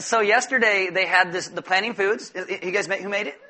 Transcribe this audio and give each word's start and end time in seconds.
So 0.00 0.20
yesterday 0.20 0.90
they 0.92 1.06
had 1.06 1.32
this 1.32 1.48
the 1.48 1.62
planting 1.62 1.94
foods. 1.94 2.32
You 2.34 2.72
guys 2.72 2.88
made, 2.88 3.00
who 3.00 3.08
made 3.08 3.28
it? 3.28 3.40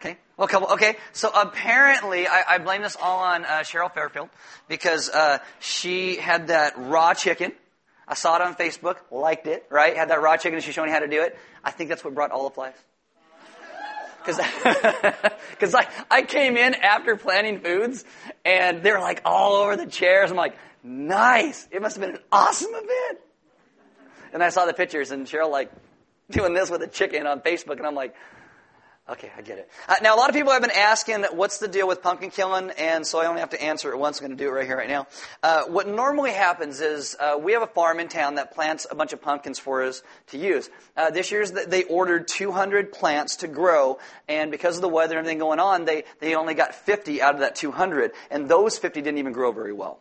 Okay. 0.00 0.16
Well, 0.36 0.48
couple. 0.48 0.68
Okay. 0.72 0.96
So 1.12 1.30
apparently, 1.30 2.26
I, 2.26 2.44
I 2.48 2.58
blame 2.58 2.82
this 2.82 2.96
all 3.00 3.20
on 3.20 3.44
uh, 3.44 3.60
Cheryl 3.60 3.92
Fairfield 3.92 4.30
because 4.68 5.10
uh, 5.10 5.38
she 5.60 6.16
had 6.16 6.48
that 6.48 6.74
raw 6.76 7.12
chicken. 7.12 7.52
I 8.08 8.14
saw 8.14 8.36
it 8.36 8.42
on 8.42 8.54
Facebook, 8.56 8.96
liked 9.10 9.46
it, 9.46 9.66
right? 9.70 9.96
Had 9.96 10.08
that 10.10 10.20
raw 10.20 10.36
chicken, 10.36 10.54
and 10.54 10.64
she 10.64 10.72
showed 10.72 10.86
me 10.86 10.90
how 10.90 10.98
to 10.98 11.08
do 11.08 11.22
it. 11.22 11.38
I 11.62 11.70
think 11.70 11.88
that's 11.88 12.02
what 12.02 12.14
brought 12.14 12.30
all 12.30 12.48
the 12.48 12.54
flies. 12.54 12.74
Because 14.18 14.38
because 15.50 15.74
I, 15.74 15.86
I 16.10 16.22
came 16.22 16.56
in 16.56 16.74
after 16.74 17.16
planting 17.16 17.60
foods, 17.60 18.04
and 18.44 18.82
they're 18.82 19.00
like 19.00 19.20
all 19.24 19.56
over 19.56 19.76
the 19.76 19.86
chairs. 19.86 20.30
I'm 20.30 20.36
like, 20.36 20.56
nice. 20.82 21.68
It 21.70 21.82
must 21.82 21.96
have 21.96 22.04
been 22.04 22.16
an 22.16 22.22
awesome 22.32 22.72
event. 22.72 23.18
And 24.42 24.42
I 24.42 24.48
saw 24.48 24.64
the 24.64 24.72
pictures, 24.72 25.10
and 25.10 25.26
Cheryl 25.26 25.50
like 25.50 25.70
doing 26.30 26.54
this 26.54 26.70
with 26.70 26.82
a 26.82 26.86
chicken 26.86 27.26
on 27.26 27.40
Facebook, 27.40 27.76
and 27.76 27.86
I'm 27.86 27.94
like, 27.94 28.14
okay, 29.08 29.30
I 29.36 29.42
get 29.42 29.58
it. 29.58 29.68
Uh, 29.88 29.96
now, 30.02 30.14
a 30.14 30.18
lot 30.18 30.28
of 30.28 30.34
people 30.34 30.52
have 30.52 30.62
been 30.62 30.70
asking, 30.70 31.24
what's 31.32 31.58
the 31.58 31.68
deal 31.68 31.88
with 31.88 32.02
pumpkin 32.02 32.30
killing? 32.30 32.70
And 32.78 33.06
so 33.06 33.20
I 33.20 33.26
only 33.26 33.40
have 33.40 33.50
to 33.50 33.62
answer 33.62 33.90
it 33.90 33.98
once. 33.98 34.20
I'm 34.20 34.26
going 34.26 34.36
to 34.38 34.42
do 34.42 34.48
it 34.48 34.52
right 34.52 34.66
here, 34.66 34.76
right 34.76 34.88
now. 34.88 35.06
Uh, 35.42 35.64
what 35.64 35.88
normally 35.88 36.32
happens 36.32 36.80
is 36.80 37.16
uh, 37.18 37.36
we 37.38 37.52
have 37.52 37.62
a 37.62 37.66
farm 37.66 38.00
in 38.00 38.08
town 38.08 38.36
that 38.36 38.54
plants 38.54 38.86
a 38.90 38.94
bunch 38.94 39.12
of 39.12 39.20
pumpkins 39.20 39.58
for 39.58 39.82
us 39.82 40.02
to 40.28 40.38
use. 40.38 40.70
Uh, 40.96 41.10
this 41.10 41.30
year, 41.30 41.44
they 41.46 41.84
ordered 41.84 42.28
200 42.28 42.92
plants 42.92 43.36
to 43.36 43.48
grow, 43.48 43.98
and 44.28 44.50
because 44.50 44.76
of 44.76 44.82
the 44.82 44.88
weather 44.88 45.18
and 45.18 45.26
everything 45.26 45.38
going 45.38 45.58
on, 45.58 45.84
they, 45.84 46.04
they 46.20 46.34
only 46.34 46.54
got 46.54 46.74
50 46.74 47.20
out 47.20 47.34
of 47.34 47.40
that 47.40 47.56
200, 47.56 48.12
and 48.30 48.48
those 48.48 48.78
50 48.78 49.02
didn't 49.02 49.18
even 49.18 49.32
grow 49.32 49.52
very 49.52 49.72
well. 49.72 50.00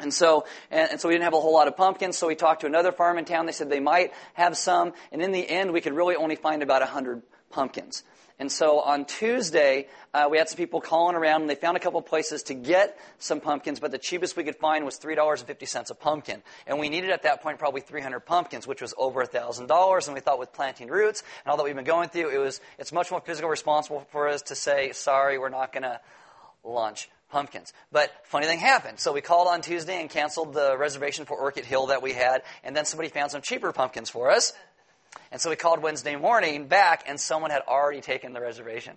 And 0.00 0.12
so, 0.12 0.46
and, 0.70 1.00
so 1.00 1.08
we 1.08 1.14
didn't 1.14 1.24
have 1.24 1.34
a 1.34 1.40
whole 1.40 1.52
lot 1.52 1.68
of 1.68 1.76
pumpkins. 1.76 2.18
So 2.18 2.26
we 2.26 2.34
talked 2.34 2.62
to 2.62 2.66
another 2.66 2.92
farm 2.92 3.18
in 3.18 3.24
town. 3.24 3.46
They 3.46 3.52
said 3.52 3.70
they 3.70 3.80
might 3.80 4.12
have 4.34 4.56
some. 4.56 4.92
And 5.12 5.22
in 5.22 5.32
the 5.32 5.48
end, 5.48 5.72
we 5.72 5.80
could 5.80 5.92
really 5.92 6.16
only 6.16 6.36
find 6.36 6.62
about 6.62 6.80
100 6.80 7.22
pumpkins. 7.50 8.02
And 8.40 8.50
so 8.50 8.80
on 8.80 9.04
Tuesday, 9.04 9.86
uh, 10.14 10.28
we 10.30 10.38
had 10.38 10.48
some 10.48 10.56
people 10.56 10.80
calling 10.80 11.14
around, 11.14 11.42
and 11.42 11.50
they 11.50 11.54
found 11.54 11.76
a 11.76 11.80
couple 11.80 12.00
places 12.00 12.44
to 12.44 12.54
get 12.54 12.98
some 13.18 13.38
pumpkins, 13.38 13.80
but 13.80 13.90
the 13.90 13.98
cheapest 13.98 14.34
we 14.34 14.44
could 14.44 14.56
find 14.56 14.86
was 14.86 14.98
$3.50 14.98 15.90
a 15.90 15.94
pumpkin. 15.94 16.42
And 16.66 16.78
we 16.78 16.88
needed 16.88 17.10
at 17.10 17.24
that 17.24 17.42
point 17.42 17.58
probably 17.58 17.82
300 17.82 18.20
pumpkins, 18.20 18.66
which 18.66 18.80
was 18.80 18.94
over 18.96 19.22
$1,000. 19.26 20.06
And 20.06 20.14
we 20.14 20.20
thought 20.20 20.38
with 20.38 20.54
planting 20.54 20.88
roots 20.88 21.22
and 21.44 21.50
all 21.50 21.58
that 21.58 21.64
we've 21.64 21.76
been 21.76 21.84
going 21.84 22.08
through, 22.08 22.30
it 22.30 22.38
was, 22.38 22.62
it's 22.78 22.92
much 22.92 23.10
more 23.10 23.20
physical 23.20 23.50
responsible 23.50 24.06
for 24.10 24.26
us 24.26 24.40
to 24.42 24.54
say, 24.54 24.92
sorry, 24.92 25.38
we're 25.38 25.50
not 25.50 25.70
going 25.70 25.82
to 25.82 26.00
launch 26.64 27.10
pumpkins. 27.30 27.72
But 27.90 28.10
funny 28.24 28.46
thing 28.46 28.58
happened. 28.58 28.98
So 28.98 29.12
we 29.12 29.20
called 29.20 29.48
on 29.48 29.62
Tuesday 29.62 30.00
and 30.00 30.10
canceled 30.10 30.52
the 30.52 30.76
reservation 30.76 31.24
for 31.24 31.36
Orchid 31.36 31.64
Hill 31.64 31.86
that 31.86 32.02
we 32.02 32.12
had, 32.12 32.42
and 32.64 32.76
then 32.76 32.84
somebody 32.84 33.08
found 33.08 33.30
some 33.30 33.42
cheaper 33.42 33.72
pumpkins 33.72 34.10
for 34.10 34.30
us. 34.30 34.52
And 35.32 35.40
so 35.40 35.50
we 35.50 35.56
called 35.56 35.82
Wednesday 35.82 36.16
morning 36.16 36.66
back, 36.66 37.04
and 37.06 37.18
someone 37.18 37.50
had 37.50 37.62
already 37.66 38.00
taken 38.00 38.32
the 38.32 38.40
reservation. 38.40 38.96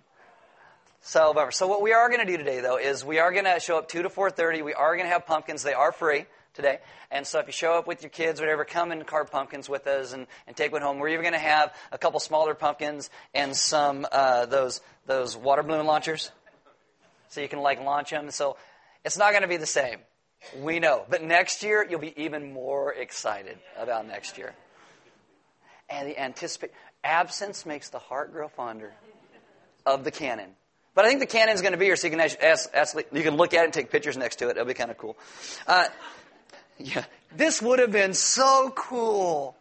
So, 1.00 1.34
so 1.50 1.66
what 1.66 1.82
we 1.82 1.92
are 1.92 2.08
going 2.08 2.20
to 2.20 2.26
do 2.26 2.38
today, 2.38 2.60
though, 2.60 2.78
is 2.78 3.04
we 3.04 3.18
are 3.18 3.30
going 3.30 3.44
to 3.44 3.60
show 3.60 3.78
up 3.78 3.88
two 3.88 4.02
to 4.02 4.08
four 4.08 4.30
thirty. 4.30 4.62
We 4.62 4.74
are 4.74 4.94
going 4.96 5.06
to 5.06 5.12
have 5.12 5.26
pumpkins. 5.26 5.62
They 5.62 5.74
are 5.74 5.92
free 5.92 6.24
today. 6.54 6.78
And 7.10 7.26
so 7.26 7.40
if 7.40 7.46
you 7.46 7.52
show 7.52 7.74
up 7.74 7.86
with 7.86 8.02
your 8.02 8.10
kids, 8.10 8.40
whatever, 8.40 8.64
come 8.64 8.90
and 8.90 9.06
carve 9.06 9.30
pumpkins 9.30 9.68
with 9.68 9.86
us 9.86 10.12
and, 10.12 10.26
and 10.46 10.56
take 10.56 10.72
one 10.72 10.82
home. 10.82 10.98
We're 10.98 11.08
even 11.08 11.22
going 11.22 11.34
to 11.34 11.38
have 11.38 11.74
a 11.92 11.98
couple 11.98 12.20
smaller 12.20 12.54
pumpkins 12.54 13.10
and 13.34 13.56
some 13.56 14.06
uh, 14.10 14.46
those 14.46 14.80
those 15.06 15.36
water 15.36 15.62
balloon 15.62 15.84
launchers 15.84 16.30
so 17.28 17.40
you 17.40 17.48
can 17.48 17.60
like 17.60 17.82
launch 17.82 18.10
them. 18.10 18.30
So 18.30 18.56
it's 19.04 19.18
not 19.18 19.30
going 19.30 19.42
to 19.42 19.48
be 19.48 19.56
the 19.56 19.66
same. 19.66 19.98
We 20.60 20.78
know. 20.78 21.04
But 21.08 21.22
next 21.22 21.62
year, 21.62 21.86
you'll 21.88 22.00
be 22.00 22.14
even 22.22 22.52
more 22.52 22.92
excited 22.92 23.58
about 23.78 24.06
next 24.06 24.36
year. 24.38 24.54
And 25.88 26.08
the 26.08 26.18
anticipate 26.18 26.72
absence 27.02 27.66
makes 27.66 27.90
the 27.90 27.98
heart 27.98 28.32
grow 28.32 28.48
fonder 28.48 28.92
of 29.86 30.04
the 30.04 30.10
cannon. 30.10 30.50
But 30.94 31.04
I 31.04 31.08
think 31.08 31.20
the 31.20 31.26
cannon's 31.26 31.60
going 31.60 31.72
to 31.72 31.78
be 31.78 31.86
here, 31.86 31.96
so 31.96 32.06
you 32.06 32.12
can 32.12 32.20
ask, 32.20 32.72
ask, 32.72 32.96
you 33.12 33.22
can 33.22 33.36
look 33.36 33.52
at 33.52 33.62
it 33.62 33.64
and 33.64 33.72
take 33.72 33.90
pictures 33.90 34.16
next 34.16 34.36
to 34.36 34.48
it. 34.48 34.52
It'll 34.52 34.64
be 34.64 34.74
kind 34.74 34.90
of 34.90 34.98
cool. 34.98 35.16
Uh, 35.66 35.86
yeah, 36.78 37.04
this 37.34 37.60
would 37.60 37.80
have 37.80 37.90
been 37.90 38.14
so 38.14 38.72
cool. 38.74 39.56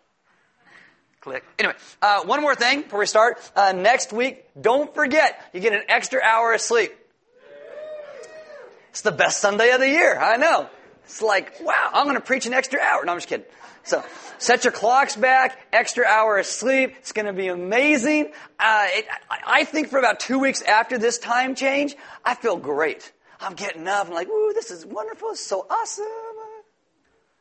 Click. 1.22 1.44
Anyway, 1.58 1.76
uh, 2.02 2.24
one 2.26 2.42
more 2.42 2.54
thing 2.54 2.82
before 2.82 3.00
we 3.00 3.06
start. 3.06 3.40
Uh, 3.56 3.72
next 3.72 4.14
week, 4.14 4.46
don't 4.60 4.94
forget, 4.94 5.42
you 5.54 5.60
get 5.60 5.74
an 5.74 5.84
extra 5.88 6.22
hour 6.22 6.54
of 6.54 6.62
sleep. 6.62 6.94
It's 8.94 9.02
the 9.02 9.12
best 9.12 9.40
Sunday 9.40 9.72
of 9.72 9.80
the 9.80 9.90
year. 9.90 10.20
I 10.20 10.38
know. 10.38 10.70
It's 11.06 11.20
like, 11.20 11.60
wow, 11.62 11.90
I'm 11.94 12.06
going 12.06 12.16
to 12.16 12.22
preach 12.22 12.46
an 12.46 12.54
extra 12.54 12.80
hour. 12.80 13.04
No, 13.04 13.12
I'm 13.12 13.18
just 13.18 13.28
kidding. 13.28 13.48
So, 13.82 14.04
set 14.38 14.66
your 14.66 14.72
clocks 14.72 15.16
back, 15.16 15.58
extra 15.74 16.06
hour 16.06 16.38
of 16.38 16.46
sleep. 16.46 16.94
It's 17.00 17.12
going 17.12 17.26
to 17.26 17.34
be 17.34 17.48
amazing. 17.48 18.32
Uh, 18.60 18.86
it, 18.90 19.08
I 19.32 19.64
think 19.64 19.90
for 19.90 19.98
about 19.98 20.20
two 20.20 20.38
weeks 20.38 20.62
after 20.62 21.00
this 21.00 21.18
time 21.18 21.56
change, 21.56 21.96
I 22.24 22.36
feel 22.36 22.56
great. 22.56 23.12
I'm 23.42 23.56
getting 23.56 23.88
up. 23.88 24.10
I'm 24.10 24.14
like, 24.14 24.28
woo, 24.28 24.54
this 24.54 24.70
is 24.70 24.86
wonderful. 24.86 25.32
It's 25.32 25.42
so 25.42 25.66
awesome. 25.68 26.06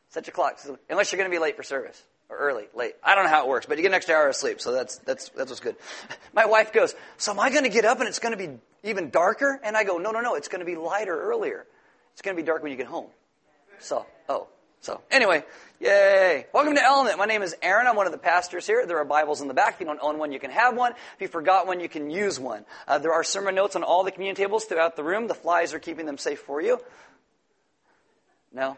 Set 0.09 0.25
your 0.25 0.33
clocks. 0.33 0.67
Unless 0.89 1.11
you're 1.11 1.19
going 1.19 1.29
to 1.29 1.35
be 1.35 1.39
late 1.39 1.55
for 1.55 1.61
service 1.61 2.01
or 2.33 2.37
early, 2.37 2.65
late. 2.75 2.95
I 3.03 3.15
don't 3.15 3.25
know 3.25 3.29
how 3.29 3.45
it 3.45 3.49
works, 3.49 3.65
but 3.65 3.77
you 3.77 3.83
get 3.83 3.89
an 3.89 3.95
extra 3.95 4.15
hour 4.15 4.27
of 4.27 4.35
sleep, 4.35 4.59
so 4.59 4.71
that's 4.71 4.97
that's 4.99 5.29
that's 5.29 5.49
what's 5.49 5.59
good. 5.59 5.75
My 6.33 6.45
wife 6.45 6.73
goes, 6.73 6.95
"So 7.17 7.31
am 7.31 7.39
I 7.39 7.49
going 7.49 7.63
to 7.63 7.69
get 7.69 7.85
up 7.85 7.99
and 7.99 8.07
it's 8.07 8.19
going 8.19 8.37
to 8.37 8.47
be 8.47 8.59
even 8.83 9.09
darker?" 9.09 9.59
And 9.63 9.77
I 9.77 9.83
go, 9.83 9.97
"No, 9.97 10.11
no, 10.11 10.21
no. 10.21 10.35
It's 10.35 10.47
going 10.47 10.59
to 10.59 10.65
be 10.65 10.75
lighter 10.75 11.19
earlier. 11.19 11.65
It's 12.13 12.21
going 12.21 12.35
to 12.35 12.41
be 12.41 12.45
dark 12.45 12.63
when 12.63 12.71
you 12.71 12.77
get 12.77 12.87
home." 12.87 13.07
So, 13.79 14.05
oh, 14.29 14.47
so 14.81 15.01
anyway, 15.11 15.43
yay! 15.79 16.47
Welcome 16.53 16.75
to 16.75 16.83
Element. 16.83 17.17
My 17.17 17.25
name 17.25 17.41
is 17.41 17.55
Aaron. 17.61 17.87
I'm 17.87 17.95
one 17.95 18.05
of 18.05 18.11
the 18.11 18.17
pastors 18.17 18.67
here. 18.67 18.85
There 18.85 18.97
are 18.97 19.05
Bibles 19.05 19.41
in 19.41 19.47
the 19.47 19.53
back. 19.53 19.75
If 19.75 19.79
you 19.79 19.85
don't 19.85 19.99
own 20.01 20.17
one, 20.17 20.31
you 20.31 20.39
can 20.39 20.51
have 20.51 20.75
one. 20.75 20.91
If 20.91 21.21
you 21.21 21.27
forgot 21.27 21.67
one, 21.67 21.79
you 21.79 21.89
can 21.89 22.09
use 22.09 22.39
one. 22.39 22.65
Uh, 22.87 22.97
there 22.97 23.13
are 23.13 23.23
sermon 23.23 23.55
notes 23.55 23.75
on 23.75 23.83
all 23.83 24.03
the 24.03 24.11
communion 24.11 24.35
tables 24.35 24.65
throughout 24.65 24.95
the 24.95 25.03
room. 25.03 25.27
The 25.27 25.35
flies 25.35 25.73
are 25.73 25.79
keeping 25.79 26.05
them 26.05 26.17
safe 26.17 26.39
for 26.39 26.61
you. 26.61 26.79
No. 28.51 28.77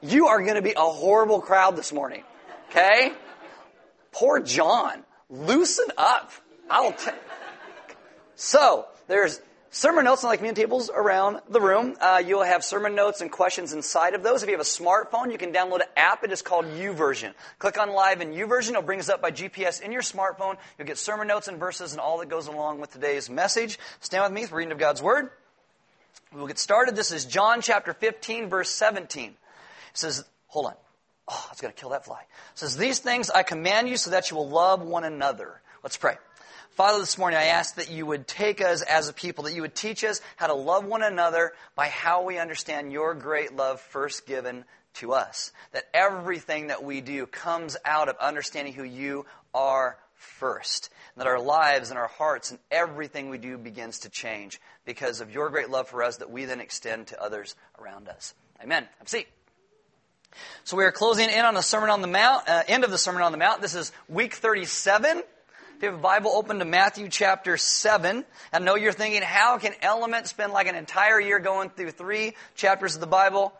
You 0.00 0.28
are 0.28 0.40
going 0.42 0.54
to 0.54 0.62
be 0.62 0.74
a 0.76 0.80
horrible 0.80 1.40
crowd 1.40 1.76
this 1.76 1.92
morning. 1.92 2.22
Okay? 2.70 3.12
Poor 4.12 4.40
John. 4.40 5.04
Loosen 5.30 5.86
up. 5.96 6.32
I'll 6.70 6.92
t- 6.92 7.10
So, 8.36 8.86
there's 9.06 9.40
sermon 9.70 10.04
notes 10.04 10.24
on 10.24 10.30
the 10.30 10.36
communion 10.36 10.54
tables 10.54 10.90
around 10.94 11.40
the 11.48 11.60
room. 11.60 11.96
Uh, 12.00 12.22
you'll 12.24 12.42
have 12.42 12.64
sermon 12.64 12.94
notes 12.94 13.20
and 13.20 13.30
questions 13.30 13.72
inside 13.72 14.14
of 14.14 14.22
those. 14.22 14.42
If 14.42 14.48
you 14.48 14.54
have 14.54 14.60
a 14.60 14.64
smartphone, 14.64 15.32
you 15.32 15.38
can 15.38 15.52
download 15.52 15.80
an 15.80 15.88
app. 15.96 16.24
It 16.24 16.32
is 16.32 16.42
called 16.42 16.66
YouVersion. 16.66 17.32
Click 17.58 17.78
on 17.78 17.90
Live 17.90 18.20
in 18.20 18.32
YouVersion. 18.32 18.70
It'll 18.70 18.82
bring 18.82 19.00
us 19.00 19.08
up 19.08 19.20
by 19.22 19.30
GPS 19.30 19.80
in 19.80 19.92
your 19.92 20.02
smartphone. 20.02 20.56
You'll 20.78 20.88
get 20.88 20.98
sermon 20.98 21.26
notes 21.28 21.48
and 21.48 21.58
verses 21.58 21.92
and 21.92 22.00
all 22.00 22.18
that 22.18 22.28
goes 22.28 22.46
along 22.46 22.80
with 22.80 22.92
today's 22.92 23.28
message. 23.28 23.78
Stand 24.00 24.24
with 24.24 24.32
me 24.32 24.46
for 24.46 24.56
reading 24.56 24.72
of 24.72 24.78
God's 24.78 25.02
Word. 25.02 25.30
We'll 26.32 26.46
get 26.46 26.58
started. 26.58 26.94
This 26.94 27.12
is 27.12 27.24
John 27.24 27.62
chapter 27.62 27.94
15, 27.94 28.50
verse 28.50 28.70
17. 28.70 29.30
It 29.30 29.36
says, 29.94 30.24
hold 30.48 30.66
on. 30.66 30.74
Oh, 31.28 31.48
it's 31.52 31.60
going 31.60 31.72
to 31.72 31.78
kill 31.78 31.90
that 31.90 32.04
fly. 32.04 32.20
It 32.20 32.58
says, 32.58 32.76
These 32.76 33.00
things 33.00 33.30
I 33.30 33.42
command 33.42 33.88
you 33.88 33.96
so 33.96 34.10
that 34.10 34.30
you 34.30 34.36
will 34.36 34.48
love 34.48 34.82
one 34.82 35.04
another. 35.04 35.60
Let's 35.82 35.96
pray. 35.96 36.16
Father, 36.70 37.00
this 37.00 37.18
morning 37.18 37.38
I 37.38 37.46
ask 37.46 37.74
that 37.74 37.90
you 37.90 38.06
would 38.06 38.28
take 38.28 38.60
us 38.60 38.82
as 38.82 39.08
a 39.08 39.12
people, 39.12 39.44
that 39.44 39.52
you 39.52 39.62
would 39.62 39.74
teach 39.74 40.04
us 40.04 40.20
how 40.36 40.46
to 40.46 40.54
love 40.54 40.84
one 40.84 41.02
another 41.02 41.52
by 41.74 41.88
how 41.88 42.22
we 42.22 42.38
understand 42.38 42.92
your 42.92 43.14
great 43.14 43.54
love 43.54 43.80
first 43.80 44.26
given 44.26 44.64
to 44.94 45.12
us. 45.12 45.52
That 45.72 45.88
everything 45.92 46.68
that 46.68 46.84
we 46.84 47.00
do 47.00 47.26
comes 47.26 47.76
out 47.84 48.08
of 48.08 48.16
understanding 48.18 48.74
who 48.74 48.84
you 48.84 49.26
are 49.52 49.98
first. 50.14 50.90
And 51.14 51.20
that 51.20 51.28
our 51.28 51.40
lives 51.40 51.90
and 51.90 51.98
our 51.98 52.08
hearts 52.08 52.52
and 52.52 52.60
everything 52.70 53.28
we 53.28 53.38
do 53.38 53.58
begins 53.58 54.00
to 54.00 54.08
change 54.08 54.60
because 54.84 55.20
of 55.20 55.32
your 55.32 55.50
great 55.50 55.70
love 55.70 55.88
for 55.88 56.02
us 56.02 56.18
that 56.18 56.30
we 56.30 56.44
then 56.44 56.60
extend 56.60 57.08
to 57.08 57.20
others 57.20 57.56
around 57.80 58.08
us. 58.08 58.34
Amen. 58.62 58.86
Have 58.98 59.06
a 59.06 59.10
seat. 59.10 59.26
So 60.64 60.76
we 60.76 60.84
are 60.84 60.92
closing 60.92 61.28
in 61.30 61.44
on 61.44 61.54
the 61.54 61.62
Sermon 61.62 61.90
on 61.90 62.02
the 62.02 62.08
Mount, 62.08 62.48
uh, 62.48 62.62
end 62.68 62.84
of 62.84 62.90
the 62.90 62.98
Sermon 62.98 63.22
on 63.22 63.32
the 63.32 63.38
Mount. 63.38 63.62
This 63.62 63.74
is 63.74 63.92
week 64.08 64.34
37. 64.34 65.18
If 65.18 65.82
you 65.82 65.90
have 65.90 65.98
a 65.98 66.02
Bible 66.02 66.32
open 66.32 66.58
to 66.58 66.64
Matthew 66.64 67.08
chapter 67.08 67.56
7, 67.56 68.24
I 68.52 68.58
know 68.58 68.74
you're 68.74 68.92
thinking, 68.92 69.22
how 69.22 69.58
can 69.58 69.72
Element 69.80 70.26
spend 70.26 70.52
like 70.52 70.66
an 70.66 70.74
entire 70.74 71.20
year 71.20 71.38
going 71.38 71.70
through 71.70 71.92
three 71.92 72.34
chapters 72.56 72.96
of 72.96 73.00
the 73.00 73.06
Bible? 73.06 73.52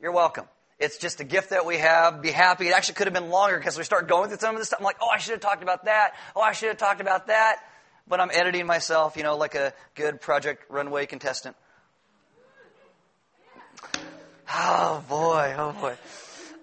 You're 0.00 0.12
welcome. 0.12 0.46
It's 0.78 0.96
just 0.96 1.18
a 1.18 1.24
gift 1.24 1.50
that 1.50 1.66
we 1.66 1.78
have. 1.78 2.22
Be 2.22 2.30
happy. 2.30 2.68
It 2.68 2.72
actually 2.72 2.94
could 2.94 3.08
have 3.08 3.14
been 3.14 3.30
longer 3.30 3.58
because 3.58 3.76
we 3.76 3.82
start 3.82 4.06
going 4.06 4.28
through 4.28 4.38
some 4.38 4.54
of 4.54 4.60
this 4.60 4.68
stuff. 4.68 4.78
I'm 4.78 4.84
like, 4.84 4.98
oh, 5.02 5.08
I 5.08 5.18
should 5.18 5.32
have 5.32 5.40
talked 5.40 5.64
about 5.64 5.86
that. 5.86 6.12
Oh, 6.36 6.40
I 6.40 6.52
should 6.52 6.68
have 6.68 6.78
talked 6.78 7.00
about 7.00 7.26
that. 7.26 7.58
But 8.06 8.20
I'm 8.20 8.30
editing 8.32 8.64
myself, 8.64 9.16
you 9.16 9.24
know, 9.24 9.36
like 9.36 9.56
a 9.56 9.74
good 9.96 10.20
Project 10.20 10.64
Runway 10.70 11.06
contestant. 11.06 11.56
Oh 14.50 15.04
boy, 15.08 15.54
oh 15.58 15.72
boy. 15.72 15.94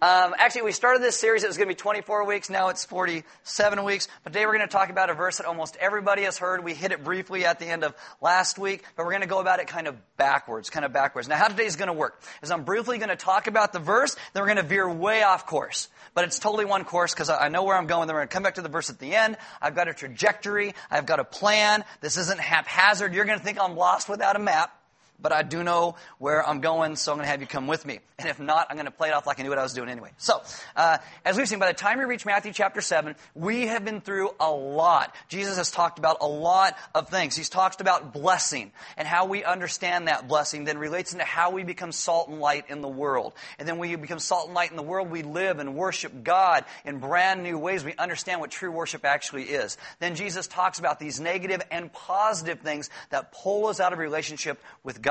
Um, 0.02 0.34
actually, 0.38 0.64
we 0.64 0.72
started 0.72 1.02
this 1.02 1.16
series. 1.16 1.44
It 1.44 1.48
was 1.48 1.56
going 1.56 1.70
to 1.70 1.74
be 1.74 1.80
24 1.80 2.26
weeks. 2.26 2.50
Now 2.50 2.70
it's 2.70 2.84
47 2.84 3.84
weeks. 3.84 4.08
But 4.24 4.34
today 4.34 4.46
we're 4.46 4.58
going 4.58 4.68
to 4.68 4.72
talk 4.72 4.90
about 4.90 5.10
a 5.10 5.14
verse 5.14 5.38
that 5.38 5.46
almost 5.46 5.78
everybody 5.78 6.24
has 6.24 6.38
heard. 6.38 6.64
We 6.64 6.74
hit 6.74 6.92
it 6.92 7.04
briefly 7.04 7.46
at 7.46 7.60
the 7.60 7.68
end 7.68 7.84
of 7.84 7.94
last 8.22 8.58
week, 8.58 8.84
but 8.96 9.06
we're 9.06 9.12
going 9.12 9.22
to 9.22 9.28
go 9.28 9.40
about 9.40 9.60
it 9.60 9.68
kind 9.68 9.88
of 9.88 9.96
backwards, 10.18 10.70
kind 10.70 10.84
of 10.84 10.94
backwards. 10.94 11.28
Now, 11.28 11.38
how 11.38 11.48
today's 11.48 11.76
going 11.76 11.88
to 11.88 11.94
work 11.94 12.22
is 12.42 12.52
I'm 12.52 12.64
briefly 12.64 12.98
going 12.98 13.10
to 13.10 13.16
talk 13.16 13.48
about 13.48 13.72
the 13.72 13.80
verse, 13.80 14.16
then 14.34 14.42
we're 14.42 14.48
going 14.48 14.58
to 14.58 14.64
veer 14.64 14.90
way 14.90 15.24
off 15.24 15.46
course. 15.46 15.88
But 16.14 16.26
it's 16.26 16.40
totally 16.40 16.66
one 16.66 16.86
course 16.86 17.14
because 17.14 17.30
I 17.30 17.50
know 17.50 17.64
where 17.64 17.78
I'm 17.78 17.88
going. 17.88 18.08
Then 18.08 18.16
we're 18.16 18.22
going 18.22 18.30
to 18.30 18.34
come 18.34 18.44
back 18.44 18.56
to 18.56 18.64
the 18.64 18.70
verse 18.70 18.90
at 18.90 19.00
the 19.00 19.16
end. 19.16 19.38
I've 19.62 19.76
got 19.76 19.88
a 19.88 19.94
trajectory. 19.94 20.74
I've 20.90 21.06
got 21.06 21.20
a 21.20 21.26
plan. 21.26 21.84
This 22.02 22.18
isn't 22.18 22.40
haphazard. 22.40 23.14
You're 23.14 23.26
going 23.26 23.40
to 23.40 23.46
think 23.46 23.60
I'm 23.62 23.76
lost 23.76 24.10
without 24.10 24.36
a 24.36 24.40
map 24.40 24.75
but 25.22 25.32
I 25.32 25.44
do 25.44 25.64
know 25.64 25.96
where 26.20 26.48
I'm 26.48 26.62
going, 26.62 26.96
so 26.96 27.12
I'm 27.12 27.18
going 27.18 27.26
to 27.26 27.32
have 27.32 27.42
you 27.42 27.48
come 27.48 27.68
with 27.68 27.86
me. 27.86 28.00
And 28.18 28.30
if 28.30 28.40
not, 28.40 28.68
I'm 28.70 28.76
going 28.76 28.86
to 28.86 28.92
play 28.92 29.10
it 29.10 29.14
off 29.14 29.28
like 29.28 29.40
I 29.40 29.44
knew 29.44 29.50
what 29.50 29.60
I 29.60 29.64
was 29.64 29.74
doing 29.74 29.90
anyway. 29.90 30.12
So, 30.18 30.42
uh, 30.76 31.00
as 31.26 31.36
we've 31.36 31.50
seen, 31.50 31.60
by 31.60 31.68
the 31.68 31.78
time 31.78 32.00
we 32.00 32.06
reach 32.06 32.26
Matthew 32.26 32.54
chapter 32.54 32.80
7, 32.80 33.16
we 33.34 33.68
have 33.68 33.84
been 33.84 34.00
through 34.00 34.30
a 34.40 34.50
lot. 34.50 35.14
Jesus 35.28 35.58
has 35.58 35.70
talked 35.72 36.00
about 36.00 36.18
a 36.22 36.28
lot 36.28 36.78
of 36.94 37.10
things. 37.10 37.36
He's 37.36 37.50
talked 37.50 37.82
about 37.82 38.14
blessing 38.14 38.72
and 38.96 39.08
how 39.08 39.26
we 39.26 39.44
understand 39.44 40.08
that 40.08 40.28
blessing 40.28 40.64
then 40.64 40.78
relates 40.78 41.12
into 41.12 41.26
how 41.26 41.52
we 41.52 41.64
become 41.64 41.92
salt 41.92 42.30
and 42.30 42.40
light 42.40 42.70
in 42.70 42.82
the 42.82 42.88
world. 42.88 43.34
And 43.60 43.68
then 43.68 43.78
when 43.78 43.90
we 43.90 43.96
become 43.98 44.20
salt 44.20 44.48
and 44.48 44.56
light 44.56 44.72
in 44.72 44.78
the 44.78 44.84
world, 44.84 45.10
we 45.10 45.24
live 45.24 45.60
and 45.60 45.76
worship 45.76 46.24
God 46.24 46.66
in 46.86 47.00
brand 47.00 47.44
new 47.44 47.58
ways. 47.58 47.84
We 47.84 47.96
understand 47.96 48.40
what 48.40 48.52
true 48.52 48.72
worship 48.72 49.04
actually 49.04 49.44
is. 49.44 49.78
Then 50.00 50.16
Jesus 50.16 50.48
talks 50.48 50.80
about 50.80 51.00
these 51.00 51.20
negative 51.20 51.62
and 51.70 51.92
positive 51.92 52.60
things 52.60 52.90
that 53.10 53.32
pull 53.32 53.68
us 53.68 53.80
out 53.80 53.92
of 53.92 54.00
relationship 54.00 54.62
with 54.84 55.02
God. 55.02 55.05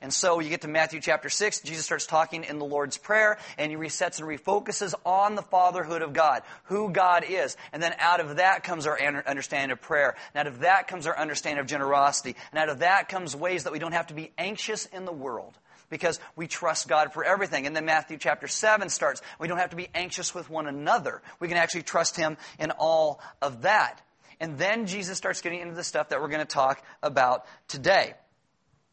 And 0.00 0.12
so 0.12 0.40
you 0.40 0.48
get 0.48 0.62
to 0.62 0.68
Matthew 0.68 1.00
chapter 1.00 1.28
6, 1.28 1.60
Jesus 1.60 1.84
starts 1.84 2.06
talking 2.06 2.44
in 2.44 2.58
the 2.58 2.64
Lord's 2.64 2.98
Prayer, 2.98 3.38
and 3.58 3.70
he 3.70 3.76
resets 3.76 4.18
and 4.18 4.28
refocuses 4.28 4.94
on 5.04 5.34
the 5.34 5.42
fatherhood 5.42 6.02
of 6.02 6.12
God, 6.12 6.42
who 6.64 6.90
God 6.90 7.24
is. 7.28 7.56
And 7.72 7.82
then 7.82 7.94
out 7.98 8.20
of 8.20 8.36
that 8.36 8.62
comes 8.64 8.86
our 8.86 9.00
understanding 9.00 9.70
of 9.70 9.80
prayer. 9.80 10.16
And 10.34 10.46
out 10.46 10.52
of 10.52 10.60
that 10.60 10.88
comes 10.88 11.06
our 11.06 11.18
understanding 11.18 11.60
of 11.60 11.66
generosity. 11.66 12.36
And 12.52 12.58
out 12.58 12.68
of 12.68 12.80
that 12.80 13.08
comes 13.08 13.36
ways 13.36 13.64
that 13.64 13.72
we 13.72 13.78
don't 13.78 13.92
have 13.92 14.08
to 14.08 14.14
be 14.14 14.32
anxious 14.38 14.86
in 14.86 15.04
the 15.04 15.12
world 15.12 15.58
because 15.90 16.18
we 16.34 16.46
trust 16.46 16.88
God 16.88 17.12
for 17.12 17.24
everything. 17.24 17.66
And 17.66 17.76
then 17.76 17.84
Matthew 17.84 18.18
chapter 18.18 18.48
7 18.48 18.88
starts. 18.88 19.22
We 19.38 19.48
don't 19.48 19.58
have 19.58 19.70
to 19.70 19.76
be 19.76 19.88
anxious 19.94 20.34
with 20.34 20.50
one 20.50 20.66
another. 20.66 21.22
We 21.40 21.48
can 21.48 21.56
actually 21.56 21.82
trust 21.82 22.16
Him 22.16 22.36
in 22.58 22.70
all 22.72 23.20
of 23.40 23.62
that. 23.62 24.00
And 24.40 24.58
then 24.58 24.86
Jesus 24.86 25.16
starts 25.16 25.40
getting 25.40 25.60
into 25.60 25.74
the 25.74 25.84
stuff 25.84 26.08
that 26.08 26.20
we're 26.20 26.28
going 26.28 26.40
to 26.40 26.46
talk 26.46 26.84
about 27.02 27.46
today. 27.68 28.14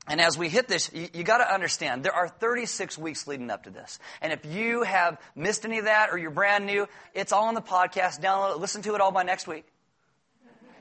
And 0.08 0.20
as 0.20 0.38
we 0.38 0.50
hit 0.50 0.68
this, 0.68 0.92
you, 0.94 1.10
you 1.14 1.24
got 1.24 1.38
to 1.38 1.54
understand 1.54 2.04
there 2.04 2.16
are 2.16 2.28
36 2.28 2.98
weeks 2.98 3.28
leading 3.28 3.52
up 3.52 3.64
to 3.64 3.70
this. 3.70 4.00
And 4.22 4.34
if 4.34 4.46
you 4.46 4.84
have 4.84 5.20
missed 5.36 5.64
any 5.64 5.78
of 5.78 5.86
that 5.86 6.10
or 6.12 6.18
you're 6.18 6.32
brand 6.32 6.66
new, 6.66 6.88
it's 7.14 7.32
all 7.32 7.46
on 7.46 7.54
the 7.54 7.62
podcast. 7.62 8.20
Download 8.20 8.56
it, 8.56 8.60
listen 8.60 8.82
to 8.84 8.96
it 8.96 9.02
all 9.02 9.12
by 9.12 9.24
next 9.24 9.48
week. 9.48 9.66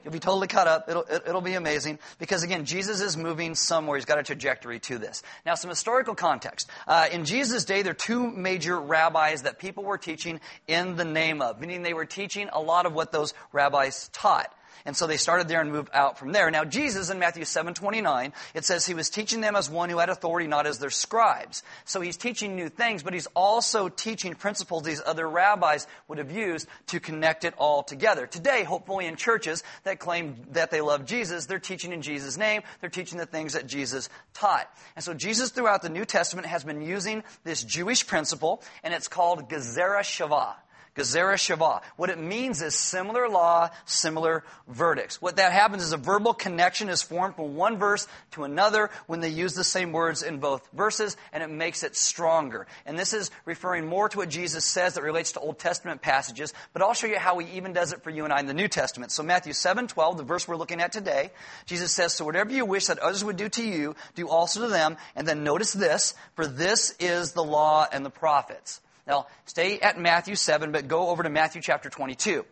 You'll 0.03 0.13
be 0.15 0.19
totally 0.19 0.47
caught 0.47 0.67
up. 0.67 0.89
It'll, 0.89 1.03
it, 1.03 1.11
will 1.11 1.29
it 1.29 1.33
will 1.35 1.41
be 1.43 1.55
amazing. 1.55 1.99
Because 2.19 2.43
again, 2.43 2.65
Jesus 2.65 3.03
is 3.03 3.17
moving 3.17 3.55
somewhere. 3.55 3.99
He's 3.99 4.07
got 4.07 4.19
a 4.19 4.23
trajectory 4.23 4.81
to 4.81 4.99
this. 4.99 5.23
Now, 5.45 5.55
some 5.55 5.69
historical 5.69 6.15
context. 6.15 6.71
Uh, 6.87 7.09
in 7.13 7.27
Jesus' 7.27 7.67
day, 7.67 7.83
there 7.83 7.91
are 7.91 7.95
two 7.95 8.31
major 8.31 8.81
rabbis 8.81 9.43
that 9.43 9.59
people 9.59 9.85
were 9.85 9.99
teaching 9.99 10.41
in 10.67 10.97
the 10.97 11.05
name 11.05 11.43
of, 11.43 11.61
meaning 11.61 11.83
they 11.83 11.93
were 11.93 12.07
teaching 12.07 12.49
a 12.53 12.61
lot 12.61 12.87
of 12.87 12.95
what 12.95 13.13
those 13.13 13.35
rabbis 13.53 14.09
taught. 14.15 14.51
And 14.85 14.97
so 14.97 15.07
they 15.07 15.17
started 15.17 15.49
there 15.49 15.61
and 15.61 15.71
moved 15.73 15.91
out 15.93 16.19
from 16.19 16.33
there. 16.33 16.51
Now 16.51 16.65
Jesus 16.65 17.11
in 17.11 17.19
Matthew 17.19 17.45
7:29, 17.45 18.33
it 18.55 18.65
says 18.65 18.87
he 18.87 18.95
was 18.95 19.11
teaching 19.11 19.41
them 19.41 19.57
as 19.57 19.69
one 19.69 19.91
who 19.91 19.99
had 19.99 20.09
authority, 20.09 20.47
not 20.47 20.67
as 20.67 20.79
their 20.79 20.91
scribes. 20.91 21.63
So 21.85 22.01
he's 22.01 22.17
teaching 22.17 22.57
new 22.57 22.69
things, 22.69 23.03
but 23.03 23.15
he's 23.15 23.29
also 23.35 23.89
teaching 23.89 24.35
principles 24.35 24.83
these 24.83 25.03
other 25.05 25.29
rabbis 25.29 25.87
would 26.09 26.19
have 26.19 26.31
used 26.31 26.67
to 26.89 27.01
connect 27.01 27.45
it 27.45 27.55
all 27.59 27.83
together. 27.83 28.27
Today, 28.27 28.65
hopefully 28.65 29.07
in 29.07 29.17
churches 29.17 29.63
that 29.85 29.99
claim 29.99 30.37
that 30.53 30.71
they 30.71 30.81
love 30.81 31.05
Jesus, 31.05 31.47
they're 31.47 31.59
teaching 31.59 31.93
in 31.93 32.03
Jesus' 32.03 32.37
name, 32.37 32.63
they're 32.81 32.91
teaching 32.91 33.19
the 33.19 33.27
things 33.27 33.53
that 33.53 33.67
Jesus 33.67 34.09
taught. 34.35 34.69
And 34.97 35.05
so 35.05 35.15
Jesus 35.15 35.51
throughout 35.51 35.83
the 35.83 35.89
New 35.89 36.05
Testament 36.05 36.47
has 36.47 36.65
been 36.65 36.83
using 36.83 37.23
this 37.45 37.63
Jewish 37.63 38.07
principle, 38.07 38.63
and 38.83 38.95
it's 38.95 39.09
called 39.09 39.49
Gezerah 39.49 40.01
Shavah. 40.01 40.55
Gezerah 40.97 41.35
Shavah. 41.35 41.83
What 41.97 42.11
it 42.11 42.19
means 42.19 42.63
is 42.63 42.75
similar 42.75 43.29
law, 43.29 43.71
similar 43.85 44.45
verdicts. 44.69 45.23
What 45.23 45.37
that 45.37 45.53
happens 45.53 45.83
is 45.83 45.93
a 45.93 45.97
verbal 45.97 46.35
connection 46.35 46.89
is 46.89 47.03
formed 47.03 47.37
from 47.37 47.55
one 47.55 47.79
verse 47.79 48.09
to 48.33 48.45
another 48.45 48.91
when 49.07 49.21
they 49.21 49.29
use 49.29 49.55
the 49.55 49.65
same 49.65 49.93
words 49.93 50.23
in 50.23 50.39
both 50.39 50.69
verses, 50.73 51.17
and 51.33 51.43
it 51.43 51.51
makes 51.51 51.83
it 51.83 51.97
stronger. 51.97 52.67
And 52.87 52.99
this 52.99 53.13
is 53.13 53.31
referring 53.45 53.87
more 53.87 54.09
to 54.09 54.19
what 54.19 54.29
Jesus 54.29 54.65
says 54.65 54.95
that 54.95 55.03
relates 55.03 55.33
to 55.33 55.41
Old 55.41 55.59
Testament 55.59 56.03
passages, 56.03 56.53
but 56.73 56.83
I'll 56.83 56.95
show 56.95 57.07
you 57.07 57.19
how 57.19 57.39
he 57.39 57.57
even 57.57 57.73
does 57.73 57.93
it 57.93 58.03
for 58.03 58.11
you 58.11 58.25
and 58.25 58.33
I 58.33 58.41
in 58.41 58.47
the 58.47 58.55
New 58.55 58.69
Testament. 58.69 59.13
So 59.13 59.23
Matthew 59.23 59.53
7, 59.53 59.87
12, 59.87 60.17
the 60.17 60.23
verse 60.25 60.49
we're 60.49 60.57
looking 60.57 60.81
at 60.81 60.93
today, 60.93 61.31
Jesus 61.67 61.93
says, 61.93 62.15
So 62.15 62.25
whatever 62.25 62.53
you 62.53 62.65
wish 62.65 62.87
that 62.87 62.99
others 62.99 63.25
would 63.25 63.37
do 63.37 63.49
to 63.49 63.63
you, 63.63 63.95
do 64.15 64.29
also 64.29 64.63
to 64.63 64.69
them. 64.69 64.97
And 65.15 65.27
then 65.27 65.45
notice 65.45 65.73
this, 65.73 66.15
for 66.35 66.47
this 66.47 66.95
is 66.99 67.33
the 67.33 67.45
law 67.45 67.87
and 67.91 68.05
the 68.05 68.11
prophets. 68.11 68.81
Now, 69.11 69.27
stay 69.45 69.81
at 69.81 69.99
Matthew 69.99 70.37
7, 70.37 70.71
but 70.71 70.87
go 70.87 71.09
over 71.09 71.25
to 71.25 71.31
Matthew 71.31 71.61
chapter 71.61 71.91
22. 71.91 72.45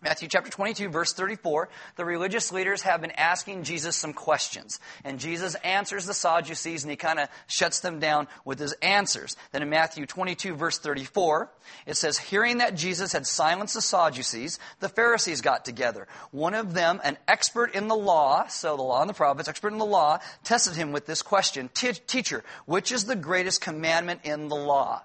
Matthew 0.00 0.28
chapter 0.28 0.48
22, 0.48 0.88
verse 0.88 1.12
34, 1.12 1.68
the 1.96 2.04
religious 2.04 2.52
leaders 2.52 2.82
have 2.82 3.00
been 3.00 3.10
asking 3.10 3.64
Jesus 3.64 3.96
some 3.96 4.12
questions. 4.12 4.78
And 5.02 5.18
Jesus 5.18 5.56
answers 5.56 6.06
the 6.06 6.14
Sadducees 6.14 6.84
and 6.84 6.92
he 6.92 6.96
kind 6.96 7.18
of 7.18 7.28
shuts 7.48 7.80
them 7.80 7.98
down 7.98 8.28
with 8.44 8.60
his 8.60 8.72
answers. 8.74 9.36
Then 9.50 9.62
in 9.62 9.68
Matthew 9.68 10.06
22, 10.06 10.54
verse 10.54 10.78
34, 10.78 11.50
it 11.86 11.96
says, 11.96 12.18
Hearing 12.18 12.58
that 12.58 12.76
Jesus 12.76 13.12
had 13.12 13.26
silenced 13.26 13.74
the 13.74 13.82
Sadducees, 13.82 14.60
the 14.78 14.88
Pharisees 14.88 15.40
got 15.40 15.64
together. 15.64 16.06
One 16.30 16.54
of 16.54 16.72
them, 16.72 17.00
an 17.02 17.18
expert 17.26 17.74
in 17.74 17.88
the 17.88 17.96
law, 17.96 18.46
so 18.46 18.76
the 18.76 18.82
law 18.82 19.00
and 19.00 19.10
the 19.10 19.14
prophets, 19.14 19.48
expert 19.48 19.72
in 19.72 19.78
the 19.78 19.84
law, 19.84 20.20
tested 20.44 20.76
him 20.76 20.92
with 20.92 21.06
this 21.06 21.20
question 21.20 21.68
Teacher, 21.74 22.44
which 22.64 22.92
is 22.92 23.06
the 23.06 23.16
greatest 23.16 23.60
commandment 23.60 24.20
in 24.22 24.48
the 24.48 24.54
law? 24.54 25.02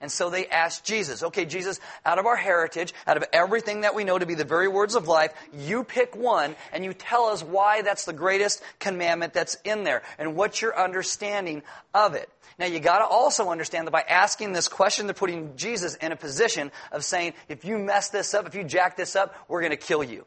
And 0.00 0.10
so 0.10 0.30
they 0.30 0.46
asked 0.46 0.84
Jesus, 0.84 1.22
okay, 1.22 1.44
Jesus, 1.44 1.78
out 2.06 2.18
of 2.18 2.26
our 2.26 2.36
heritage, 2.36 2.94
out 3.06 3.18
of 3.18 3.24
everything 3.32 3.82
that 3.82 3.94
we 3.94 4.04
know 4.04 4.18
to 4.18 4.24
be 4.24 4.34
the 4.34 4.44
very 4.44 4.66
words 4.66 4.94
of 4.94 5.08
life, 5.08 5.32
you 5.52 5.84
pick 5.84 6.16
one 6.16 6.56
and 6.72 6.84
you 6.84 6.94
tell 6.94 7.24
us 7.24 7.42
why 7.42 7.82
that's 7.82 8.06
the 8.06 8.14
greatest 8.14 8.62
commandment 8.78 9.34
that's 9.34 9.56
in 9.64 9.84
there 9.84 10.02
and 10.18 10.36
what's 10.36 10.62
your 10.62 10.78
understanding 10.78 11.62
of 11.92 12.14
it. 12.14 12.30
Now 12.58 12.66
you 12.66 12.80
gotta 12.80 13.04
also 13.04 13.50
understand 13.50 13.86
that 13.86 13.92
by 13.92 14.02
asking 14.02 14.52
this 14.52 14.68
question, 14.68 15.06
they're 15.06 15.14
putting 15.14 15.56
Jesus 15.56 15.94
in 15.96 16.12
a 16.12 16.16
position 16.16 16.72
of 16.92 17.04
saying, 17.04 17.34
if 17.48 17.64
you 17.64 17.78
mess 17.78 18.08
this 18.10 18.32
up, 18.34 18.46
if 18.46 18.54
you 18.54 18.64
jack 18.64 18.96
this 18.96 19.16
up, 19.16 19.34
we're 19.48 19.62
gonna 19.62 19.76
kill 19.76 20.02
you. 20.02 20.24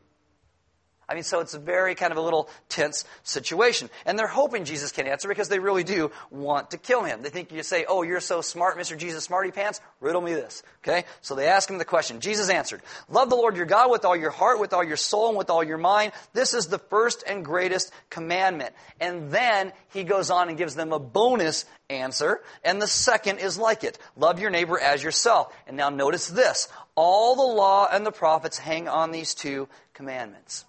I 1.08 1.16
mean, 1.16 1.24
so 1.24 1.42
it's 1.42 1.54
a 1.54 1.60
very 1.60 1.96
kind 1.96 2.12
of 2.12 2.18
a 2.18 2.22
little 2.22 2.50
tense 2.70 3.06
situation. 3.24 3.90
And 4.06 4.18
they're 4.18 4.28
hoping 4.28 4.64
Jesus 4.64 4.92
can 4.92 5.08
answer 5.08 5.28
because 5.28 5.50
they 5.50 5.60
really 5.60 5.84
do 5.84 6.12
want 6.32 6.72
to 6.72 6.78
kill 6.78 7.04
him. 7.04 7.22
They 7.22 7.30
think 7.30 7.52
you 7.52 7.62
say, 7.64 7.86
Oh, 7.88 8.04
you're 8.04 8.20
so 8.20 8.42
smart, 8.42 8.78
Mr. 8.78 8.98
Jesus 8.98 9.24
Smarty 9.26 9.52
Pants. 9.52 9.82
Riddle 10.00 10.22
me 10.22 10.34
this. 10.34 10.64
Okay? 10.84 11.06
So 11.22 11.36
they 11.36 11.48
ask 11.48 11.70
him 11.70 11.78
the 11.78 11.86
question. 11.86 12.20
Jesus 12.22 12.50
answered, 12.50 12.82
Love 13.10 13.30
the 13.30 13.36
Lord 13.36 13.58
your 13.58 13.66
God 13.66 13.92
with 13.92 14.06
all 14.06 14.16
your 14.16 14.32
heart, 14.32 14.60
with 14.60 14.74
all 14.74 14.84
your 14.84 14.98
soul, 14.98 15.30
and 15.30 15.38
with 15.38 15.50
all 15.50 15.64
your 15.64 15.78
mind. 15.78 16.14
This 16.34 16.54
is 16.54 16.68
the 16.68 16.80
first 16.80 17.24
and 17.28 17.44
greatest 17.44 17.92
commandment. 18.10 18.74
And 19.00 19.32
then 19.32 19.74
he 19.90 20.04
goes 20.04 20.30
on 20.30 20.50
and 20.50 20.58
gives 20.58 20.76
them 20.76 20.94
a 20.94 21.00
bonus 21.00 21.66
answer. 21.90 22.42
And 22.64 22.82
the 22.82 22.88
second 22.88 23.40
is 23.40 23.58
like 23.58 23.84
it. 23.84 23.98
Love 24.16 24.40
your 24.40 24.50
neighbor 24.50 24.80
as 24.80 25.04
yourself. 25.04 25.54
And 25.68 25.78
now 25.78 25.90
notice 25.90 26.28
this. 26.28 26.68
All 26.96 27.36
the 27.36 27.56
law 27.56 27.88
and 27.92 28.06
the 28.06 28.12
prophets 28.12 28.58
hang 28.58 28.88
on 28.88 29.12
these 29.12 29.34
two 29.34 29.68
commandments. 29.94 30.66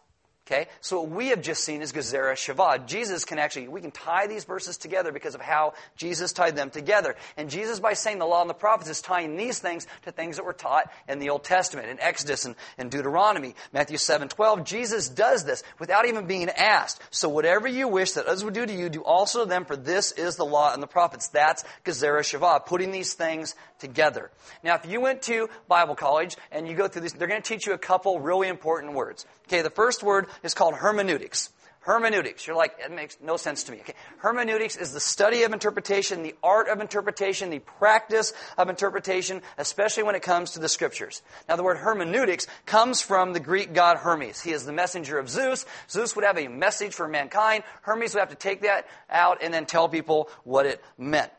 Okay? 0.46 0.66
So 0.82 1.00
what 1.00 1.10
we 1.10 1.28
have 1.28 1.40
just 1.40 1.64
seen 1.64 1.80
is 1.80 1.92
Gezerah 1.92 2.34
Shavah. 2.34 2.86
Jesus 2.86 3.24
can 3.24 3.38
actually, 3.38 3.68
we 3.68 3.80
can 3.80 3.90
tie 3.90 4.26
these 4.26 4.44
verses 4.44 4.76
together 4.76 5.10
because 5.10 5.34
of 5.34 5.40
how 5.40 5.72
Jesus 5.96 6.34
tied 6.34 6.54
them 6.54 6.68
together. 6.68 7.16
And 7.38 7.48
Jesus, 7.48 7.80
by 7.80 7.94
saying 7.94 8.18
the 8.18 8.26
law 8.26 8.42
and 8.42 8.50
the 8.50 8.54
prophets, 8.54 8.90
is 8.90 9.00
tying 9.00 9.36
these 9.36 9.58
things 9.58 9.86
to 10.02 10.12
things 10.12 10.36
that 10.36 10.44
were 10.44 10.52
taught 10.52 10.92
in 11.08 11.18
the 11.18 11.30
Old 11.30 11.44
Testament, 11.44 11.88
in 11.88 11.98
Exodus 11.98 12.44
and, 12.44 12.56
and 12.76 12.90
Deuteronomy. 12.90 13.54
Matthew 13.72 13.96
7, 13.96 14.28
12, 14.28 14.64
Jesus 14.64 15.08
does 15.08 15.44
this 15.44 15.62
without 15.78 16.06
even 16.06 16.26
being 16.26 16.50
asked. 16.50 17.00
So 17.10 17.30
whatever 17.30 17.66
you 17.66 17.88
wish 17.88 18.12
that 18.12 18.26
others 18.26 18.44
would 18.44 18.54
do 18.54 18.66
to 18.66 18.72
you, 18.72 18.90
do 18.90 19.00
also 19.00 19.44
to 19.44 19.48
them, 19.48 19.64
for 19.64 19.76
this 19.76 20.12
is 20.12 20.36
the 20.36 20.44
law 20.44 20.74
and 20.74 20.82
the 20.82 20.86
prophets. 20.86 21.28
That's 21.28 21.64
Gezerah 21.86 22.20
Shavah, 22.20 22.66
putting 22.66 22.92
these 22.92 23.14
things 23.14 23.54
together. 23.78 24.30
Now, 24.62 24.74
if 24.74 24.86
you 24.86 25.00
went 25.00 25.22
to 25.22 25.48
Bible 25.68 25.94
college 25.94 26.36
and 26.52 26.68
you 26.68 26.74
go 26.74 26.86
through 26.88 27.02
this, 27.02 27.12
they're 27.12 27.28
going 27.28 27.42
to 27.42 27.48
teach 27.48 27.66
you 27.66 27.72
a 27.72 27.78
couple 27.78 28.20
really 28.20 28.48
important 28.48 28.94
words. 28.94 29.26
Okay, 29.46 29.60
the 29.60 29.70
first 29.70 30.02
word 30.02 30.26
is 30.42 30.54
called 30.54 30.74
hermeneutics. 30.74 31.50
Hermeneutics. 31.80 32.46
You're 32.46 32.56
like, 32.56 32.76
it 32.82 32.90
makes 32.90 33.18
no 33.22 33.36
sense 33.36 33.64
to 33.64 33.72
me. 33.72 33.80
Okay. 33.80 33.92
Hermeneutics 34.18 34.76
is 34.76 34.92
the 34.92 35.00
study 35.00 35.42
of 35.42 35.52
interpretation, 35.52 36.22
the 36.22 36.34
art 36.42 36.68
of 36.68 36.80
interpretation, 36.80 37.50
the 37.50 37.58
practice 37.58 38.32
of 38.56 38.70
interpretation, 38.70 39.42
especially 39.58 40.02
when 40.02 40.14
it 40.14 40.22
comes 40.22 40.52
to 40.52 40.60
the 40.60 40.68
scriptures. 40.70 41.20
Now, 41.46 41.56
the 41.56 41.62
word 41.62 41.76
hermeneutics 41.76 42.46
comes 42.64 43.02
from 43.02 43.34
the 43.34 43.40
Greek 43.40 43.74
god 43.74 43.98
Hermes. 43.98 44.40
He 44.40 44.52
is 44.52 44.64
the 44.64 44.72
messenger 44.72 45.18
of 45.18 45.28
Zeus. 45.28 45.66
Zeus 45.90 46.16
would 46.16 46.24
have 46.24 46.38
a 46.38 46.48
message 46.48 46.94
for 46.94 47.06
mankind. 47.06 47.64
Hermes 47.82 48.14
would 48.14 48.20
have 48.20 48.30
to 48.30 48.34
take 48.34 48.62
that 48.62 48.86
out 49.10 49.42
and 49.42 49.52
then 49.52 49.66
tell 49.66 49.86
people 49.86 50.30
what 50.44 50.64
it 50.64 50.82
meant. 50.96 51.30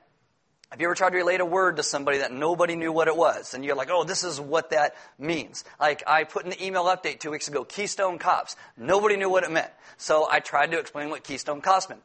Have 0.72 0.82
you 0.82 0.88
ever 0.88 0.96
tried 0.96 1.12
to 1.12 1.18
relate 1.18 1.40
a 1.40 1.46
word 1.46 1.78
to 1.78 1.84
somebody 1.84 2.18
that 2.18 2.34
nobody 2.34 2.76
knew 2.76 2.92
what 2.92 3.08
it 3.08 3.16
was? 3.16 3.54
And 3.54 3.64
you're 3.64 3.76
like, 3.76 3.90
oh, 3.92 4.04
this 4.04 4.24
is 4.24 4.42
what 4.42 4.72
that 4.72 4.96
means. 5.18 5.64
Like, 5.80 6.04
I 6.08 6.24
put 6.24 6.44
in 6.44 6.50
the 6.50 6.66
email 6.66 6.86
update 6.86 7.20
two 7.20 7.32
weeks 7.32 7.48
ago, 7.48 7.64
Keystone 7.64 8.18
Cops. 8.18 8.56
Nobody 8.76 9.16
knew 9.16 9.30
what 9.30 9.44
it 9.44 9.52
meant. 9.52 9.72
So 9.98 10.28
I 10.30 10.40
tried 10.40 10.72
to 10.72 10.80
explain 10.80 11.10
what 11.10 11.24
Keystone 11.24 11.62
Cops 11.62 11.88
meant. 11.88 12.02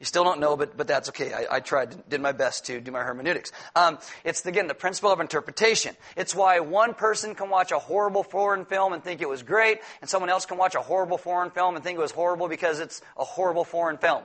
You 0.00 0.06
still 0.06 0.22
don't 0.22 0.38
know, 0.38 0.56
but, 0.56 0.76
but 0.76 0.86
that's 0.86 1.08
okay. 1.08 1.32
I, 1.32 1.56
I 1.56 1.60
tried, 1.60 2.08
did 2.08 2.20
my 2.20 2.30
best 2.30 2.66
to 2.66 2.80
do 2.80 2.92
my 2.92 3.02
hermeneutics. 3.02 3.50
Um, 3.74 3.98
it's, 4.24 4.46
again, 4.46 4.68
the 4.68 4.74
principle 4.74 5.10
of 5.10 5.18
interpretation. 5.18 5.96
It's 6.16 6.36
why 6.36 6.60
one 6.60 6.94
person 6.94 7.34
can 7.34 7.50
watch 7.50 7.72
a 7.72 7.80
horrible 7.80 8.22
foreign 8.22 8.64
film 8.64 8.92
and 8.92 9.02
think 9.02 9.20
it 9.20 9.28
was 9.28 9.42
great, 9.42 9.80
and 10.00 10.08
someone 10.08 10.30
else 10.30 10.46
can 10.46 10.56
watch 10.56 10.76
a 10.76 10.80
horrible 10.80 11.18
foreign 11.18 11.50
film 11.50 11.74
and 11.74 11.84
think 11.84 11.98
it 11.98 12.02
was 12.02 12.12
horrible 12.12 12.48
because 12.48 12.78
it's 12.78 13.02
a 13.16 13.24
horrible 13.24 13.64
foreign 13.64 13.98
film. 13.98 14.22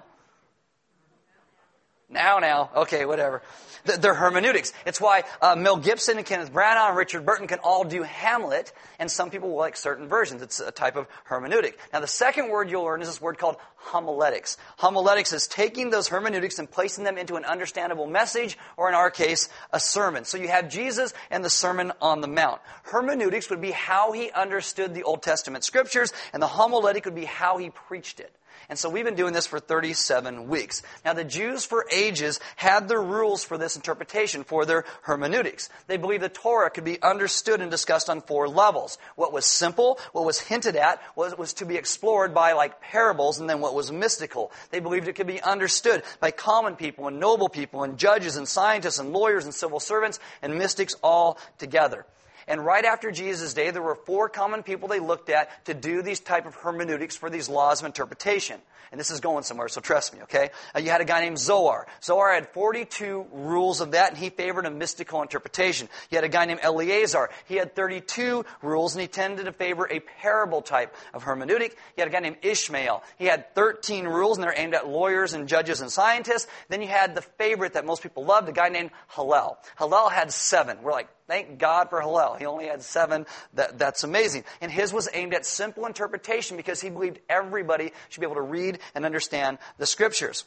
Now, 2.14 2.40
now, 2.40 2.70
okay, 2.76 3.06
whatever. 3.06 3.42
They're 3.86 4.14
hermeneutics. 4.14 4.72
It's 4.86 5.02
why 5.02 5.24
uh, 5.42 5.56
Mel 5.58 5.76
Gibson 5.76 6.18
and 6.18 6.26
Kenneth 6.26 6.54
Branagh 6.54 6.90
and 6.90 6.98
Richard 6.98 7.26
Burton 7.26 7.48
can 7.48 7.60
all 7.60 7.84
do 7.84 8.04
Hamlet, 8.04 8.72
and 8.98 9.12
some 9.12 9.30
people 9.30 9.50
will 9.50 9.58
like 9.58 9.76
certain 9.76 10.08
versions. 10.08 10.42
It's 10.42 10.62
a 10.62 10.72
type 10.72 10.96
of 10.96 11.08
hermeneutic. 11.28 11.74
Now, 11.92 12.00
the 12.00 12.08
second 12.08 12.50
word 12.50 12.70
you'll 12.70 12.84
learn 12.84 13.02
is 13.02 13.08
this 13.10 13.20
word 13.20 13.38
called 13.38 13.58
homiletics. 13.76 14.58
Homiletics 14.78 15.34
is 15.34 15.48
taking 15.48 15.90
those 15.90 16.08
hermeneutics 16.08 16.60
and 16.60 16.72
placing 16.72 17.04
them 17.04 17.18
into 17.18 17.36
an 17.36 17.44
understandable 17.44 18.08
message, 18.08 18.58
or 18.78 18.88
in 18.88 18.96
our 18.96 19.12
case, 19.12 19.50
a 19.74 19.80
sermon. 19.80 20.24
So 20.24 20.38
you 20.38 20.48
have 20.48 20.70
Jesus 20.70 21.14
and 21.30 21.44
the 21.44 21.50
Sermon 21.50 21.92
on 22.00 22.22
the 22.22 22.28
Mount. 22.28 22.62
Hermeneutics 22.84 23.50
would 23.50 23.60
be 23.60 23.72
how 23.72 24.14
he 24.14 24.32
understood 24.32 24.94
the 24.94 25.04
Old 25.04 25.24
Testament 25.24 25.66
scriptures, 25.66 26.14
and 26.32 26.42
the 26.42 26.48
homiletic 26.48 27.06
would 27.06 27.16
be 27.16 27.26
how 27.26 27.58
he 27.58 27.70
preached 27.70 28.22
it. 28.22 28.34
And 28.70 28.80
so 28.80 28.90
we've 28.90 29.06
been 29.06 29.16
doing 29.16 29.34
this 29.34 29.48
for 29.48 29.60
37 29.60 30.48
weeks. 30.48 30.82
Now 31.04 31.14
the 31.14 31.24
Jews 31.24 31.66
for 31.66 31.86
ages 31.92 32.40
had 32.56 32.88
their 32.88 33.02
rules 33.02 33.44
for 33.44 33.58
this 33.58 33.76
interpretation, 33.76 34.44
for 34.44 34.66
their 34.66 34.86
hermeneutics. 35.04 35.70
They 35.88 35.98
believed 35.98 36.24
the 36.24 36.30
Torah 36.30 36.70
could 36.70 36.84
be 36.84 37.02
understood 37.02 37.62
and 37.62 37.70
discussed 37.70 38.10
on 38.10 38.22
four 38.22 38.48
levels. 38.48 38.98
What 39.16 39.34
was 39.34 39.46
simple, 39.46 40.00
what 40.12 40.26
was 40.26 40.40
hinted 40.40 40.76
at, 40.76 41.02
was, 41.16 41.38
was 41.38 41.54
to 41.54 41.66
be 41.66 41.76
explored 41.76 42.34
by 42.34 42.54
like 42.54 42.82
parables, 42.82 43.40
and 43.40 43.50
then 43.50 43.60
what 43.60 43.76
was 43.76 43.92
mystical. 43.92 44.52
They 44.72 44.80
believed 44.80 45.08
it 45.08 45.14
could 45.14 45.28
be 45.28 45.42
understood 45.42 46.04
by 46.20 46.32
common 46.32 46.76
people 46.76 47.08
and 47.08 47.20
noble 47.20 47.50
people 47.50 47.84
and 47.84 47.98
judges 47.98 48.38
and 48.38 48.48
scientists 48.48 49.00
and 49.00 49.14
lawyers 49.14 49.46
and 49.46 49.54
civil 49.54 49.80
servants 49.80 50.20
and 50.42 50.58
mystics 50.58 50.96
all 51.04 51.38
together. 51.58 52.06
And 52.48 52.66
right 52.66 52.86
after 52.86 53.12
Jesus' 53.12 53.54
day, 53.54 53.72
there 53.72 53.82
were 53.82 53.96
four 53.96 54.30
common 54.30 54.64
people 54.64 54.88
they 54.88 55.00
looked 55.00 55.30
at 55.30 55.66
to 55.66 55.74
do 55.74 56.02
these 56.02 56.20
type 56.20 56.46
of 56.46 56.56
hermeneutics 56.56 57.16
for 57.16 57.30
these 57.30 57.50
laws 57.50 57.82
of 57.82 57.86
interpretation. 57.86 58.60
And 58.94 59.00
this 59.00 59.10
is 59.10 59.22
going 59.22 59.44
somewhere, 59.44 59.70
so 59.70 59.82
trust 59.82 60.14
me, 60.14 60.22
okay? 60.22 60.52
Uh, 60.76 60.80
you 60.80 60.92
had 60.92 61.02
a 61.02 61.06
guy 61.06 61.22
named 61.22 61.40
Zohar. 61.40 61.88
Zohar 62.04 62.32
had 62.32 62.50
42 62.50 63.26
rules 63.32 63.82
of 63.82 63.94
that, 63.94 64.10
and 64.10 64.18
he 64.20 64.30
favored 64.30 64.68
a 64.68 64.70
mystical 64.70 65.24
interpretation. 65.24 65.90
You 66.12 66.18
had 66.18 66.26
a 66.26 66.30
guy 66.30 66.46
named 66.46 66.60
Eleazar. 66.62 67.32
He 67.48 67.56
had 67.56 67.76
32 67.76 68.46
rules, 68.62 68.94
and 68.94 69.02
he 69.02 69.08
tended 69.08 69.46
to 69.46 69.52
favor 69.52 69.88
a 69.90 70.00
parable 70.00 70.62
type 70.62 70.96
of 71.12 71.24
hermeneutic. 71.24 71.72
You 71.72 72.04
had 72.04 72.08
a 72.08 72.12
guy 72.12 72.20
named 72.20 72.38
Ishmael. 72.44 73.02
He 73.18 73.26
had 73.26 73.56
13 73.56 74.06
rules, 74.06 74.38
and 74.38 74.44
they're 74.44 74.54
aimed 74.56 74.76
at 74.76 74.88
lawyers 74.88 75.34
and 75.34 75.48
judges 75.48 75.82
and 75.82 75.92
scientists. 75.92 76.46
Then 76.70 76.84
you 76.84 76.88
had 76.88 77.16
the 77.16 77.24
favorite 77.24 77.74
that 77.74 77.88
most 77.88 78.04
people 78.04 78.26
loved, 78.26 78.48
a 78.48 78.52
guy 78.52 78.70
named 78.70 78.92
Hillel. 79.16 79.58
Hillel 79.80 80.10
had 80.10 80.32
seven. 80.32 80.84
We're 80.84 80.92
like, 80.92 81.10
Thank 81.28 81.58
God 81.58 81.90
for 81.90 82.02
Hillel. 82.02 82.36
He 82.36 82.46
only 82.46 82.68
had 82.68 82.84
seven. 82.84 83.26
That, 83.54 83.80
that's 83.80 84.04
amazing. 84.04 84.44
And 84.60 84.72
his 84.72 84.92
was 84.92 85.08
aimed 85.14 85.34
at 85.34 85.46
simple 85.46 85.86
interpretation 85.86 86.58
because 86.58 86.82
he 86.82 86.90
believed 86.90 87.20
everybody 87.30 87.94
should 88.10 88.20
be 88.20 88.26
able 88.26 88.36
to 88.36 88.42
read 88.42 88.80
and 88.94 89.06
understand 89.06 89.58
the 89.78 89.86
scriptures. 89.86 90.44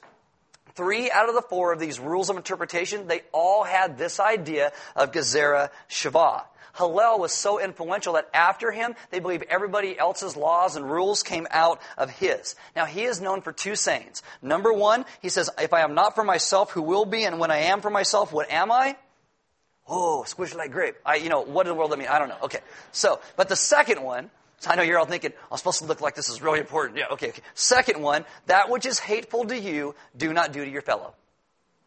Three 0.75 1.11
out 1.11 1.31
of 1.31 1.35
the 1.35 1.43
four 1.43 1.73
of 1.73 1.81
these 1.81 1.99
rules 1.99 2.29
of 2.29 2.37
interpretation, 2.37 3.07
they 3.07 3.23
all 3.33 3.65
had 3.65 3.97
this 3.97 4.21
idea 4.21 4.73
of 4.95 5.13
Gezerah 5.13 5.71
Shavah. 5.89 6.45
Hillel 6.77 7.19
was 7.19 7.33
so 7.33 7.59
influential 7.59 8.13
that 8.15 8.29
after 8.35 8.71
him, 8.71 8.95
they 9.11 9.19
believe 9.19 9.43
everybody 9.49 9.99
else's 9.99 10.37
laws 10.37 10.77
and 10.77 10.91
rules 10.91 11.23
came 11.23 11.47
out 11.51 11.81
of 11.97 12.11
his. 12.11 12.55
Now, 12.75 12.85
he 12.85 13.05
is 13.05 13.21
known 13.21 13.41
for 13.41 13.53
two 13.53 13.77
sayings. 13.77 14.23
Number 14.43 14.71
one, 14.71 15.07
he 15.23 15.31
says, 15.31 15.49
If 15.59 15.73
I 15.73 15.81
am 15.81 15.95
not 15.95 16.15
for 16.15 16.25
myself, 16.25 16.73
who 16.73 16.83
will 16.83 17.07
be? 17.07 17.25
And 17.25 17.39
when 17.39 17.51
I 17.51 17.59
am 17.59 17.81
for 17.81 17.89
myself, 17.89 18.31
what 18.31 18.51
am 18.51 18.71
I? 18.71 18.97
Oh, 19.89 20.25
squish 20.25 20.55
like 20.55 20.73
grape. 20.73 20.97
I, 21.05 21.17
you 21.17 21.29
know, 21.29 21.43
what 21.43 21.67
in 21.67 21.73
the 21.73 21.75
world 21.75 21.93
that 21.93 21.99
mean? 21.99 22.09
I 22.09 22.19
don't 22.19 22.29
know. 22.29 22.39
Okay. 22.43 22.59
So, 22.93 23.21
but 23.37 23.49
the 23.49 23.57
second 23.57 24.03
one, 24.03 24.31
so 24.59 24.71
I 24.71 24.75
know 24.75 24.83
you're 24.83 24.99
all 24.99 25.07
thinking, 25.07 25.33
oh, 25.37 25.49
I'm 25.53 25.59
supposed 25.59 25.79
to 25.81 25.85
look 25.85 26.01
like 26.01 26.15
this 26.15 26.29
is 26.29 26.43
really 26.43 26.59
important. 26.59 26.99
Yeah, 26.99 27.07
okay, 27.13 27.29
okay. 27.29 27.43
Second 27.55 28.03
one, 28.03 28.25
that 28.47 28.71
which 28.71 28.87
is 28.87 28.99
hateful 28.99 29.45
to 29.47 29.59
you, 29.59 29.95
do 30.17 30.33
not 30.33 30.53
do 30.53 30.65
to 30.65 30.71
your 30.71 30.83
fellow. 30.83 31.15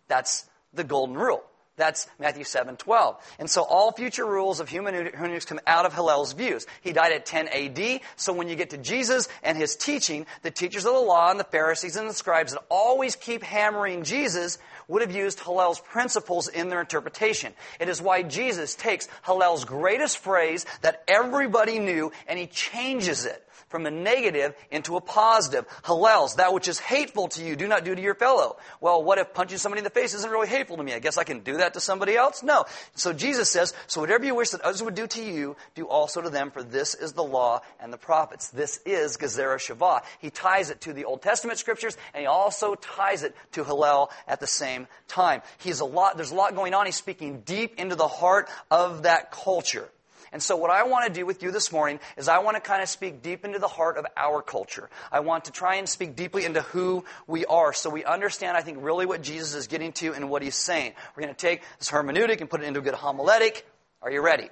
That's 0.07 0.45
the 0.73 0.83
golden 0.83 1.15
rule. 1.15 1.43
That's 1.79 2.07
Matthew 2.19 2.43
7, 2.43 2.75
12. 2.75 3.35
And 3.39 3.49
so 3.49 3.63
all 3.63 3.93
future 3.93 4.25
rules 4.25 4.59
of 4.59 4.67
human 4.67 4.93
hermeneutics 4.93 5.45
come 5.45 5.61
out 5.65 5.85
of 5.85 5.93
Hillel's 5.93 6.33
views. 6.33 6.67
He 6.81 6.91
died 6.91 7.13
at 7.13 7.25
10 7.25 7.47
AD, 7.47 8.01
so 8.17 8.33
when 8.33 8.49
you 8.49 8.57
get 8.57 8.71
to 8.71 8.77
Jesus 8.77 9.29
and 9.43 9.57
his 9.57 9.77
teaching, 9.77 10.25
the 10.41 10.51
teachers 10.51 10.85
of 10.85 10.93
the 10.93 10.99
law 10.99 11.31
and 11.31 11.39
the 11.39 11.45
Pharisees 11.45 11.95
and 11.95 12.09
the 12.09 12.13
scribes 12.13 12.51
that 12.51 12.61
always 12.69 13.15
keep 13.15 13.43
hammering 13.43 14.03
Jesus 14.03 14.59
would 14.89 15.01
have 15.01 15.15
used 15.15 15.39
Hillel's 15.39 15.79
principles 15.79 16.49
in 16.49 16.67
their 16.67 16.81
interpretation. 16.81 17.53
It 17.79 17.87
is 17.87 18.01
why 18.01 18.23
Jesus 18.23 18.75
takes 18.75 19.07
Hillel's 19.25 19.63
greatest 19.63 20.17
phrase 20.17 20.65
that 20.81 21.03
everybody 21.07 21.79
knew 21.79 22.11
and 22.27 22.37
he 22.37 22.47
changes 22.47 23.25
it 23.25 23.45
from 23.67 23.85
a 23.85 23.91
negative 23.91 24.55
into 24.71 24.95
a 24.95 25.01
positive. 25.01 25.65
Hillel's, 25.85 26.35
that 26.35 26.53
which 26.53 26.67
is 26.67 26.79
hateful 26.79 27.27
to 27.29 27.43
you, 27.43 27.55
do 27.55 27.67
not 27.67 27.83
do 27.83 27.93
to 27.93 28.01
your 28.01 28.15
fellow. 28.15 28.57
Well, 28.81 29.03
what 29.03 29.17
if 29.17 29.33
punching 29.33 29.57
somebody 29.57 29.79
in 29.79 29.83
the 29.83 29.89
face 29.89 30.13
isn't 30.13 30.31
really 30.31 30.47
hateful 30.47 30.77
to 30.77 30.83
me? 30.83 30.93
I 30.93 30.99
guess 30.99 31.17
I 31.17 31.23
can 31.23 31.39
do 31.39 31.57
that 31.57 31.73
to 31.73 31.79
somebody 31.79 32.15
else? 32.15 32.43
No. 32.43 32.65
So 32.95 33.13
Jesus 33.13 33.49
says, 33.49 33.73
so 33.87 34.01
whatever 34.01 34.25
you 34.25 34.35
wish 34.35 34.51
that 34.51 34.61
others 34.61 34.81
would 34.83 34.95
do 34.95 35.07
to 35.07 35.23
you, 35.23 35.55
do 35.75 35.85
also 35.87 36.21
to 36.21 36.29
them, 36.29 36.51
for 36.51 36.63
this 36.63 36.95
is 36.95 37.13
the 37.13 37.23
law 37.23 37.61
and 37.79 37.91
the 37.91 37.97
prophets. 37.97 38.49
This 38.49 38.79
is 38.85 39.17
Gezerah 39.17 39.57
Shavah. 39.57 40.01
He 40.19 40.29
ties 40.29 40.69
it 40.69 40.81
to 40.81 40.93
the 40.93 41.05
Old 41.05 41.21
Testament 41.21 41.59
scriptures, 41.59 41.97
and 42.13 42.21
he 42.21 42.27
also 42.27 42.75
ties 42.75 43.23
it 43.23 43.35
to 43.53 43.63
Hillel 43.63 44.11
at 44.27 44.39
the 44.39 44.47
same 44.47 44.87
time. 45.07 45.41
He's 45.57 45.79
a 45.79 45.85
lot, 45.85 46.15
there's 46.15 46.31
a 46.31 46.35
lot 46.35 46.55
going 46.55 46.73
on. 46.73 46.85
He's 46.85 46.95
speaking 46.95 47.41
deep 47.41 47.79
into 47.79 47.95
the 47.95 48.07
heart 48.07 48.49
of 48.71 49.03
that 49.03 49.31
culture. 49.31 49.89
And 50.31 50.41
so 50.41 50.55
what 50.55 50.69
I 50.69 50.83
want 50.83 51.07
to 51.07 51.13
do 51.13 51.25
with 51.25 51.43
you 51.43 51.51
this 51.51 51.71
morning 51.71 51.99
is 52.17 52.27
I 52.27 52.39
want 52.39 52.55
to 52.55 52.61
kind 52.61 52.81
of 52.81 52.89
speak 52.89 53.21
deep 53.21 53.45
into 53.45 53.59
the 53.59 53.67
heart 53.67 53.97
of 53.97 54.05
our 54.15 54.41
culture. 54.41 54.89
I 55.11 55.21
want 55.21 55.45
to 55.45 55.51
try 55.51 55.75
and 55.75 55.87
speak 55.87 56.15
deeply 56.15 56.45
into 56.45 56.61
who 56.61 57.05
we 57.27 57.45
are 57.45 57.73
so 57.73 57.89
we 57.89 58.05
understand, 58.05 58.55
I 58.55 58.61
think, 58.61 58.79
really 58.81 59.05
what 59.05 59.21
Jesus 59.21 59.55
is 59.55 59.67
getting 59.67 59.91
to 59.93 60.13
and 60.13 60.29
what 60.29 60.41
he's 60.41 60.55
saying. 60.55 60.93
We're 61.15 61.23
going 61.23 61.35
to 61.35 61.39
take 61.39 61.61
this 61.79 61.89
hermeneutic 61.89 62.41
and 62.41 62.49
put 62.49 62.61
it 62.61 62.67
into 62.67 62.79
a 62.79 62.83
good 62.83 62.93
homiletic. 62.93 63.63
Are 64.01 64.11
you 64.11 64.21
ready? 64.21 64.49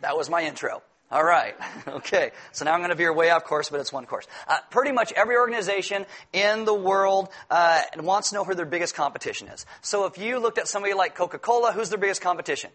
That 0.00 0.16
was 0.16 0.28
my 0.28 0.42
intro. 0.42 0.82
All 1.10 1.22
right. 1.22 1.54
Okay. 1.88 2.30
So 2.52 2.64
now 2.64 2.72
I'm 2.72 2.80
going 2.80 2.90
to 2.90 2.96
veer 2.96 3.12
way 3.12 3.30
off 3.30 3.44
course, 3.44 3.68
but 3.68 3.80
it's 3.80 3.92
one 3.92 4.06
course. 4.06 4.26
Uh, 4.48 4.56
pretty 4.70 4.92
much 4.92 5.12
every 5.12 5.36
organization 5.36 6.06
in 6.32 6.64
the 6.64 6.74
world 6.74 7.28
uh, 7.50 7.82
wants 7.98 8.30
to 8.30 8.36
know 8.36 8.44
who 8.44 8.54
their 8.54 8.66
biggest 8.66 8.94
competition 8.94 9.48
is. 9.48 9.66
So 9.82 10.06
if 10.06 10.16
you 10.16 10.38
looked 10.38 10.58
at 10.58 10.68
somebody 10.68 10.94
like 10.94 11.14
Coca-Cola, 11.14 11.72
who's 11.72 11.90
their 11.90 11.98
biggest 11.98 12.22
competition? 12.22 12.70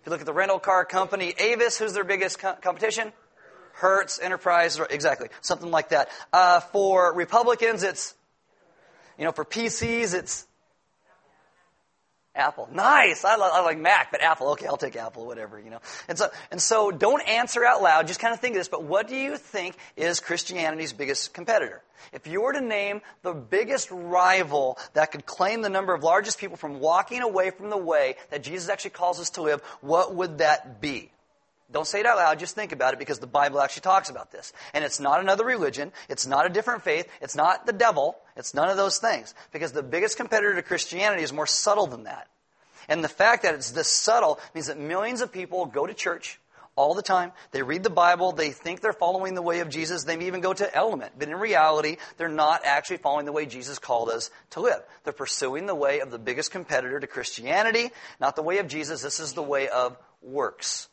If 0.00 0.06
you 0.06 0.10
look 0.10 0.20
at 0.20 0.26
the 0.26 0.32
rental 0.32 0.58
car 0.58 0.84
company 0.84 1.34
Avis, 1.38 1.78
who's 1.78 1.92
their 1.92 2.04
biggest 2.04 2.38
co- 2.38 2.54
competition? 2.54 3.12
Hertz, 3.74 4.18
Enterprise, 4.18 4.80
exactly, 4.90 5.28
something 5.40 5.70
like 5.70 5.90
that. 5.90 6.08
Uh, 6.32 6.58
for 6.58 7.14
Republicans, 7.14 7.84
it's, 7.84 8.14
you 9.16 9.24
know, 9.24 9.30
for 9.30 9.44
PCs, 9.44 10.14
it's 10.14 10.47
Apple. 12.38 12.68
Nice. 12.72 13.24
I, 13.24 13.34
I, 13.34 13.60
like 13.60 13.78
Mac, 13.78 14.10
but 14.10 14.22
Apple. 14.22 14.52
Okay, 14.52 14.66
I'll 14.66 14.76
take 14.76 14.96
Apple, 14.96 15.26
whatever, 15.26 15.58
you 15.60 15.70
know. 15.70 15.80
And 16.08 16.16
so, 16.16 16.30
and 16.50 16.62
so 16.62 16.90
don't 16.90 17.26
answer 17.28 17.64
out 17.64 17.82
loud. 17.82 18.06
Just 18.06 18.20
kind 18.20 18.32
of 18.32 18.40
think 18.40 18.54
of 18.54 18.60
this. 18.60 18.68
But 18.68 18.84
what 18.84 19.08
do 19.08 19.16
you 19.16 19.36
think 19.36 19.76
is 19.96 20.20
Christianity's 20.20 20.92
biggest 20.92 21.34
competitor? 21.34 21.82
If 22.12 22.26
you 22.26 22.42
were 22.42 22.52
to 22.52 22.60
name 22.60 23.02
the 23.22 23.34
biggest 23.34 23.90
rival 23.90 24.78
that 24.94 25.10
could 25.10 25.26
claim 25.26 25.62
the 25.62 25.68
number 25.68 25.92
of 25.92 26.02
largest 26.02 26.38
people 26.38 26.56
from 26.56 26.78
walking 26.78 27.22
away 27.22 27.50
from 27.50 27.70
the 27.70 27.76
way 27.76 28.14
that 28.30 28.42
Jesus 28.42 28.68
actually 28.68 28.90
calls 28.90 29.20
us 29.20 29.30
to 29.30 29.42
live, 29.42 29.60
what 29.80 30.14
would 30.14 30.38
that 30.38 30.80
be? 30.80 31.10
Don't 31.70 31.86
say 31.86 32.00
it 32.00 32.06
out 32.06 32.16
loud, 32.16 32.38
just 32.38 32.54
think 32.54 32.72
about 32.72 32.94
it 32.94 32.98
because 32.98 33.18
the 33.18 33.26
Bible 33.26 33.60
actually 33.60 33.82
talks 33.82 34.08
about 34.08 34.32
this. 34.32 34.52
And 34.72 34.84
it's 34.84 35.00
not 35.00 35.20
another 35.20 35.44
religion, 35.44 35.92
it's 36.08 36.26
not 36.26 36.46
a 36.46 36.48
different 36.48 36.82
faith, 36.82 37.06
it's 37.20 37.36
not 37.36 37.66
the 37.66 37.74
devil, 37.74 38.16
it's 38.36 38.54
none 38.54 38.70
of 38.70 38.78
those 38.78 38.98
things. 38.98 39.34
Because 39.52 39.72
the 39.72 39.82
biggest 39.82 40.16
competitor 40.16 40.54
to 40.54 40.62
Christianity 40.62 41.22
is 41.22 41.32
more 41.32 41.46
subtle 41.46 41.86
than 41.86 42.04
that. 42.04 42.28
And 42.88 43.04
the 43.04 43.08
fact 43.08 43.42
that 43.42 43.54
it's 43.54 43.72
this 43.72 43.88
subtle 43.88 44.40
means 44.54 44.68
that 44.68 44.78
millions 44.78 45.20
of 45.20 45.30
people 45.30 45.66
go 45.66 45.86
to 45.86 45.92
church 45.92 46.40
all 46.74 46.94
the 46.94 47.02
time. 47.02 47.32
They 47.50 47.62
read 47.62 47.82
the 47.82 47.90
Bible, 47.90 48.32
they 48.32 48.50
think 48.50 48.80
they're 48.80 48.92
following 48.92 49.34
the 49.34 49.42
way 49.42 49.60
of 49.60 49.68
Jesus, 49.68 50.04
they 50.04 50.16
may 50.16 50.28
even 50.28 50.40
go 50.40 50.54
to 50.54 50.74
element. 50.74 51.12
But 51.18 51.28
in 51.28 51.34
reality, 51.34 51.96
they're 52.16 52.28
not 52.28 52.64
actually 52.64 52.98
following 52.98 53.26
the 53.26 53.32
way 53.32 53.44
Jesus 53.44 53.78
called 53.78 54.08
us 54.08 54.30
to 54.50 54.60
live. 54.60 54.80
They're 55.04 55.12
pursuing 55.12 55.66
the 55.66 55.74
way 55.74 56.00
of 56.00 56.10
the 56.10 56.18
biggest 56.18 56.50
competitor 56.50 56.98
to 56.98 57.06
Christianity, 57.06 57.90
not 58.20 58.36
the 58.36 58.42
way 58.42 58.58
of 58.58 58.68
Jesus. 58.68 59.02
This 59.02 59.20
is 59.20 59.34
the 59.34 59.42
way 59.42 59.68
of 59.68 59.98
works. 60.22 60.88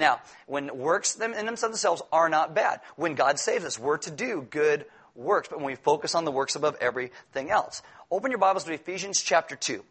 Now, 0.00 0.20
when 0.46 0.78
works 0.78 1.14
them 1.14 1.34
in 1.34 1.46
themselves 1.46 2.02
are 2.10 2.28
not 2.28 2.54
bad. 2.54 2.80
When 2.96 3.14
God 3.14 3.38
saves 3.38 3.64
us, 3.64 3.78
we're 3.78 3.98
to 3.98 4.10
do 4.10 4.46
good 4.50 4.86
works, 5.14 5.48
but 5.48 5.58
when 5.58 5.66
we 5.66 5.76
focus 5.76 6.14
on 6.14 6.24
the 6.24 6.32
works 6.32 6.56
above 6.56 6.76
everything 6.80 7.50
else. 7.50 7.82
Open 8.10 8.30
your 8.30 8.38
Bibles 8.38 8.64
to 8.64 8.72
Ephesians 8.72 9.20
chapter 9.20 9.56
2. 9.56 9.84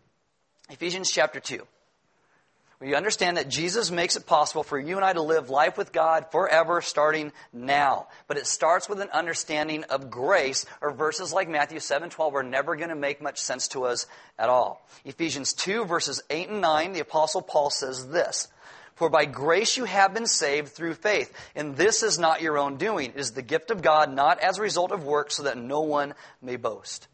Ephesians 0.71 1.11
chapter 1.11 1.39
2. 1.39 1.65
We 2.81 2.95
understand 2.95 3.35
that 3.35 3.49
Jesus 3.49 3.91
makes 3.91 4.15
it 4.15 4.25
possible 4.25 4.63
for 4.63 4.79
you 4.79 4.95
and 4.95 5.03
I 5.03 5.11
to 5.11 5.21
live 5.21 5.49
life 5.49 5.77
with 5.77 5.91
God 5.91 6.31
forever 6.31 6.81
starting 6.81 7.33
now. 7.51 8.07
But 8.27 8.37
it 8.37 8.47
starts 8.47 8.87
with 8.87 9.01
an 9.01 9.09
understanding 9.09 9.83
of 9.85 10.09
grace, 10.09 10.65
or 10.81 10.91
verses 10.91 11.33
like 11.33 11.49
Matthew 11.49 11.81
7 11.81 12.09
12 12.09 12.35
are 12.35 12.43
never 12.43 12.77
going 12.77 12.89
to 12.89 12.95
make 12.95 13.21
much 13.21 13.39
sense 13.39 13.67
to 13.69 13.83
us 13.83 14.07
at 14.39 14.49
all. 14.49 14.81
Ephesians 15.03 15.53
2, 15.53 15.85
verses 15.85 16.23
8 16.29 16.49
and 16.49 16.61
9, 16.61 16.93
the 16.93 17.01
Apostle 17.01 17.41
Paul 17.41 17.69
says 17.69 18.07
this. 18.07 18.47
For 18.99 19.09
by 19.09 19.23
grace 19.23 19.77
you 19.77 19.85
have 19.85 20.13
been 20.13 20.25
saved 20.25 20.73
through 20.73 20.93
faith. 20.95 21.33
And 21.55 21.77
this 21.77 22.03
is 22.03 22.19
not 22.19 22.41
your 22.41 22.57
own 22.57 22.75
doing. 22.75 23.11
It 23.11 23.15
is 23.15 23.31
the 23.31 23.41
gift 23.41 23.71
of 23.71 23.81
God, 23.81 24.13
not 24.13 24.41
as 24.41 24.57
a 24.57 24.61
result 24.61 24.91
of 24.91 25.05
works, 25.05 25.37
so 25.37 25.43
that 25.43 25.57
no 25.57 25.79
one 25.79 26.13
may 26.41 26.57
boast. 26.57 27.07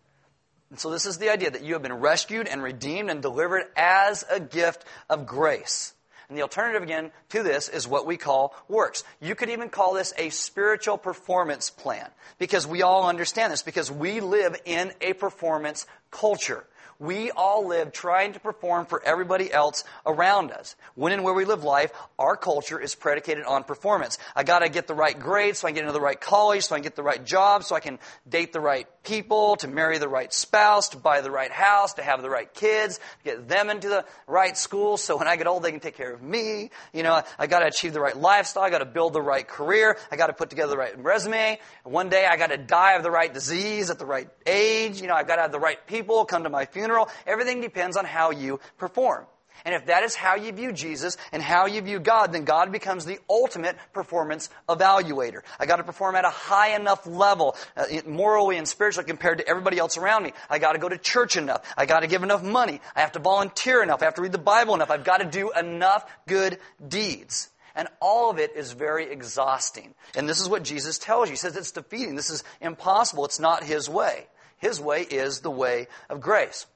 And 0.72 0.80
so 0.80 0.89
this 0.89 1.06
is 1.06 1.20
the 1.20 1.30
idea 1.30 1.51
that 1.51 1.63
you 1.63 1.74
have 1.74 1.84
been 1.84 1.94
rescued 1.94 2.48
and 2.48 2.63
redeemed 2.63 3.12
and 3.12 3.22
delivered 3.22 3.65
as 3.77 4.25
a 4.32 4.39
gift 4.39 4.84
of 5.12 5.27
grace. 5.27 5.94
And 6.27 6.36
the 6.36 6.42
alternative 6.42 6.82
again 6.82 7.12
to 7.30 7.44
this 7.44 7.70
is 7.70 7.88
what 7.88 8.08
we 8.08 8.18
call 8.18 8.56
works. 8.68 9.04
You 9.22 9.36
could 9.36 9.51
even 9.51 9.70
call 9.70 9.94
this 9.94 10.12
a 10.18 10.32
spiritual 10.32 10.98
performance 10.98 11.70
plan 11.70 12.10
because 12.39 12.65
we 12.65 12.82
all 12.82 13.08
understand 13.08 13.54
this 13.54 13.62
because 13.62 13.92
we 13.92 14.22
live 14.22 14.60
in 14.65 14.92
a 15.01 15.13
performance 15.13 15.86
culture. 16.10 16.65
We 17.00 17.32
all 17.32 17.68
live 17.68 17.92
trying 17.92 18.34
to 18.34 18.40
perform 18.40 18.86
for 18.86 19.04
everybody 19.04 19.52
else 19.52 19.84
around 20.06 20.52
us. 20.52 20.75
When 20.96 21.12
and 21.12 21.24
where 21.24 21.34
we 21.34 21.46
live 21.46 21.64
life, 21.64 21.92
our 22.18 22.38
culture 22.38 22.80
is 22.80 22.96
predicated 22.96 23.44
on 23.46 23.64
performance. 23.64 24.18
I 24.36 24.44
gotta 24.44 24.70
get 24.70 24.88
the 24.88 24.94
right 24.94 25.18
grades 25.18 25.60
so 25.60 25.68
I 25.68 25.72
can 25.72 25.75
get 25.75 25.82
into 25.82 25.94
the 25.94 26.02
right 26.02 26.20
college, 26.20 26.64
so 26.64 26.75
I 26.75 26.80
can 26.80 26.84
get 26.84 26.96
the 26.96 27.04
right 27.04 27.24
job, 27.24 27.64
so 27.64 27.75
I 27.75 27.80
can 27.80 28.00
date 28.28 28.54
the 28.54 28.60
right 28.60 28.88
people, 29.06 29.56
to 29.58 29.68
marry 29.68 29.98
the 29.98 30.08
right 30.08 30.34
spouse, 30.34 30.90
to 30.90 30.98
buy 30.98 31.22
the 31.22 31.32
right 31.32 31.52
house, 31.52 31.94
to 31.96 32.04
have 32.04 32.22
the 32.22 32.30
right 32.30 32.52
kids, 32.54 33.00
get 33.24 33.48
them 33.48 33.70
into 33.70 33.90
the 33.90 34.06
right 34.28 34.58
school, 34.58 34.98
so 34.98 35.18
when 35.18 35.28
I 35.28 35.36
get 35.36 35.48
old 35.48 35.64
they 35.64 35.72
can 35.72 35.80
take 35.80 35.96
care 35.96 36.14
of 36.14 36.22
me. 36.22 36.72
You 36.94 37.04
know, 37.04 37.22
I 37.38 37.48
gotta 37.48 37.68
achieve 37.68 37.94
the 37.94 38.02
right 38.02 38.18
lifestyle, 38.18 38.64
I 38.64 38.70
gotta 38.70 38.86
build 38.86 39.14
the 39.14 39.22
right 39.22 39.48
career, 39.48 39.98
I 40.12 40.16
gotta 40.16 40.34
put 40.34 40.50
together 40.50 40.72
the 40.72 40.78
right 40.78 40.98
resume. 40.98 41.60
One 41.84 42.10
day 42.10 42.26
I 42.26 42.38
gotta 42.38 42.58
die 42.58 42.94
of 42.94 43.04
the 43.04 43.12
right 43.12 43.34
disease 43.34 43.90
at 43.90 44.00
the 44.00 44.06
right 44.06 44.30
age, 44.46 45.02
you 45.02 45.08
know, 45.08 45.14
I've 45.14 45.28
gotta 45.28 45.44
have 45.44 45.52
the 45.52 45.60
right 45.60 45.86
people 45.88 46.26
come 46.26 46.44
to 46.44 46.50
my 46.50 46.66
funeral 46.66 46.86
funeral. 46.86 47.10
Everything 47.26 47.62
depends 47.62 47.98
on 47.98 48.06
how 48.06 48.32
you 48.32 48.60
perform. 48.78 49.26
And 49.66 49.74
if 49.74 49.88
that 49.88 50.04
is 50.04 50.14
how 50.14 50.36
you 50.36 50.52
view 50.52 50.72
Jesus 50.72 51.18
and 51.32 51.42
how 51.42 51.66
you 51.66 51.82
view 51.82 52.00
God, 52.00 52.32
then 52.32 52.46
God 52.46 52.72
becomes 52.72 53.04
the 53.04 53.18
ultimate 53.28 53.76
performance 53.94 54.52
evaluator. 54.70 55.42
I 55.60 55.66
got 55.66 55.78
to 55.78 55.84
perform 55.84 56.16
at 56.16 56.24
a 56.24 56.30
high 56.30 56.76
enough 56.76 57.08
level, 57.08 57.56
uh, 57.76 57.86
morally 58.06 58.58
and 58.58 58.68
spiritually 58.68 59.08
compared 59.08 59.40
to 59.40 59.48
everybody 59.48 59.80
else 59.80 59.98
around 59.98 60.22
me. 60.22 60.34
I 60.52 60.60
got 60.60 60.74
to 60.74 60.80
go 60.80 60.88
to 60.88 61.00
church 61.00 61.36
enough. 61.36 61.66
I 61.76 61.88
got 61.88 62.02
to 62.02 62.08
give 62.08 62.22
enough 62.22 62.44
money. 62.44 62.80
I 62.96 63.02
have 63.02 63.14
to 63.14 63.20
volunteer 63.20 63.82
enough. 63.82 64.04
I 64.04 64.06
have 64.06 64.16
to 64.16 64.22
read 64.22 64.34
the 64.34 64.38
Bible 64.38 64.76
enough. 64.76 64.92
I've 64.92 65.04
got 65.04 65.18
to 65.18 65.26
do 65.26 65.52
enough 65.52 66.06
good 66.28 66.60
deeds. 66.88 67.50
And 67.76 67.88
all 68.00 68.30
of 68.30 68.38
it 68.38 68.56
is 68.56 68.72
very 68.72 69.12
exhausting. 69.12 69.96
And 70.16 70.30
this 70.30 70.40
is 70.40 70.48
what 70.48 70.64
Jesus 70.64 71.00
tells 71.00 71.28
you. 71.28 71.34
He 71.34 71.38
says 71.38 71.56
it's 71.58 71.72
defeating. 71.72 72.16
This 72.16 72.30
is 72.30 72.44
impossible. 72.62 73.26
It's 73.26 73.40
not 73.40 73.64
His 73.64 73.90
way. 73.90 74.28
His 74.58 74.80
way 74.80 75.02
is 75.02 75.40
the 75.40 75.52
way 75.52 75.88
of 76.10 76.22
grace. 76.22 76.68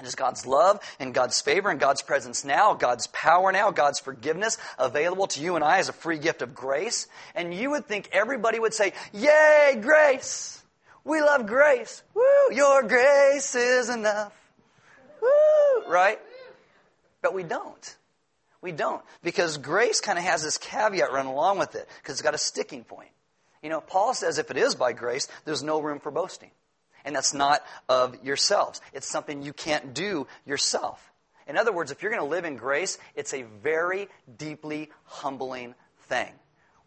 It 0.00 0.06
is 0.06 0.16
God's 0.16 0.44
love 0.44 0.80
and 0.98 1.14
God's 1.14 1.40
favor 1.40 1.70
and 1.70 1.78
God's 1.78 2.02
presence 2.02 2.44
now, 2.44 2.74
God's 2.74 3.06
power 3.08 3.52
now, 3.52 3.70
God's 3.70 4.00
forgiveness 4.00 4.58
available 4.78 5.28
to 5.28 5.40
you 5.40 5.54
and 5.54 5.64
I 5.64 5.78
as 5.78 5.88
a 5.88 5.92
free 5.92 6.18
gift 6.18 6.42
of 6.42 6.54
grace. 6.54 7.06
And 7.34 7.54
you 7.54 7.70
would 7.70 7.86
think 7.86 8.08
everybody 8.12 8.58
would 8.58 8.74
say, 8.74 8.92
Yay, 9.12 9.78
grace! 9.80 10.60
We 11.04 11.20
love 11.20 11.46
grace. 11.46 12.02
Woo! 12.14 12.22
Your 12.52 12.82
grace 12.82 13.54
is 13.54 13.88
enough. 13.88 14.32
Woo! 15.20 15.88
Right? 15.88 16.18
But 17.22 17.34
we 17.34 17.42
don't. 17.42 17.96
We 18.62 18.72
don't. 18.72 19.02
Because 19.22 19.58
grace 19.58 20.00
kind 20.00 20.18
of 20.18 20.24
has 20.24 20.42
this 20.42 20.58
caveat 20.58 21.12
run 21.12 21.26
along 21.26 21.58
with 21.58 21.74
it, 21.74 21.86
because 22.02 22.14
it's 22.14 22.22
got 22.22 22.34
a 22.34 22.38
sticking 22.38 22.82
point. 22.82 23.10
You 23.62 23.68
know, 23.70 23.80
Paul 23.80 24.12
says 24.14 24.38
if 24.38 24.50
it 24.50 24.56
is 24.56 24.74
by 24.74 24.92
grace, 24.92 25.28
there's 25.44 25.62
no 25.62 25.80
room 25.80 26.00
for 26.00 26.10
boasting. 26.10 26.50
And 27.04 27.14
that's 27.14 27.34
not 27.34 27.64
of 27.88 28.24
yourselves. 28.24 28.80
It's 28.92 29.08
something 29.08 29.42
you 29.42 29.52
can't 29.52 29.94
do 29.94 30.26
yourself. 30.46 31.12
In 31.46 31.58
other 31.58 31.72
words, 31.72 31.90
if 31.90 32.02
you're 32.02 32.10
going 32.10 32.22
to 32.22 32.28
live 32.28 32.44
in 32.44 32.56
grace, 32.56 32.98
it's 33.14 33.34
a 33.34 33.42
very 33.42 34.08
deeply 34.38 34.90
humbling 35.04 35.74
thing. 36.08 36.32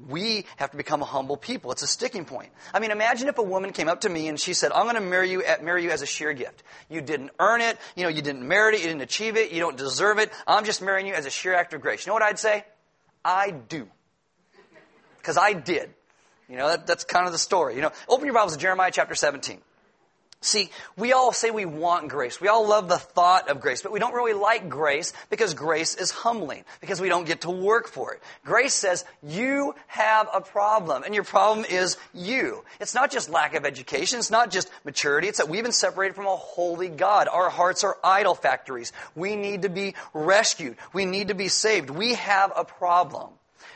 We 0.08 0.46
have 0.58 0.72
to 0.72 0.78
become 0.78 1.02
a 1.02 1.06
humble 1.06 1.38
people. 1.38 1.72
It's 1.72 1.82
a 1.82 1.88
sticking 1.88 2.26
point. 2.26 2.50
I 2.72 2.80
mean, 2.80 2.92
imagine 2.92 3.30
if 3.30 3.40
a 3.40 3.44
woman 3.44 3.72
came 3.72 3.90
up 3.90 4.02
to 4.02 4.10
me 4.10 4.28
and 4.28 4.40
she 4.40 4.54
said, 4.54 4.72
I'm 4.72 4.84
going 4.84 4.96
to 4.96 5.02
marry 5.02 5.32
you, 5.32 5.44
marry 5.62 5.84
you 5.84 5.90
as 5.90 6.04
a 6.04 6.06
sheer 6.06 6.34
gift. 6.34 6.62
You 6.88 7.02
didn't 7.02 7.32
earn 7.40 7.62
it. 7.62 7.78
You 7.96 8.04
know, 8.04 8.10
you 8.10 8.22
didn't 8.22 8.48
merit 8.48 8.76
it. 8.76 8.82
You 8.82 8.88
didn't 8.88 9.02
achieve 9.02 9.38
it. 9.38 9.52
You 9.52 9.60
don't 9.60 9.78
deserve 9.78 10.20
it. 10.20 10.32
I'm 10.46 10.66
just 10.66 10.84
marrying 10.84 11.08
you 11.08 11.16
as 11.16 11.26
a 11.26 11.32
sheer 11.32 11.56
act 11.56 11.74
of 11.74 11.82
grace. 11.82 12.06
You 12.06 12.12
know 12.12 12.14
what 12.14 12.24
I'd 12.24 12.38
say? 12.38 12.64
I 13.26 13.50
do. 13.50 13.88
Because 15.18 15.38
I 15.38 15.54
did. 15.54 15.90
You 16.48 16.58
know, 16.58 16.70
that, 16.70 16.86
that's 16.86 17.04
kind 17.04 17.26
of 17.26 17.32
the 17.32 17.40
story. 17.40 17.76
You 17.76 17.82
know, 17.82 17.92
open 18.08 18.26
your 18.26 18.36
Bibles 18.36 18.54
to 18.54 18.60
Jeremiah 18.60 18.92
chapter 18.94 19.16
17. 19.16 19.62
See, 20.40 20.70
we 20.96 21.14
all 21.14 21.34
say 21.34 21.50
we 21.50 21.66
want 21.66 22.10
grace. 22.10 22.40
We 22.40 22.48
all 22.48 22.68
love 22.68 22.88
the 22.88 23.00
thought 23.00 23.50
of 23.50 23.60
grace, 23.60 23.82
but 23.82 23.92
we 23.92 24.00
don't 24.00 24.14
really 24.14 24.34
like 24.34 24.70
grace 24.70 25.12
because 25.32 25.56
grace 25.56 25.96
is 25.96 26.12
humbling, 26.12 26.64
because 26.80 27.02
we 27.02 27.10
don't 27.10 27.26
get 27.26 27.42
to 27.42 27.50
work 27.50 27.88
for 27.88 28.14
it. 28.14 28.22
Grace 28.46 28.76
says, 28.76 29.04
you 29.24 29.74
have 29.88 30.30
a 30.32 30.42
problem, 30.42 31.02
and 31.04 31.16
your 31.16 31.24
problem 31.24 31.66
is 31.66 31.98
you. 32.14 32.64
It's 32.80 32.94
not 32.94 33.12
just 33.12 33.32
lack 33.32 33.56
of 33.56 33.66
education, 33.66 34.20
it's 34.20 34.30
not 34.30 34.52
just 34.52 34.70
maturity, 34.86 35.28
it's 35.28 35.40
that 35.40 35.50
we've 35.50 35.64
been 35.64 35.72
separated 35.72 36.14
from 36.14 36.28
a 36.28 36.36
holy 36.36 36.90
God. 36.90 37.28
Our 37.28 37.50
hearts 37.50 37.84
are 37.84 37.98
idol 38.04 38.36
factories. 38.36 38.94
We 39.16 39.36
need 39.36 39.64
to 39.64 39.70
be 39.70 39.96
rescued. 40.14 40.78
We 40.94 41.06
need 41.06 41.30
to 41.30 41.36
be 41.36 41.48
saved. 41.48 41.90
We 41.90 42.14
have 42.14 42.54
a 42.56 42.64
problem. 42.64 43.32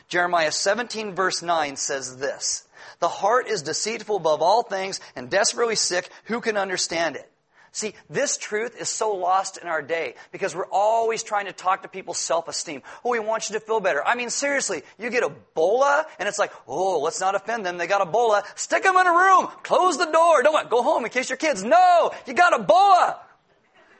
Jeremiah 0.06 0.52
17 0.52 1.14
verse 1.14 1.42
9 1.42 1.76
says 1.76 2.18
this, 2.18 2.68
the 3.00 3.08
heart 3.08 3.48
is 3.48 3.62
deceitful 3.62 4.16
above 4.16 4.42
all 4.42 4.62
things 4.62 5.00
and 5.16 5.30
desperately 5.30 5.76
sick. 5.76 6.08
Who 6.24 6.40
can 6.40 6.56
understand 6.56 7.16
it? 7.16 7.28
See, 7.74 7.94
this 8.10 8.36
truth 8.36 8.78
is 8.78 8.90
so 8.90 9.12
lost 9.12 9.56
in 9.56 9.66
our 9.66 9.80
day 9.80 10.14
because 10.30 10.54
we're 10.54 10.68
always 10.70 11.22
trying 11.22 11.46
to 11.46 11.52
talk 11.52 11.82
to 11.82 11.88
people's 11.88 12.18
self-esteem. 12.18 12.82
Oh, 13.02 13.10
we 13.10 13.18
want 13.18 13.48
you 13.48 13.54
to 13.54 13.60
feel 13.60 13.80
better. 13.80 14.06
I 14.06 14.14
mean, 14.14 14.28
seriously, 14.28 14.82
you 14.98 15.08
get 15.08 15.24
Ebola 15.24 16.04
and 16.18 16.28
it's 16.28 16.38
like, 16.38 16.52
oh, 16.68 17.00
let's 17.00 17.18
not 17.18 17.34
offend 17.34 17.64
them. 17.64 17.78
They 17.78 17.86
got 17.86 18.06
Ebola. 18.06 18.44
Stick 18.58 18.82
them 18.82 18.96
in 18.98 19.06
a 19.06 19.12
room. 19.12 19.48
Close 19.62 19.96
the 19.96 20.04
door. 20.04 20.42
Don't 20.42 20.68
go 20.68 20.82
home 20.82 21.06
in 21.06 21.10
case 21.10 21.30
your 21.30 21.38
kids. 21.38 21.64
No, 21.64 22.10
you 22.26 22.34
got 22.34 22.52
Ebola. 22.52 23.16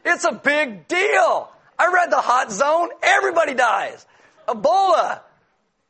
It's 0.05 0.25
a 0.25 0.33
big 0.33 0.87
deal. 0.87 1.51
I 1.79 1.91
read 1.95 2.11
the 2.11 2.21
hot 2.21 2.53
zone. 2.53 2.91
Everybody 3.03 3.55
dies. 3.55 4.05
Ebola. 4.47 5.21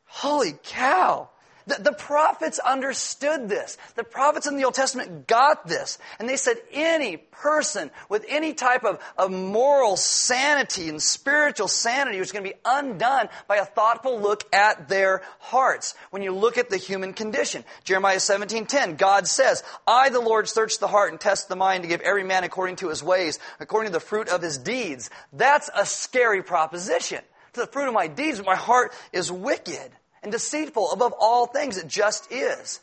Holy 0.05 0.53
cow. 0.63 1.27
The, 1.65 1.75
the, 1.81 1.93
prophets 1.93 2.59
understood 2.59 3.47
this. 3.47 3.77
The 3.95 4.03
prophets 4.03 4.47
in 4.47 4.57
the 4.57 4.65
Old 4.65 4.73
Testament 4.73 5.27
got 5.27 5.65
this. 5.65 5.97
And 6.19 6.27
they 6.27 6.35
said 6.35 6.57
any 6.71 7.17
person 7.17 7.89
with 8.09 8.25
any 8.27 8.53
type 8.53 8.83
of, 8.83 8.99
of 9.17 9.31
moral 9.31 9.95
sanity 9.95 10.89
and 10.89 11.01
spiritual 11.01 11.69
sanity 11.69 12.19
was 12.19 12.31
going 12.31 12.43
to 12.43 12.49
be 12.49 12.59
undone 12.65 13.29
by 13.47 13.57
a 13.57 13.65
thoughtful 13.65 14.19
look 14.19 14.43
at 14.53 14.89
their 14.89 15.21
hearts. 15.39 15.95
When 16.09 16.21
you 16.21 16.33
look 16.33 16.57
at 16.57 16.69
the 16.69 16.77
human 16.77 17.13
condition. 17.13 17.63
Jeremiah 17.83 18.17
17:10, 18.17 18.97
God 18.97 19.27
says, 19.27 19.63
I 19.87 20.09
the 20.09 20.19
Lord 20.19 20.49
search 20.49 20.79
the 20.79 20.87
heart 20.87 21.11
and 21.11 21.19
test 21.19 21.47
the 21.47 21.55
mind 21.55 21.83
to 21.83 21.89
give 21.89 22.01
every 22.01 22.23
man 22.23 22.43
according 22.43 22.77
to 22.77 22.89
his 22.89 23.01
ways, 23.01 23.39
according 23.59 23.91
to 23.91 23.97
the 23.97 24.05
fruit 24.05 24.27
of 24.27 24.41
his 24.41 24.57
deeds. 24.57 25.09
That's 25.31 25.69
a 25.73 25.85
scary 25.85 26.43
proposition. 26.43 27.21
To 27.53 27.61
the 27.61 27.67
fruit 27.67 27.87
of 27.87 27.93
my 27.93 28.07
deeds, 28.07 28.43
my 28.43 28.55
heart 28.55 28.93
is 29.11 29.31
wicked 29.31 29.91
and 30.23 30.31
deceitful 30.31 30.91
above 30.91 31.13
all 31.19 31.45
things. 31.45 31.77
It 31.77 31.87
just 31.87 32.31
is. 32.31 32.79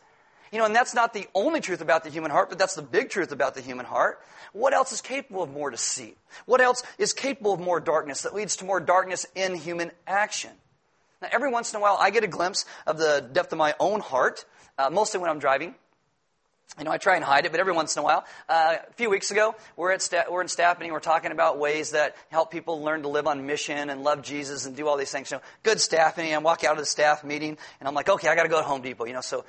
You 0.52 0.58
know, 0.58 0.64
and 0.64 0.74
that's 0.74 0.94
not 0.94 1.12
the 1.14 1.26
only 1.34 1.60
truth 1.60 1.80
about 1.80 2.04
the 2.04 2.10
human 2.10 2.30
heart, 2.30 2.48
but 2.48 2.58
that's 2.58 2.74
the 2.74 2.82
big 2.82 3.08
truth 3.08 3.32
about 3.32 3.54
the 3.54 3.60
human 3.60 3.86
heart. 3.86 4.20
What 4.52 4.74
else 4.74 4.92
is 4.92 5.00
capable 5.00 5.42
of 5.42 5.50
more 5.50 5.70
deceit? 5.70 6.18
What 6.44 6.60
else 6.60 6.82
is 6.98 7.12
capable 7.12 7.52
of 7.52 7.60
more 7.60 7.78
darkness 7.78 8.22
that 8.22 8.34
leads 8.34 8.56
to 8.56 8.64
more 8.64 8.80
darkness 8.80 9.26
in 9.34 9.54
human 9.54 9.92
action? 10.06 10.50
Now, 11.22 11.28
every 11.30 11.50
once 11.50 11.72
in 11.72 11.78
a 11.78 11.80
while, 11.80 11.96
I 12.00 12.10
get 12.10 12.24
a 12.24 12.28
glimpse 12.28 12.64
of 12.86 12.98
the 12.98 13.28
depth 13.32 13.52
of 13.52 13.58
my 13.58 13.74
own 13.78 14.00
heart, 14.00 14.44
uh, 14.76 14.90
mostly 14.90 15.20
when 15.20 15.30
I'm 15.30 15.38
driving. 15.38 15.74
You 16.78 16.84
know, 16.84 16.92
I 16.92 16.98
try 16.98 17.16
and 17.16 17.24
hide 17.24 17.46
it, 17.46 17.50
but 17.50 17.60
every 17.60 17.72
once 17.72 17.96
in 17.96 18.00
a 18.00 18.02
while. 18.04 18.24
Uh, 18.48 18.76
a 18.88 18.92
few 18.94 19.10
weeks 19.10 19.30
ago, 19.30 19.54
we're, 19.76 19.92
at 19.92 20.02
sta- 20.02 20.24
we're 20.30 20.40
in 20.40 20.48
staff 20.48 20.78
meeting. 20.78 20.92
We're 20.92 21.00
talking 21.00 21.32
about 21.32 21.58
ways 21.58 21.90
that 21.90 22.16
help 22.30 22.50
people 22.50 22.82
learn 22.82 23.02
to 23.02 23.08
live 23.08 23.26
on 23.26 23.44
mission 23.44 23.90
and 23.90 24.02
love 24.02 24.22
Jesus 24.22 24.66
and 24.66 24.76
do 24.76 24.86
all 24.86 24.96
these 24.96 25.10
things. 25.10 25.30
You 25.30 25.38
know, 25.38 25.42
good 25.62 25.80
staff 25.80 26.16
meeting. 26.16 26.34
I 26.34 26.38
walk 26.38 26.64
out 26.64 26.72
of 26.72 26.78
the 26.78 26.86
staff 26.86 27.24
meeting, 27.24 27.58
and 27.80 27.88
I'm 27.88 27.94
like, 27.94 28.08
okay, 28.08 28.28
I 28.28 28.34
got 28.36 28.44
to 28.44 28.48
go 28.48 28.58
to 28.58 28.66
Home 28.66 28.82
Depot. 28.82 29.04
You 29.04 29.12
know, 29.12 29.20
so 29.20 29.44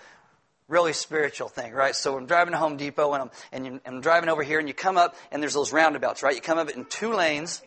really 0.68 0.94
spiritual 0.94 1.48
thing, 1.48 1.74
right? 1.74 1.96
So 1.96 2.18
I'm 2.18 2.26
driving 2.26 2.54
to 2.54 2.58
Home 2.58 2.78
Depot, 2.78 3.14
and 3.14 3.24
I'm, 3.24 3.32
and, 3.52 3.66
you, 3.66 3.72
and 3.86 3.96
I'm 3.96 4.02
driving 4.02 4.30
over 4.30 4.42
here, 4.42 4.58
and 4.58 4.68
you 4.68 4.74
come 4.74 4.98
up, 4.98 5.16
and 5.32 5.44
there's 5.44 5.54
those 5.54 5.72
roundabouts, 5.72 6.24
right? 6.24 6.34
You 6.34 6.42
come 6.42 6.58
up 6.58 6.70
in 6.70 6.86
two 6.86 7.14
lanes. 7.14 7.62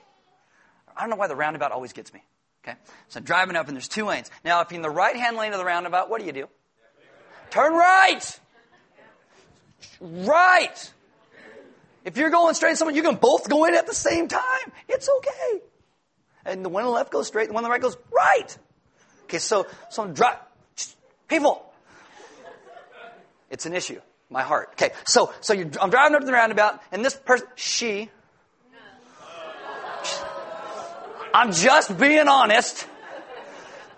I 0.96 1.02
don't 1.02 1.10
know 1.10 1.16
why 1.16 1.28
the 1.28 1.36
roundabout 1.36 1.70
always 1.70 1.92
gets 1.92 2.12
me. 2.12 2.22
Okay, 2.66 2.76
so 3.08 3.18
I'm 3.18 3.24
driving 3.24 3.56
up, 3.56 3.68
and 3.68 3.76
there's 3.76 3.88
two 3.88 4.06
lanes. 4.06 4.30
Now, 4.44 4.62
if 4.62 4.70
you're 4.70 4.76
in 4.76 4.82
the 4.82 4.90
right-hand 4.90 5.36
lane 5.36 5.52
of 5.52 5.58
the 5.58 5.64
roundabout, 5.64 6.08
what 6.08 6.20
do 6.20 6.26
you 6.26 6.32
do? 6.32 6.48
Turn 7.50 7.72
right. 7.72 8.40
Right. 10.00 10.92
If 12.04 12.16
you're 12.18 12.30
going 12.30 12.54
straight, 12.54 12.76
someone 12.76 12.94
you 12.94 13.02
can 13.02 13.16
both 13.16 13.48
go 13.48 13.64
in 13.64 13.74
at 13.74 13.86
the 13.86 13.94
same 13.94 14.28
time. 14.28 14.72
It's 14.88 15.08
okay. 15.18 15.62
And 16.44 16.64
the 16.64 16.68
one 16.68 16.84
on 16.84 16.90
the 16.90 16.94
left 16.94 17.10
goes 17.10 17.26
straight, 17.26 17.48
the 17.48 17.54
one 17.54 17.64
on 17.64 17.68
the 17.68 17.72
right 17.72 17.80
goes 17.80 17.96
right. 18.14 18.58
Okay, 19.24 19.38
so 19.38 19.66
so 19.90 20.02
I'm 20.02 20.14
people. 21.28 21.72
It's 23.50 23.66
an 23.66 23.72
issue. 23.72 24.00
My 24.30 24.42
heart. 24.42 24.70
Okay, 24.72 24.92
so 25.06 25.32
so 25.40 25.54
I'm 25.54 25.90
driving 25.90 26.14
up 26.14 26.20
to 26.20 26.26
the 26.26 26.32
roundabout, 26.32 26.80
and 26.92 27.04
this 27.04 27.14
person, 27.14 27.46
she. 27.54 28.10
I'm 31.32 31.52
just 31.52 31.98
being 31.98 32.28
honest. 32.28 32.86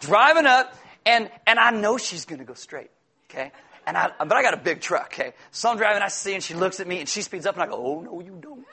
Driving 0.00 0.46
up, 0.46 0.74
and 1.04 1.30
and 1.46 1.58
I 1.58 1.70
know 1.70 1.98
she's 1.98 2.24
going 2.24 2.38
to 2.38 2.44
go 2.44 2.54
straight. 2.54 2.90
Okay, 3.30 3.50
and 3.86 3.96
I, 3.96 4.10
but 4.18 4.32
I 4.32 4.42
got 4.42 4.54
a 4.54 4.58
big 4.58 4.80
truck, 4.80 5.12
okay? 5.14 5.32
So 5.52 5.70
I'm 5.70 5.76
driving, 5.76 6.02
I 6.02 6.08
see, 6.08 6.34
and 6.34 6.42
she 6.42 6.54
looks 6.54 6.80
at 6.80 6.86
me, 6.86 6.98
and 6.98 7.08
she 7.08 7.22
speeds 7.22 7.46
up, 7.46 7.54
and 7.54 7.62
I 7.62 7.66
go, 7.66 7.74
oh, 7.74 8.00
no, 8.00 8.20
you 8.20 8.36
don't. 8.40 8.64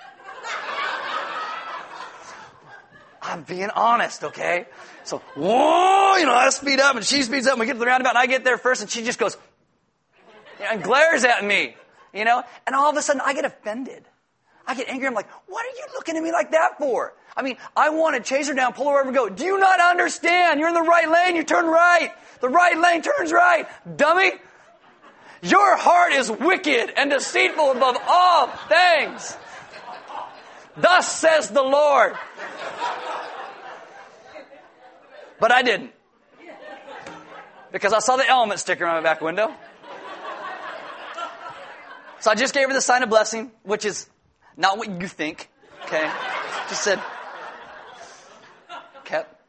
I'm 3.21 3.43
being 3.43 3.69
honest, 3.69 4.23
okay? 4.23 4.65
So, 5.03 5.19
whoa, 5.35 6.17
you 6.17 6.25
know, 6.25 6.33
I 6.33 6.49
speed 6.49 6.79
up, 6.79 6.95
and 6.95 7.05
she 7.05 7.21
speeds 7.21 7.47
up, 7.47 7.53
and 7.53 7.59
we 7.59 7.67
get 7.67 7.73
to 7.73 7.79
the 7.79 7.85
roundabout, 7.85 8.11
and 8.11 8.17
I 8.17 8.25
get 8.25 8.43
there 8.43 8.57
first, 8.57 8.81
and 8.81 8.89
she 8.89 9.03
just 9.03 9.19
goes, 9.19 9.37
and 10.61 10.83
glares 10.83 11.23
at 11.23 11.43
me, 11.43 11.75
you 12.13 12.25
know? 12.25 12.43
And 12.65 12.75
all 12.75 12.89
of 12.89 12.97
a 12.97 13.01
sudden, 13.01 13.21
I 13.23 13.33
get 13.33 13.45
offended. 13.45 14.03
I 14.65 14.75
get 14.75 14.87
angry. 14.87 15.07
I'm 15.07 15.13
like, 15.13 15.29
what 15.47 15.65
are 15.65 15.75
you 15.75 15.85
looking 15.93 16.15
at 16.17 16.23
me 16.23 16.31
like 16.31 16.51
that 16.51 16.77
for? 16.79 17.13
I 17.35 17.41
mean, 17.41 17.57
I 17.75 17.89
want 17.89 18.15
to 18.15 18.21
chase 18.21 18.47
her 18.47 18.53
down, 18.53 18.73
pull 18.73 18.89
her 18.89 18.99
over, 18.99 19.09
and 19.09 19.15
go, 19.15 19.29
do 19.29 19.43
you 19.43 19.59
not 19.59 19.79
understand? 19.79 20.59
You're 20.59 20.69
in 20.69 20.75
the 20.75 20.81
right 20.81 21.09
lane, 21.09 21.35
you 21.35 21.43
turn 21.43 21.65
right. 21.65 22.11
The 22.39 22.49
right 22.49 22.77
lane 22.77 23.01
turns 23.01 23.31
right. 23.31 23.67
Dummy. 23.97 24.31
Your 25.43 25.75
heart 25.75 26.13
is 26.13 26.31
wicked 26.31 26.93
and 26.95 27.11
deceitful 27.11 27.71
above 27.71 27.97
all 28.07 28.47
things. 28.69 29.37
Thus 30.77 31.19
says 31.19 31.49
the 31.49 31.61
Lord. 31.61 32.13
But 35.41 35.51
I 35.51 35.61
didn't. 35.61 35.91
Because 37.73 37.91
I 37.91 37.99
saw 37.99 38.15
the 38.15 38.27
element 38.27 38.61
sticker 38.61 38.85
on 38.85 38.95
my 38.95 39.01
back 39.01 39.19
window. 39.19 39.53
So 42.21 42.31
I 42.31 42.35
just 42.35 42.53
gave 42.53 42.69
her 42.69 42.73
the 42.73 42.79
sign 42.79 43.03
of 43.03 43.09
blessing, 43.09 43.51
which 43.63 43.83
is 43.83 44.09
not 44.55 44.77
what 44.77 45.01
you 45.01 45.07
think. 45.09 45.49
Okay? 45.83 46.09
Just 46.69 46.83
said, 46.83 47.01
kept, 49.03 49.41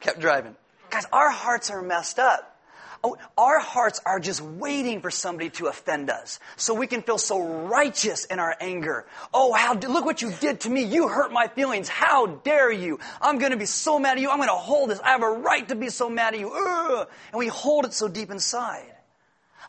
kept 0.00 0.20
driving. 0.20 0.54
Guys, 0.90 1.06
our 1.10 1.30
hearts 1.30 1.70
are 1.70 1.80
messed 1.80 2.18
up. 2.18 2.57
Oh, 3.04 3.16
our 3.36 3.60
hearts 3.60 4.00
are 4.04 4.18
just 4.18 4.40
waiting 4.40 5.00
for 5.00 5.10
somebody 5.10 5.50
to 5.50 5.66
offend 5.66 6.10
us 6.10 6.40
so 6.56 6.74
we 6.74 6.86
can 6.86 7.02
feel 7.02 7.18
so 7.18 7.40
righteous 7.40 8.24
in 8.24 8.40
our 8.40 8.56
anger. 8.60 9.06
Oh, 9.32 9.52
how, 9.52 9.74
look 9.74 10.04
what 10.04 10.20
you 10.20 10.32
did 10.32 10.60
to 10.60 10.70
me. 10.70 10.82
You 10.82 11.06
hurt 11.08 11.32
my 11.32 11.46
feelings. 11.46 11.88
How 11.88 12.26
dare 12.26 12.72
you? 12.72 12.98
I'm 13.20 13.38
going 13.38 13.52
to 13.52 13.56
be 13.56 13.66
so 13.66 13.98
mad 13.98 14.16
at 14.16 14.20
you. 14.20 14.30
I'm 14.30 14.38
going 14.38 14.48
to 14.48 14.54
hold 14.54 14.90
this. 14.90 15.00
I 15.00 15.10
have 15.10 15.22
a 15.22 15.30
right 15.30 15.68
to 15.68 15.76
be 15.76 15.90
so 15.90 16.10
mad 16.10 16.34
at 16.34 16.40
you. 16.40 16.52
Ugh. 16.52 17.08
And 17.32 17.38
we 17.38 17.46
hold 17.46 17.84
it 17.84 17.92
so 17.92 18.08
deep 18.08 18.30
inside. 18.30 18.97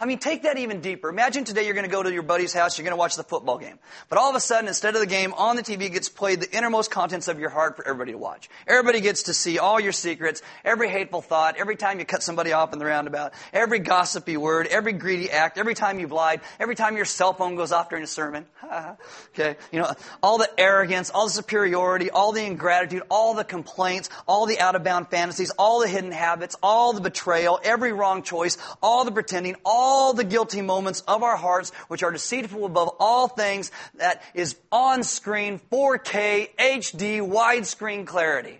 I 0.02 0.06
mean, 0.06 0.18
take 0.18 0.44
that 0.44 0.58
even 0.58 0.80
deeper. 0.80 1.10
Imagine 1.10 1.44
today 1.44 1.66
you're 1.66 1.74
going 1.74 1.86
to 1.86 1.92
go 1.92 2.02
to 2.02 2.12
your 2.12 2.24
buddy's 2.24 2.54
house, 2.54 2.78
you're 2.78 2.86
going 2.86 2.94
to 2.94 3.00
watch 3.00 3.18
the 3.18 3.24
football 3.24 3.58
game. 3.58 3.78
But 4.08 4.18
all 4.18 4.30
of 4.30 4.36
a 4.38 4.40
sudden, 4.40 4.70
instead 4.70 4.96
of 4.96 5.02
the 5.02 5.08
game, 5.08 5.34
on 5.34 5.58
the 5.58 5.62
TV 5.62 5.92
gets 5.92 6.08
played 6.08 6.40
the 6.40 6.50
innermost 6.56 6.90
contents 6.90 7.28
of 7.28 7.38
your 7.38 7.50
heart 7.50 7.76
for 7.76 7.86
everybody 7.86 8.14
to 8.14 8.18
watch. 8.18 8.50
Everybody 8.66 9.02
gets 9.02 9.24
to 9.24 9.34
see 9.34 9.60
all 9.60 9.78
your 9.78 9.92
secrets, 9.92 10.42
every 10.64 10.88
hateful 10.88 11.22
thought, 11.22 11.58
every 11.58 11.76
time 11.76 12.00
you 12.00 12.06
cut 12.06 12.24
somebody 12.24 12.54
off 12.54 12.72
in 12.72 12.80
the 12.80 12.86
roundabout, 12.86 13.34
every 13.52 13.80
gossipy 13.80 14.38
word, 14.38 14.68
every 14.68 14.94
greedy 14.94 15.30
act, 15.32 15.58
every 15.58 15.76
time 15.76 16.00
you've 16.00 16.14
lied, 16.14 16.40
every 16.62 16.76
time 16.76 16.96
your 16.96 17.04
cell 17.04 17.34
phone 17.34 17.58
goes 17.58 17.74
off 17.74 17.90
during 17.90 18.06
a 18.06 18.08
sermon. 18.08 18.46
okay. 19.34 19.58
You 19.74 19.82
know, 19.82 19.92
all 20.24 20.38
the 20.38 20.50
arrogance, 20.58 21.10
all 21.10 21.26
the 21.26 21.34
superiority, 21.34 22.10
all 22.10 22.32
the 22.32 22.46
ingratitude, 22.46 23.04
all 23.10 23.34
the 23.34 23.44
complaints, 23.44 24.10
all 24.30 24.46
the 24.46 24.62
out 24.62 24.76
of 24.76 24.84
bound 24.86 25.10
fantasies, 25.10 25.50
all 25.60 25.82
the 25.82 25.90
hidden 25.90 26.14
habits, 26.14 26.56
all 26.64 26.94
the 26.94 27.02
betrayal, 27.02 27.60
every 27.62 27.92
wrong 27.92 28.24
choice, 28.24 28.58
all 28.82 29.04
the 29.04 29.12
pretending, 29.12 29.58
all 29.66 29.88
all 29.89 30.13
the 30.13 30.23
guilty 30.23 30.62
moments 30.62 31.02
of 31.08 31.23
our 31.23 31.36
hearts, 31.36 31.71
which 31.88 32.04
are 32.04 32.12
deceitful 32.12 32.63
above 32.63 32.95
all 32.99 33.28
things, 33.28 33.71
that 33.95 34.21
is 34.36 34.56
on 34.71 35.02
screen, 35.02 35.60
4K, 35.71 36.56
HD, 36.56 37.28
widescreen 37.28 38.06
clarity. 38.06 38.60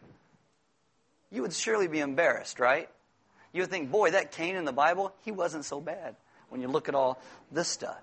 You 1.32 1.44
would 1.44 1.54
surely 1.54 1.88
be 1.88 2.00
embarrassed, 2.00 2.60
right? 2.60 2.90
You 3.54 3.62
would 3.62 3.70
think, 3.70 3.92
boy, 3.92 4.12
that 4.12 4.32
Cain 4.32 4.56
in 4.56 4.66
the 4.66 4.74
Bible, 4.74 5.14
he 5.24 5.32
wasn't 5.32 5.66
so 5.66 5.80
bad 5.80 6.16
when 6.50 6.62
you 6.62 6.68
look 6.68 6.90
at 6.90 6.96
all 6.96 7.22
this 7.52 7.68
stuff. 7.68 8.02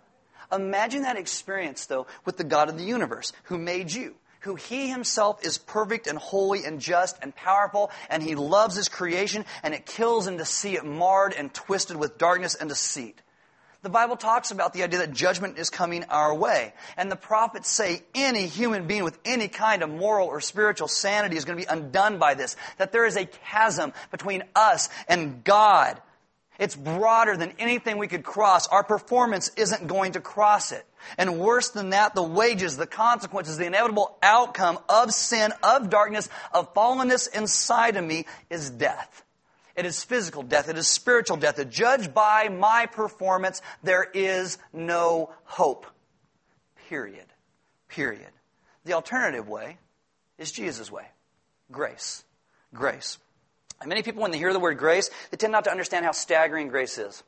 Imagine 0.53 1.03
that 1.03 1.17
experience, 1.17 1.87
though, 1.87 2.07
with 2.25 2.37
the 2.37 2.45
God 2.45 2.69
of 2.69 2.79
the 2.79 2.85
universe 2.85 3.33
who 3.45 3.59
made 3.59 3.93
you 3.93 4.15
who 4.47 4.55
he 4.55 4.89
himself 4.89 5.45
is 5.45 5.59
perfect 5.59 6.07
and 6.07 6.19
holy 6.19 6.65
and 6.65 6.81
just 6.81 7.19
and 7.21 7.35
powerful, 7.35 7.91
and 8.09 8.23
he 8.23 8.35
loves 8.35 8.77
his 8.77 8.89
creation, 8.89 9.45
and 9.63 9.75
it 9.75 9.85
kills 9.85 10.27
him 10.27 10.39
to 10.39 10.45
see 10.45 10.75
it 10.75 10.85
marred 10.85 11.35
and 11.35 11.53
twisted 11.53 11.97
with 11.97 12.17
darkness 12.17 12.55
and 12.55 12.69
deceit. 12.69 13.21
The 13.83 13.91
Bible 13.91 14.17
talks 14.17 14.51
about 14.51 14.73
the 14.73 14.83
idea 14.83 15.01
that 15.01 15.13
judgment 15.13 15.59
is 15.59 15.71
coming 15.71 16.05
our 16.05 16.35
way. 16.35 16.73
And 16.97 17.11
the 17.11 17.15
prophets 17.17 17.69
say 17.69 18.03
any 18.17 18.47
human 18.47 18.89
being 18.89 19.05
with 19.05 19.17
any 19.25 19.47
kind 19.47 19.83
of 19.83 19.91
moral 19.91 20.27
or 20.27 20.41
spiritual 20.41 20.89
sanity 20.89 21.37
is 21.37 21.45
going 21.45 21.57
to 21.57 21.65
be 21.65 21.71
undone 21.71 22.19
by 22.19 22.35
this. 22.35 22.57
That 22.79 22.91
there 22.91 23.07
is 23.07 23.17
a 23.17 23.27
chasm 23.27 23.93
between 24.11 24.43
us 24.57 24.89
and 25.07 25.45
God. 25.45 26.01
It's 26.59 26.75
broader 26.75 27.37
than 27.37 27.53
anything 27.59 27.99
we 27.99 28.09
could 28.09 28.25
cross. 28.25 28.67
Our 28.69 28.83
performance 28.83 29.51
isn't 29.57 29.87
going 29.87 30.13
to 30.13 30.21
cross 30.21 30.73
it. 30.73 30.85
And 31.19 31.39
worse 31.39 31.71
than 31.71 31.91
that, 31.91 32.15
the 32.15 32.23
wages, 32.23 32.77
the 32.77 32.87
consequences, 32.87 33.59
the 33.59 33.67
inevitable 33.67 34.17
outcome 34.23 34.79
of 34.89 35.13
sin, 35.13 35.53
of 35.63 35.91
darkness, 35.91 36.29
of 36.53 36.73
fallenness 36.75 37.35
inside 37.35 37.97
of 37.97 38.05
me 38.05 38.27
is 38.51 38.71
death. 38.71 39.25
It 39.77 39.85
is 39.85 40.03
physical 40.03 40.43
death. 40.43 40.69
It 40.71 40.79
is 40.79 40.89
spiritual 40.89 41.37
death. 41.37 41.69
Judged 41.69 42.15
by 42.15 42.49
my 42.49 42.87
performance, 42.87 43.61
there 43.83 44.05
is 44.15 44.57
no 44.73 45.31
hope. 45.45 45.87
Period. 46.89 47.27
Period. 47.89 48.31
The 48.85 48.95
alternative 48.95 49.49
way 49.49 49.77
is 50.39 50.51
Jesus' 50.51 50.91
way. 50.91 51.07
Grace. 51.71 52.25
Grace. 52.73 53.19
And 53.81 53.89
many 53.89 54.03
people, 54.03 54.23
when 54.23 54.31
they 54.31 54.39
hear 54.39 54.53
the 54.53 54.61
word 54.61 54.79
grace, 54.79 55.11
they 55.31 55.37
tend 55.37 55.53
not 55.53 55.65
to 55.65 55.71
understand 55.71 56.05
how 56.05 56.13
staggering 56.13 56.69
grace 56.69 56.99
is. 56.99 57.23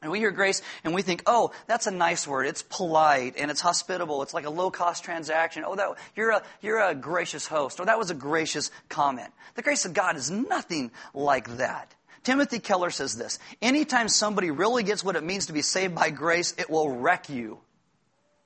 And 0.00 0.12
we 0.12 0.20
hear 0.20 0.30
grace 0.30 0.62
and 0.84 0.94
we 0.94 1.02
think, 1.02 1.22
oh, 1.26 1.50
that's 1.66 1.88
a 1.88 1.90
nice 1.90 2.26
word. 2.26 2.46
It's 2.46 2.62
polite 2.62 3.34
and 3.36 3.50
it's 3.50 3.60
hospitable. 3.60 4.22
It's 4.22 4.34
like 4.34 4.46
a 4.46 4.50
low 4.50 4.70
cost 4.70 5.02
transaction. 5.02 5.64
Oh, 5.66 5.74
that, 5.74 5.88
you're, 6.14 6.30
a, 6.30 6.42
you're 6.62 6.80
a 6.80 6.94
gracious 6.94 7.48
host. 7.48 7.80
Or 7.80 7.86
that 7.86 7.98
was 7.98 8.10
a 8.10 8.14
gracious 8.14 8.70
comment. 8.88 9.32
The 9.54 9.62
grace 9.62 9.84
of 9.84 9.94
God 9.94 10.16
is 10.16 10.30
nothing 10.30 10.92
like 11.14 11.56
that. 11.56 11.94
Timothy 12.22 12.60
Keller 12.60 12.90
says 12.90 13.16
this 13.16 13.40
Anytime 13.60 14.08
somebody 14.08 14.50
really 14.50 14.84
gets 14.84 15.02
what 15.02 15.16
it 15.16 15.24
means 15.24 15.46
to 15.46 15.52
be 15.52 15.62
saved 15.62 15.94
by 15.94 16.10
grace, 16.10 16.54
it 16.58 16.70
will 16.70 16.90
wreck 16.90 17.28
you. 17.28 17.58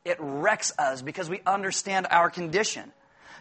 It 0.05 0.17
wrecks 0.21 0.73
us 0.79 1.03
because 1.03 1.29
we 1.29 1.43
understand 1.47 2.07
our 2.11 2.31
condition. 2.31 2.93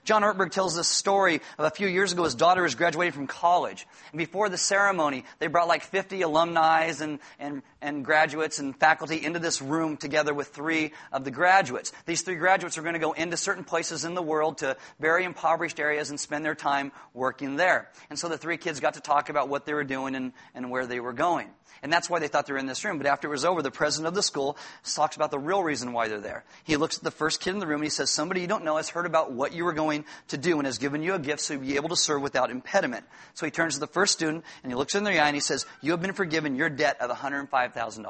John 0.03 0.23
Ortberg 0.23 0.51
tells 0.51 0.75
this 0.75 0.87
story 0.87 1.41
of 1.57 1.65
a 1.65 1.69
few 1.69 1.87
years 1.87 2.11
ago. 2.11 2.23
His 2.23 2.33
daughter 2.33 2.63
was 2.63 2.75
graduating 2.75 3.13
from 3.13 3.27
college. 3.27 3.85
And 4.11 4.17
before 4.17 4.49
the 4.49 4.57
ceremony, 4.57 5.25
they 5.39 5.47
brought 5.47 5.67
like 5.67 5.83
50 5.83 6.21
alumni 6.23 6.91
and, 6.99 7.19
and, 7.39 7.61
and 7.81 8.03
graduates 8.03 8.57
and 8.59 8.75
faculty 8.75 9.23
into 9.23 9.39
this 9.39 9.61
room 9.61 9.97
together 9.97 10.33
with 10.33 10.47
three 10.47 10.91
of 11.11 11.23
the 11.23 11.31
graduates. 11.31 11.91
These 12.05 12.23
three 12.23 12.35
graduates 12.35 12.77
are 12.77 12.81
going 12.81 12.93
to 12.93 12.99
go 12.99 13.11
into 13.11 13.37
certain 13.37 13.63
places 13.63 14.03
in 14.03 14.15
the 14.15 14.23
world 14.23 14.59
to 14.59 14.75
very 14.99 15.23
impoverished 15.23 15.79
areas 15.79 16.09
and 16.09 16.19
spend 16.19 16.43
their 16.43 16.55
time 16.55 16.91
working 17.13 17.55
there. 17.55 17.89
And 18.09 18.17
so 18.17 18.27
the 18.27 18.37
three 18.37 18.57
kids 18.57 18.79
got 18.79 18.95
to 18.95 19.01
talk 19.01 19.29
about 19.29 19.49
what 19.49 19.65
they 19.65 19.73
were 19.73 19.83
doing 19.83 20.15
and, 20.15 20.33
and 20.55 20.71
where 20.71 20.87
they 20.87 20.99
were 20.99 21.13
going. 21.13 21.49
And 21.83 21.91
that's 21.91 22.09
why 22.09 22.19
they 22.19 22.27
thought 22.27 22.45
they 22.45 22.53
were 22.53 22.59
in 22.59 22.67
this 22.67 22.85
room. 22.85 22.99
But 22.99 23.07
after 23.07 23.27
it 23.27 23.31
was 23.31 23.43
over, 23.43 23.61
the 23.61 23.71
president 23.71 24.07
of 24.07 24.13
the 24.13 24.21
school 24.21 24.55
talks 24.83 25.15
about 25.15 25.31
the 25.31 25.39
real 25.39 25.63
reason 25.63 25.93
why 25.93 26.07
they're 26.07 26.19
there. 26.19 26.43
He 26.63 26.77
looks 26.77 26.97
at 26.97 27.03
the 27.03 27.11
first 27.11 27.41
kid 27.41 27.51
in 27.51 27.59
the 27.59 27.65
room 27.65 27.77
and 27.77 27.85
he 27.85 27.89
says, 27.89 28.11
Somebody 28.11 28.41
you 28.41 28.47
don't 28.47 28.63
know 28.63 28.77
has 28.77 28.89
heard 28.89 29.07
about 29.07 29.31
what 29.31 29.53
you 29.53 29.65
were 29.65 29.73
going 29.73 29.90
to 30.29 30.37
do 30.37 30.57
and 30.57 30.65
has 30.65 30.77
given 30.77 31.03
you 31.03 31.13
a 31.13 31.19
gift 31.19 31.41
so 31.41 31.53
you'll 31.53 31.63
be 31.63 31.75
able 31.75 31.89
to 31.89 31.95
serve 31.95 32.21
without 32.21 32.49
impediment. 32.49 33.05
So 33.33 33.45
he 33.45 33.51
turns 33.51 33.75
to 33.75 33.79
the 33.79 33.87
first 33.87 34.13
student 34.13 34.43
and 34.63 34.71
he 34.71 34.75
looks 34.75 34.95
in 34.95 35.03
their 35.03 35.21
eye 35.21 35.27
and 35.27 35.35
he 35.35 35.41
says, 35.41 35.65
You 35.81 35.91
have 35.91 36.01
been 36.01 36.13
forgiven 36.13 36.55
your 36.55 36.69
debt 36.69 36.99
of 37.01 37.09
$105,000. 37.09 37.97
And 37.97 38.05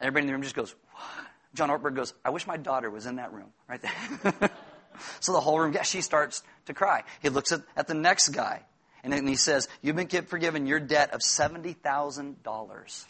everybody 0.00 0.22
in 0.22 0.26
the 0.26 0.32
room 0.32 0.42
just 0.42 0.54
goes, 0.54 0.74
what? 0.92 1.26
John 1.54 1.70
Ortberg 1.70 1.94
goes, 1.94 2.14
I 2.24 2.30
wish 2.30 2.46
my 2.46 2.56
daughter 2.56 2.90
was 2.90 3.06
in 3.06 3.16
that 3.16 3.32
room 3.32 3.52
right 3.68 3.80
there. 3.80 4.50
so 5.20 5.32
the 5.32 5.40
whole 5.40 5.58
room, 5.58 5.72
yeah, 5.72 5.82
she 5.82 6.00
starts 6.00 6.42
to 6.66 6.74
cry. 6.74 7.04
He 7.22 7.28
looks 7.28 7.52
at, 7.52 7.62
at 7.76 7.86
the 7.86 7.94
next 7.94 8.30
guy 8.30 8.62
and 9.04 9.12
then 9.12 9.26
he 9.26 9.36
says, 9.36 9.68
You've 9.82 9.96
been 9.96 10.08
forgiven 10.08 10.66
your 10.66 10.80
debt 10.80 11.12
of 11.12 11.20
$70,000. 11.20 13.04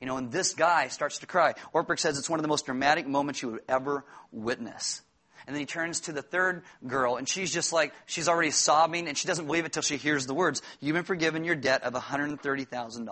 You 0.00 0.06
know, 0.06 0.16
and 0.16 0.32
this 0.32 0.54
guy 0.54 0.88
starts 0.88 1.18
to 1.18 1.26
cry. 1.26 1.54
Ortberg 1.74 1.98
says 1.98 2.16
it's 2.16 2.30
one 2.30 2.38
of 2.38 2.42
the 2.42 2.48
most 2.48 2.64
dramatic 2.64 3.06
moments 3.06 3.42
you 3.42 3.50
would 3.50 3.60
ever 3.68 4.04
witness. 4.32 5.02
And 5.46 5.54
then 5.54 5.60
he 5.60 5.66
turns 5.66 6.00
to 6.02 6.12
the 6.12 6.22
third 6.22 6.62
girl, 6.86 7.16
and 7.16 7.28
she's 7.28 7.52
just 7.52 7.72
like, 7.72 7.92
she's 8.06 8.28
already 8.28 8.50
sobbing, 8.50 9.08
and 9.08 9.16
she 9.16 9.26
doesn't 9.26 9.46
believe 9.46 9.64
it 9.64 9.72
till 9.72 9.82
she 9.82 9.96
hears 9.96 10.26
the 10.26 10.34
words, 10.34 10.62
You've 10.80 10.94
been 10.94 11.04
forgiven 11.04 11.44
your 11.44 11.56
debt 11.56 11.82
of 11.82 11.94
$130,000. 11.94 13.08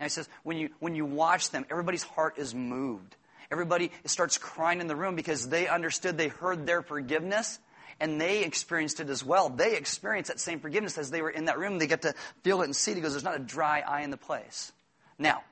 And 0.00 0.06
he 0.06 0.08
says, 0.08 0.28
when 0.44 0.56
you, 0.56 0.70
when 0.78 0.94
you 0.94 1.04
watch 1.04 1.50
them, 1.50 1.66
everybody's 1.70 2.02
heart 2.02 2.38
is 2.38 2.54
moved. 2.54 3.16
Everybody 3.50 3.90
starts 4.06 4.38
crying 4.38 4.80
in 4.80 4.86
the 4.86 4.96
room 4.96 5.14
because 5.14 5.48
they 5.48 5.68
understood, 5.68 6.16
they 6.16 6.28
heard 6.28 6.66
their 6.66 6.82
forgiveness, 6.82 7.58
and 8.00 8.18
they 8.18 8.42
experienced 8.44 9.00
it 9.00 9.10
as 9.10 9.22
well. 9.22 9.50
They 9.50 9.76
experienced 9.76 10.28
that 10.28 10.40
same 10.40 10.60
forgiveness 10.60 10.96
as 10.96 11.10
they 11.10 11.20
were 11.20 11.30
in 11.30 11.46
that 11.46 11.58
room. 11.58 11.78
They 11.78 11.86
get 11.86 12.02
to 12.02 12.14
feel 12.42 12.62
it 12.62 12.64
and 12.64 12.74
see 12.74 12.92
it. 12.92 12.94
He 12.94 13.00
goes, 13.00 13.12
There's 13.12 13.24
not 13.24 13.36
a 13.36 13.40
dry 13.40 13.80
eye 13.80 14.00
in 14.00 14.10
the 14.10 14.16
place. 14.16 14.72
Now, 15.18 15.42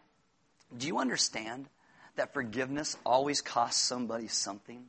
do 0.77 0.87
you 0.87 0.99
understand 0.99 1.69
that 2.17 2.33
forgiveness 2.33 2.97
always 3.05 3.43
costs 3.43 3.83
somebody 3.83 4.29
something? 4.29 4.85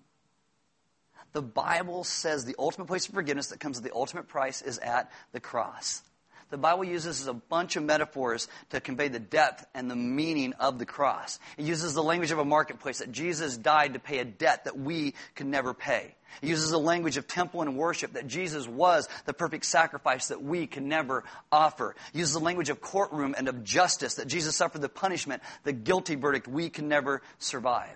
The 1.33 1.41
Bible 1.41 2.03
says 2.03 2.45
the 2.45 2.55
ultimate 2.57 2.87
place 2.87 3.07
of 3.07 3.13
forgiveness 3.13 3.47
that 3.47 3.59
comes 3.59 3.77
at 3.77 3.83
the 3.83 3.93
ultimate 3.93 4.27
price 4.27 4.61
is 4.61 4.79
at 4.79 5.11
the 5.31 5.39
cross. 5.39 6.01
The 6.49 6.57
Bible 6.57 6.83
uses 6.83 7.27
a 7.27 7.33
bunch 7.33 7.75
of 7.75 7.83
metaphors 7.83 8.47
to 8.71 8.81
convey 8.81 9.07
the 9.07 9.19
depth 9.19 9.67
and 9.75 9.89
the 9.89 9.95
meaning 9.95 10.53
of 10.53 10.79
the 10.79 10.85
cross. 10.85 11.37
It 11.57 11.65
uses 11.65 11.93
the 11.93 12.01
language 12.01 12.31
of 12.31 12.39
a 12.39 12.45
marketplace 12.45 12.99
that 12.99 13.11
Jesus 13.11 13.55
died 13.55 13.93
to 13.93 13.99
pay 13.99 14.17
a 14.17 14.25
debt 14.25 14.63
that 14.63 14.77
we 14.77 15.13
could 15.35 15.45
never 15.45 15.75
pay. 15.75 16.15
It 16.41 16.49
uses 16.49 16.71
the 16.71 16.79
language 16.79 17.17
of 17.17 17.27
temple 17.27 17.61
and 17.61 17.77
worship 17.77 18.13
that 18.13 18.25
Jesus 18.25 18.67
was 18.67 19.07
the 19.25 19.33
perfect 19.33 19.65
sacrifice 19.65 20.29
that 20.29 20.41
we 20.41 20.65
can 20.65 20.87
never 20.87 21.23
offer. 21.51 21.95
It 22.13 22.17
uses 22.17 22.33
the 22.33 22.39
language 22.39 22.69
of 22.69 22.81
courtroom 22.81 23.35
and 23.37 23.47
of 23.47 23.63
justice 23.63 24.15
that 24.15 24.27
Jesus 24.27 24.55
suffered 24.55 24.81
the 24.81 24.89
punishment, 24.89 25.43
the 25.63 25.73
guilty 25.73 26.15
verdict 26.15 26.47
we 26.47 26.69
can 26.69 26.87
never 26.87 27.21
survive. 27.37 27.95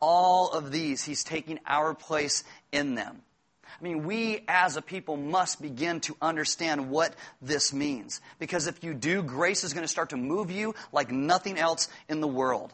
All 0.00 0.50
of 0.50 0.72
these, 0.72 1.04
He's 1.04 1.24
taking 1.24 1.60
our 1.66 1.94
place 1.94 2.44
in 2.72 2.94
them. 2.94 3.22
I 3.80 3.82
mean, 3.82 4.04
we 4.04 4.44
as 4.46 4.76
a 4.76 4.82
people 4.82 5.16
must 5.16 5.62
begin 5.62 6.00
to 6.00 6.16
understand 6.20 6.90
what 6.90 7.14
this 7.40 7.72
means. 7.72 8.20
Because 8.38 8.66
if 8.66 8.84
you 8.84 8.92
do, 8.92 9.22
grace 9.22 9.64
is 9.64 9.72
going 9.72 9.84
to 9.84 9.88
start 9.88 10.10
to 10.10 10.16
move 10.16 10.50
you 10.50 10.74
like 10.92 11.10
nothing 11.10 11.58
else 11.58 11.88
in 12.08 12.20
the 12.20 12.28
world. 12.28 12.72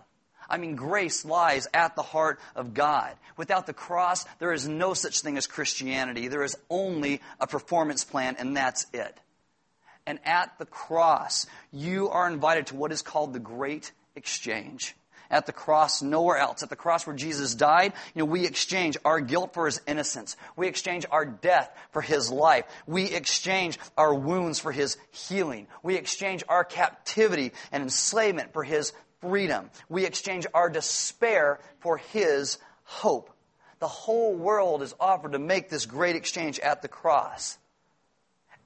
I 0.48 0.58
mean, 0.58 0.76
grace 0.76 1.24
lies 1.24 1.66
at 1.74 1.96
the 1.96 2.02
heart 2.02 2.38
of 2.54 2.74
God. 2.74 3.14
Without 3.36 3.66
the 3.66 3.72
cross, 3.72 4.24
there 4.38 4.52
is 4.52 4.68
no 4.68 4.94
such 4.94 5.20
thing 5.20 5.36
as 5.36 5.46
Christianity. 5.46 6.28
There 6.28 6.44
is 6.44 6.56
only 6.70 7.20
a 7.40 7.46
performance 7.46 8.04
plan, 8.04 8.36
and 8.38 8.56
that's 8.56 8.86
it. 8.92 9.16
And 10.06 10.20
at 10.24 10.56
the 10.58 10.66
cross, 10.66 11.46
you 11.72 12.08
are 12.10 12.28
invited 12.28 12.68
to 12.68 12.76
what 12.76 12.92
is 12.92 13.02
called 13.02 13.32
the 13.32 13.40
Great 13.40 13.92
Exchange 14.14 14.94
at 15.30 15.46
the 15.46 15.52
cross, 15.52 16.02
nowhere 16.02 16.38
else. 16.38 16.62
At 16.62 16.70
the 16.70 16.76
cross 16.76 17.06
where 17.06 17.16
Jesus 17.16 17.54
died, 17.54 17.92
you 18.14 18.20
know, 18.20 18.26
we 18.26 18.46
exchange 18.46 18.96
our 19.04 19.20
guilt 19.20 19.54
for 19.54 19.66
his 19.66 19.80
innocence. 19.86 20.36
We 20.56 20.68
exchange 20.68 21.06
our 21.10 21.24
death 21.24 21.70
for 21.92 22.02
his 22.02 22.30
life. 22.30 22.64
We 22.86 23.06
exchange 23.06 23.78
our 23.96 24.14
wounds 24.14 24.58
for 24.58 24.72
his 24.72 24.96
healing. 25.10 25.66
We 25.82 25.96
exchange 25.96 26.44
our 26.48 26.64
captivity 26.64 27.52
and 27.72 27.82
enslavement 27.82 28.52
for 28.52 28.64
his 28.64 28.92
freedom. 29.20 29.70
We 29.88 30.04
exchange 30.04 30.46
our 30.54 30.70
despair 30.70 31.60
for 31.80 31.98
his 31.98 32.58
hope. 32.84 33.30
The 33.78 33.88
whole 33.88 34.34
world 34.34 34.82
is 34.82 34.94
offered 34.98 35.32
to 35.32 35.38
make 35.38 35.68
this 35.68 35.86
great 35.86 36.16
exchange 36.16 36.58
at 36.58 36.82
the 36.82 36.88
cross. 36.88 37.58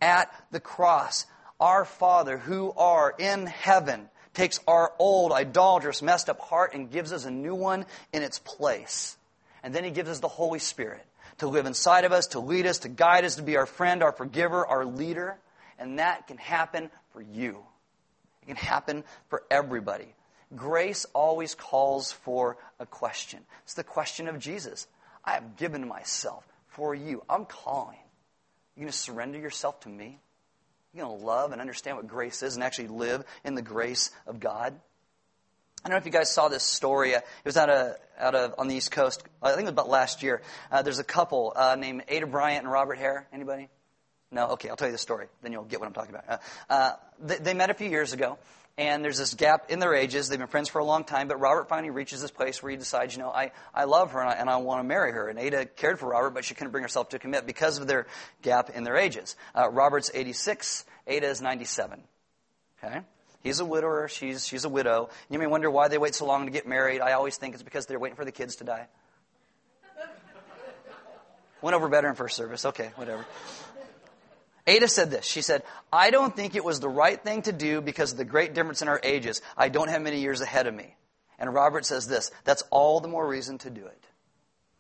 At 0.01 0.33
the 0.51 0.61
cross, 0.61 1.27
our 1.59 1.85
Father 1.85 2.39
who 2.39 2.73
are 2.77 3.15
in 3.19 3.47
heaven 3.47 4.09
takes 4.35 4.61
our 4.67 4.93
old, 4.99 5.33
idolatrous, 5.33 6.03
messed 6.03 6.29
up 6.29 6.41
heart 6.41 6.75
and 6.75 6.91
gives 6.91 7.13
us 7.13 7.25
a 7.25 7.31
new 7.31 7.55
one 7.55 7.87
in 8.13 8.23
its 8.23 8.39
place. 8.39 9.17
And 9.63 9.75
then 9.75 9.85
He 9.85 9.91
gives 9.91 10.09
us 10.09 10.21
the 10.21 10.29
Holy 10.29 10.59
Spirit 10.59 11.05
to 11.39 11.49
live 11.49 11.67
inside 11.67 12.05
of 12.05 12.13
us, 12.13 12.29
to 12.29 12.41
lead 12.41 12.67
us, 12.67 12.81
to 12.81 12.89
guide 12.89 13.25
us, 13.25 13.37
to 13.37 13.43
be 13.43 13.57
our 13.57 13.67
friend, 13.67 14.03
our 14.03 14.13
forgiver, 14.13 14.67
our 14.67 14.85
leader. 14.85 15.39
And 15.79 15.99
that 15.99 16.27
can 16.27 16.37
happen 16.37 16.91
for 17.13 17.23
you. 17.23 17.59
It 18.43 18.47
can 18.47 18.57
happen 18.57 19.05
for 19.29 19.43
everybody. 19.51 20.15
Grace 20.55 21.07
always 21.15 21.55
calls 21.55 22.13
for 22.13 22.57
a 22.79 22.87
question. 22.87 23.41
It's 23.65 23.75
the 23.75 23.85
question 23.85 24.29
of 24.29 24.39
Jesus. 24.39 24.87
I 25.25 25.33
have 25.33 25.57
given 25.57 25.87
myself 25.87 26.47
for 26.69 26.95
you. 26.95 27.23
I'm 27.29 27.45
calling. 27.45 27.99
You 28.77 28.83
going 28.83 28.93
to 28.93 28.99
surrender 28.99 29.39
yourself 29.39 29.81
to 29.81 29.89
me? 29.89 30.19
You're 30.93 31.07
going 31.07 31.21
to 31.21 31.25
love 31.25 31.53
and 31.53 31.61
understand 31.61 31.97
what 31.97 32.09
grace 32.09 32.43
is 32.43 32.57
and 32.57 32.65
actually 32.65 32.89
live 32.89 33.25
in 33.45 33.55
the 33.55 33.63
grace 33.63 34.11
of 34.27 34.41
God. 34.41 34.75
I 35.83 35.89
don't 35.89 35.93
know 35.93 35.99
if 35.99 36.05
you 36.05 36.13
guys 36.13 36.31
saw 36.31 36.49
this 36.49 36.65
story. 36.65 37.13
It 37.13 37.25
was 37.45 37.57
out 37.57 37.71
of, 37.71 37.97
out 38.19 38.35
of 38.35 38.55
on 38.59 38.69
the 38.69 38.75
East 38.75 38.91
Coast. 38.91 39.23
I 39.43 39.51
think 39.51 39.61
it 39.61 39.65
was 39.65 39.71
about 39.73 39.89
last 39.89 40.23
year. 40.23 40.43
Uh, 40.71 40.83
there's 40.83 40.99
a 40.99 41.05
couple 41.05 41.53
uh, 41.57 41.77
named 41.77 42.03
Ada 42.09 42.27
Bryant 42.27 42.65
and 42.65 42.73
Robert 42.73 42.99
Hare. 42.99 43.27
Anybody? 43.33 43.69
No? 44.31 44.49
Okay, 44.49 44.69
I'll 44.69 44.77
tell 44.77 44.89
you 44.89 44.93
the 44.93 44.99
story. 44.99 45.29
Then 45.43 45.53
you'll 45.53 45.65
get 45.65 45.81
what 45.81 45.87
I'm 45.87 45.95
talking 45.95 46.15
about. 46.15 46.29
Uh, 46.29 46.73
uh 46.73 46.93
they, 47.21 47.37
they, 47.37 47.55
met 47.55 47.71
a 47.71 47.75
few 47.75 47.89
years 47.89 48.13
ago, 48.13 48.39
and 48.79 49.05
there's 49.05 49.19
this 49.19 49.35
gap 49.35 49.71
in 49.71 49.79
their 49.79 49.95
ages. 49.95 50.29
They've 50.29 50.39
been 50.39 50.49
friends 50.49 50.69
for 50.69 50.79
a 50.79 50.85
long 50.85 51.05
time, 51.05 51.29
but 51.29 51.39
Robert 51.39 51.69
finally 51.69 51.91
reaches 51.91 52.23
this 52.23 52.31
place 52.31 52.63
where 52.63 52.71
he 52.71 52.77
decides, 52.77 53.15
you 53.15 53.23
know, 53.23 53.31
I, 53.31 53.53
I 53.75 53.85
love 53.85 54.13
her 54.13 54.21
and 54.21 54.31
I, 54.31 54.33
and 54.35 54.49
I 54.49 54.57
want 54.57 54.81
to 54.81 54.85
marry 54.85 55.13
her. 55.13 55.29
And 55.29 55.39
Ada 55.39 55.67
cared 55.67 55.99
for 55.99 56.11
Robert, 56.11 56.31
but 56.31 56.45
she 56.45 56.55
couldn't 56.55 56.71
bring 56.71 56.83
herself 56.83 57.11
to 57.11 57.19
commit 57.19 57.47
because 57.47 57.79
of 57.79 57.87
their 57.87 58.07
gap 58.43 58.71
in 58.71 58.85
their 58.85 58.97
ages. 58.97 59.37
Uh, 59.55 59.69
Robert's 59.69 60.11
86, 60.15 60.85
Ada 61.07 61.27
is 61.29 61.43
97. 61.43 62.03
Okay? 62.83 63.01
He's 63.43 63.61
a 63.61 63.65
widower, 63.65 64.09
she's, 64.09 64.47
she's 64.47 64.65
a 64.65 64.69
widow. 64.69 65.11
You 65.29 65.39
may 65.39 65.47
wonder 65.47 65.71
why 65.71 65.89
they 65.89 65.99
wait 65.99 66.15
so 66.15 66.27
long 66.27 66.47
to 66.47 66.53
get 66.53 66.67
married. 66.67 67.01
I 67.01 67.13
always 67.13 67.37
think 67.37 67.55
it's 67.55 67.63
because 67.63 67.87
they're 67.87 67.99
waiting 67.99 68.17
for 68.17 68.25
the 68.25 68.33
kids 68.33 68.57
to 68.57 68.65
die. 68.65 68.87
Went 71.63 71.75
over 71.75 71.89
better 71.89 72.09
in 72.09 72.15
first 72.15 72.37
service. 72.37 72.65
Okay, 72.65 72.91
whatever. 72.97 73.27
Ada 74.71 74.87
said 74.87 75.11
this. 75.11 75.27
She 75.27 75.43
said, 75.43 75.65
I 75.93 76.11
don't 76.11 76.35
think 76.35 76.55
it 76.55 76.65
was 76.65 76.79
the 76.79 76.89
right 76.89 77.21
thing 77.21 77.43
to 77.43 77.53
do 77.53 77.81
because 77.81 78.13
of 78.13 78.19
the 78.19 78.25
great 78.25 78.55
difference 78.55 78.83
in 78.83 78.89
our 78.89 79.01
ages. 79.03 79.43
I 79.57 79.69
don't 79.69 79.89
have 79.89 80.01
many 80.01 80.21
years 80.21 80.41
ahead 80.41 80.69
of 80.69 80.75
me. 80.75 80.95
And 81.41 81.53
Robert 81.53 81.85
says 81.85 82.07
this 82.07 82.31
that's 82.45 82.63
all 82.71 83.01
the 83.01 83.09
more 83.09 83.27
reason 83.27 83.59
to 83.59 83.71
do 83.71 83.85
it. 83.85 84.05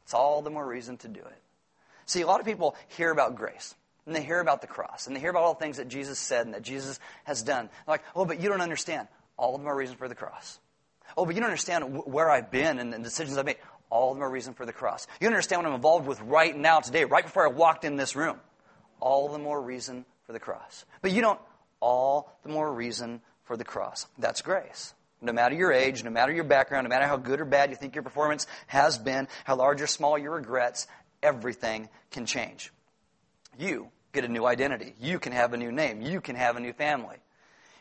It's 0.05 0.15
all 0.15 0.43
the 0.43 0.51
more 0.51 0.65
reason 0.65 0.97
to 0.99 1.09
do 1.09 1.19
it. 1.19 1.43
See, 2.07 2.21
a 2.21 2.27
lot 2.27 2.39
of 2.39 2.47
people 2.47 2.77
hear 2.87 3.11
about 3.11 3.35
grace. 3.35 3.75
And 4.07 4.15
they 4.15 4.23
hear 4.23 4.41
about 4.41 4.61
the 4.61 4.69
cross. 4.69 5.09
And 5.09 5.15
they 5.15 5.21
hear 5.21 5.31
about 5.31 5.43
all 5.43 5.55
the 5.55 5.61
things 5.61 5.79
that 5.79 5.89
Jesus 5.89 6.19
said 6.21 6.47
and 6.47 6.55
that 6.55 6.63
Jesus 6.63 7.01
has 7.25 7.43
done. 7.43 7.67
They're 7.67 7.95
like, 7.95 8.05
oh, 8.15 8.25
but 8.25 8.41
you 8.41 8.49
don't 8.49 8.61
understand. 8.61 9.09
All 9.37 9.55
of 9.57 9.61
them 9.61 9.69
are 9.69 9.77
reason 9.77 9.97
for 9.97 10.09
the 10.09 10.15
cross. 10.15 10.59
Oh, 11.17 11.27
but 11.27 11.35
you 11.35 11.41
don't 11.41 11.51
understand 11.51 12.03
where 12.07 12.31
I've 12.31 12.51
been 12.53 12.79
and 12.79 12.93
the 12.93 12.99
decisions 12.99 13.37
I've 13.39 13.45
made. 13.45 13.57
All 13.91 14.13
of 14.13 14.17
them 14.17 14.25
are 14.25 14.31
reason 14.31 14.55
for 14.55 14.67
the 14.67 14.73
cross. 14.73 15.09
You 15.21 15.27
don't 15.27 15.35
understand 15.35 15.63
what 15.63 15.69
I'm 15.69 15.75
involved 15.75 16.07
with 16.07 16.21
right 16.23 16.57
now, 16.57 16.79
today, 16.79 17.05
right 17.05 17.25
before 17.25 17.45
I 17.45 17.51
walked 17.51 17.85
in 17.85 17.97
this 17.97 18.15
room 18.15 18.39
all 19.01 19.29
the 19.29 19.39
more 19.39 19.61
reason 19.61 20.05
for 20.27 20.33
the 20.33 20.41
cross. 20.41 20.85
But 21.03 21.13
you 21.13 21.21
don't, 21.21 21.41
all 21.81 22.33
the 22.43 22.51
more 22.51 22.73
reason 22.73 23.21
for 23.45 23.57
the 23.57 23.65
cross. 23.65 24.07
That's 24.19 24.43
grace. 24.43 24.95
No 25.23 25.33
matter 25.33 25.55
your 25.55 25.73
age, 25.73 26.03
no 26.03 26.11
matter 26.11 26.33
your 26.33 26.45
background, 26.45 26.85
no 26.85 26.89
matter 26.89 27.07
how 27.07 27.17
good 27.17 27.41
or 27.41 27.45
bad 27.45 27.71
you 27.71 27.77
think 27.77 27.95
your 27.95 28.05
performance 28.05 28.47
has 28.67 28.99
been, 28.99 29.29
how 29.45 29.57
large 29.57 29.83
or 29.83 29.87
small 29.87 30.17
your 30.17 30.33
regrets, 30.33 30.87
everything 31.23 31.89
can 32.11 32.27
change. 32.27 32.73
You 33.59 33.89
get 34.13 34.25
a 34.25 34.29
new 34.29 34.47
identity. 34.47 34.95
You 35.01 35.19
can 35.19 35.33
have 35.33 35.53
a 35.53 35.57
new 35.57 35.73
name. 35.73 36.01
You 36.01 36.21
can 36.21 36.37
have 36.37 36.57
a 36.57 36.61
new 36.61 36.73
family. 36.73 37.17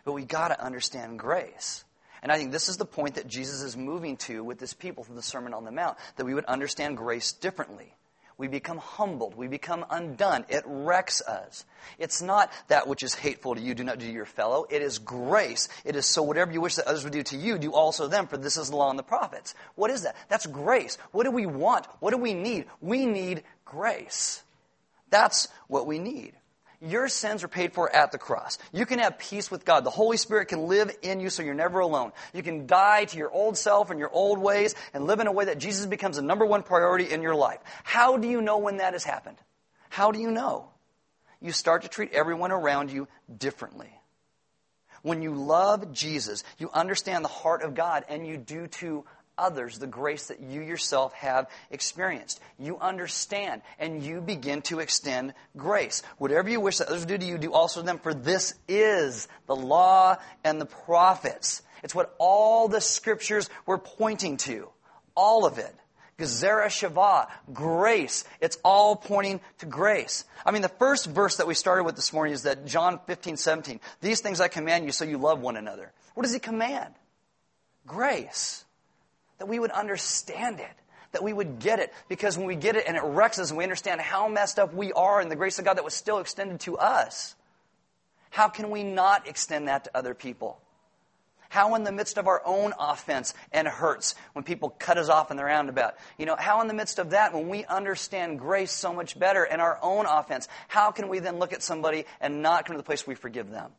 But 0.03 0.13
we 0.13 0.25
got 0.25 0.49
to 0.49 0.61
understand 0.61 1.19
grace. 1.19 1.85
And 2.21 2.31
I 2.31 2.37
think 2.37 2.51
this 2.51 2.67
is 2.67 2.77
the 2.77 2.85
point 2.85 3.15
that 3.15 3.27
Jesus 3.27 3.61
is 3.61 3.77
moving 3.77 4.17
to 4.17 4.43
with 4.43 4.59
his 4.59 4.73
people 4.73 5.03
through 5.03 5.15
the 5.15 5.21
Sermon 5.21 5.53
on 5.53 5.63
the 5.63 5.71
Mount, 5.71 5.97
that 6.17 6.25
we 6.25 6.33
would 6.33 6.45
understand 6.45 6.97
grace 6.97 7.31
differently 7.31 7.93
we 8.39 8.47
become 8.47 8.77
humbled. 8.77 9.35
We 9.35 9.47
become 9.47 9.85
undone. 9.89 10.45
It 10.47 10.63
wrecks 10.65 11.21
us. 11.21 11.65
It's 11.99 12.21
not 12.21 12.51
that 12.69 12.87
which 12.87 13.03
is 13.03 13.13
hateful 13.13 13.53
to 13.53 13.61
you, 13.61 13.75
do 13.75 13.83
not 13.83 13.99
do 13.99 14.07
to 14.07 14.11
your 14.11 14.25
fellow. 14.25 14.65
It 14.69 14.81
is 14.81 14.97
grace. 14.97 15.67
It 15.83 15.97
is 15.97 16.05
so 16.05 16.23
whatever 16.23 16.51
you 16.53 16.61
wish 16.61 16.75
that 16.75 16.87
others 16.87 17.03
would 17.03 17.11
do 17.11 17.21
to 17.21 17.37
you, 17.37 17.59
do 17.59 17.73
also 17.73 18.07
them, 18.07 18.27
for 18.27 18.37
this 18.37 18.55
is 18.55 18.69
the 18.69 18.77
law 18.77 18.89
and 18.89 18.97
the 18.97 19.03
prophets. 19.03 19.53
What 19.75 19.91
is 19.91 20.03
that? 20.03 20.15
That's 20.29 20.47
grace. 20.47 20.97
What 21.11 21.25
do 21.25 21.31
we 21.31 21.45
want? 21.45 21.85
What 21.99 22.11
do 22.11 22.17
we 22.17 22.33
need? 22.33 22.65
We 22.79 23.05
need 23.05 23.43
grace. 23.65 24.41
That's 25.09 25.49
what 25.67 25.85
we 25.85 25.99
need. 25.99 26.33
Your 26.81 27.09
sins 27.09 27.43
are 27.43 27.49
paid 27.49 27.73
for 27.73 27.93
at 27.93 28.13
the 28.13 28.17
cross. 28.17 28.57
You 28.71 28.85
can 28.85 28.99
have 28.99 29.19
peace 29.19 29.51
with 29.51 29.65
God. 29.65 29.83
The 29.83 29.89
Holy 29.89 30.15
Spirit 30.15 30.47
can 30.47 30.67
live 30.67 30.95
in 31.01 31.19
you 31.19 31.29
so 31.29 31.43
you're 31.43 31.53
never 31.53 31.79
alone. 31.79 32.13
You 32.33 32.41
can 32.41 32.67
die 32.67 33.03
to 33.05 33.17
your 33.17 33.29
old 33.29 33.57
self 33.57 33.89
and 33.89 33.99
your 33.99 34.09
old 34.09 34.39
ways 34.39 34.75
and 34.93 35.05
live 35.05 35.19
in 35.19 35.27
a 35.27 35.31
way 35.31 35.45
that 35.45 35.57
Jesus 35.57 35.85
becomes 35.85 36.15
the 36.15 36.21
number 36.21 36.45
one 36.45 36.63
priority 36.63 37.11
in 37.11 37.21
your 37.21 37.35
life. 37.35 37.59
How 37.83 38.15
do 38.15 38.29
you 38.29 38.41
know 38.41 38.59
when 38.59 38.77
that 38.77 38.93
has 38.93 39.03
happened? 39.03 39.37
How 39.89 40.11
do 40.11 40.19
you 40.19 40.31
know? 40.31 40.69
You 41.41 41.51
start 41.51 41.81
to 41.81 41.89
treat 41.89 42.13
everyone 42.13 42.51
around 42.51 42.91
you 42.91 43.09
differently. 43.37 43.89
When 45.01 45.21
you 45.21 45.33
love 45.33 45.93
Jesus, 45.93 46.43
you 46.57 46.69
understand 46.73 47.23
the 47.23 47.29
heart 47.29 47.61
of 47.61 47.75
God 47.75 48.05
and 48.09 48.25
you 48.25 48.37
do 48.37 48.67
to 48.67 49.05
others 49.39 49.79
the 49.79 49.87
grace 49.87 50.27
that 50.27 50.39
you 50.39 50.61
yourself 50.61 51.13
have 51.13 51.49
experienced. 51.71 52.39
You 52.57 52.77
understand 52.79 53.61
and 53.79 54.03
you 54.03 54.21
begin 54.21 54.61
to 54.63 54.79
extend 54.79 55.33
grace. 55.57 56.03
Whatever 56.17 56.49
you 56.49 56.59
wish 56.59 56.77
that 56.77 56.89
others 56.89 57.05
do 57.05 57.17
to 57.17 57.25
you, 57.25 57.37
do 57.37 57.53
also 57.53 57.81
to 57.81 57.85
them, 57.85 57.99
for 57.99 58.13
this 58.13 58.53
is 58.67 59.27
the 59.47 59.55
law 59.55 60.17
and 60.43 60.59
the 60.59 60.65
prophets. 60.65 61.61
It's 61.83 61.95
what 61.95 62.13
all 62.17 62.67
the 62.67 62.81
scriptures 62.81 63.49
were 63.65 63.77
pointing 63.77 64.37
to. 64.37 64.69
All 65.15 65.45
of 65.45 65.57
it. 65.57 65.75
Gezerah 66.19 66.67
Shavah, 66.67 67.27
grace. 67.53 68.25
It's 68.41 68.57
all 68.63 68.95
pointing 68.95 69.39
to 69.59 69.65
grace. 69.65 70.25
I 70.45 70.51
mean, 70.51 70.61
the 70.61 70.67
first 70.67 71.05
verse 71.05 71.37
that 71.37 71.47
we 71.47 71.53
started 71.53 71.85
with 71.85 71.95
this 71.95 72.11
morning 72.11 72.33
is 72.33 72.43
that 72.43 72.65
John 72.65 72.99
15, 73.07 73.37
17. 73.37 73.79
These 74.01 74.19
things 74.19 74.41
I 74.41 74.49
command 74.49 74.85
you 74.85 74.91
so 74.91 75.05
you 75.05 75.17
love 75.17 75.39
one 75.39 75.55
another. 75.55 75.91
What 76.13 76.23
does 76.23 76.33
he 76.33 76.39
command? 76.39 76.93
Grace. 77.87 78.65
That 79.39 79.47
we 79.47 79.59
would 79.59 79.71
understand 79.71 80.59
it, 80.59 80.71
that 81.11 81.23
we 81.23 81.33
would 81.33 81.59
get 81.59 81.79
it. 81.79 81.91
Because 82.07 82.37
when 82.37 82.47
we 82.47 82.55
get 82.55 82.75
it 82.75 82.85
and 82.87 82.95
it 82.95 83.03
wrecks 83.03 83.39
us 83.39 83.49
and 83.49 83.57
we 83.57 83.63
understand 83.63 83.99
how 83.99 84.27
messed 84.27 84.59
up 84.59 84.73
we 84.73 84.93
are 84.93 85.19
and 85.19 85.31
the 85.31 85.35
grace 85.35 85.59
of 85.59 85.65
God 85.65 85.77
that 85.77 85.83
was 85.83 85.93
still 85.93 86.19
extended 86.19 86.59
to 86.61 86.77
us, 86.77 87.35
how 88.29 88.47
can 88.47 88.69
we 88.69 88.83
not 88.83 89.27
extend 89.27 89.67
that 89.67 89.85
to 89.85 89.97
other 89.97 90.13
people? 90.13 90.61
How 91.49 91.73
in 91.73 91.83
the 91.83 91.91
midst 91.91 92.19
of 92.19 92.27
our 92.27 92.43
own 92.45 92.73
offense 92.79 93.33
and 93.51 93.67
hurts 93.67 94.13
when 94.33 94.43
people 94.43 94.69
cut 94.69 94.99
us 94.99 95.09
off 95.09 95.31
in 95.31 95.37
the 95.37 95.43
roundabout? 95.43 95.95
You 96.19 96.27
know, 96.27 96.35
how 96.37 96.61
in 96.61 96.67
the 96.67 96.75
midst 96.75 96.99
of 96.99 97.09
that 97.09 97.33
when 97.33 97.49
we 97.49 97.65
understand 97.65 98.37
grace 98.37 98.71
so 98.71 98.93
much 98.93 99.17
better 99.17 99.43
and 99.43 99.59
our 99.59 99.79
own 99.81 100.05
offense, 100.05 100.47
how 100.67 100.91
can 100.91 101.09
we 101.09 101.17
then 101.17 101.39
look 101.39 101.51
at 101.51 101.63
somebody 101.63 102.05
and 102.21 102.43
not 102.43 102.65
come 102.65 102.75
to 102.75 102.77
the 102.77 102.85
place 102.85 103.07
we 103.07 103.15
forgive 103.15 103.49
them? 103.49 103.71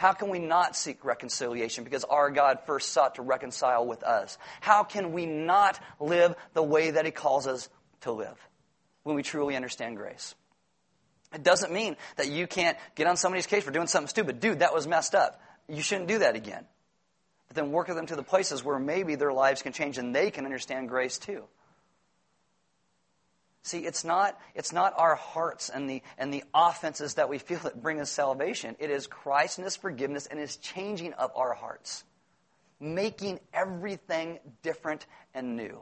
How 0.00 0.14
can 0.14 0.30
we 0.30 0.38
not 0.38 0.76
seek 0.76 1.04
reconciliation? 1.04 1.84
Because 1.84 2.04
our 2.04 2.30
God 2.30 2.60
first 2.64 2.94
sought 2.94 3.16
to 3.16 3.22
reconcile 3.22 3.86
with 3.86 4.02
us. 4.02 4.38
How 4.62 4.82
can 4.82 5.12
we 5.12 5.26
not 5.26 5.78
live 6.00 6.34
the 6.54 6.62
way 6.62 6.92
that 6.92 7.04
He 7.04 7.10
calls 7.10 7.46
us 7.46 7.68
to 8.00 8.12
live 8.12 8.38
when 9.02 9.14
we 9.14 9.22
truly 9.22 9.56
understand 9.56 9.98
grace? 9.98 10.34
It 11.34 11.42
doesn't 11.42 11.70
mean 11.70 11.98
that 12.16 12.30
you 12.30 12.46
can't 12.46 12.78
get 12.94 13.08
on 13.08 13.18
somebody's 13.18 13.46
case 13.46 13.62
for 13.62 13.72
doing 13.72 13.88
something 13.88 14.08
stupid. 14.08 14.40
Dude, 14.40 14.60
that 14.60 14.72
was 14.72 14.86
messed 14.86 15.14
up. 15.14 15.38
You 15.68 15.82
shouldn't 15.82 16.08
do 16.08 16.20
that 16.20 16.34
again. 16.34 16.64
But 17.48 17.56
then 17.56 17.70
work 17.70 17.88
with 17.88 17.98
them 17.98 18.06
to 18.06 18.16
the 18.16 18.22
places 18.22 18.64
where 18.64 18.78
maybe 18.78 19.16
their 19.16 19.34
lives 19.34 19.60
can 19.60 19.74
change 19.74 19.98
and 19.98 20.16
they 20.16 20.30
can 20.30 20.46
understand 20.46 20.88
grace 20.88 21.18
too. 21.18 21.44
See, 23.62 23.80
it's 23.80 24.04
not, 24.04 24.40
it's 24.54 24.72
not 24.72 24.94
our 24.96 25.14
hearts 25.14 25.68
and 25.68 25.88
the, 25.88 26.02
and 26.16 26.32
the 26.32 26.44
offenses 26.54 27.14
that 27.14 27.28
we 27.28 27.38
feel 27.38 27.58
that 27.60 27.82
bring 27.82 28.00
us 28.00 28.10
salvation. 28.10 28.74
It 28.78 28.90
is 28.90 29.06
Christ 29.06 29.58
and 29.58 29.64
His 29.66 29.76
forgiveness 29.76 30.26
and 30.26 30.40
His 30.40 30.56
changing 30.56 31.12
of 31.14 31.30
our 31.36 31.52
hearts, 31.52 32.04
making 32.80 33.38
everything 33.52 34.38
different 34.62 35.06
and 35.34 35.56
new. 35.56 35.78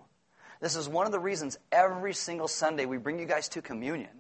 This 0.60 0.74
is 0.74 0.88
one 0.88 1.06
of 1.06 1.12
the 1.12 1.20
reasons 1.20 1.56
every 1.70 2.14
single 2.14 2.48
Sunday 2.48 2.84
we 2.84 2.98
bring 2.98 3.20
you 3.20 3.26
guys 3.26 3.48
to 3.50 3.62
communion. 3.62 4.10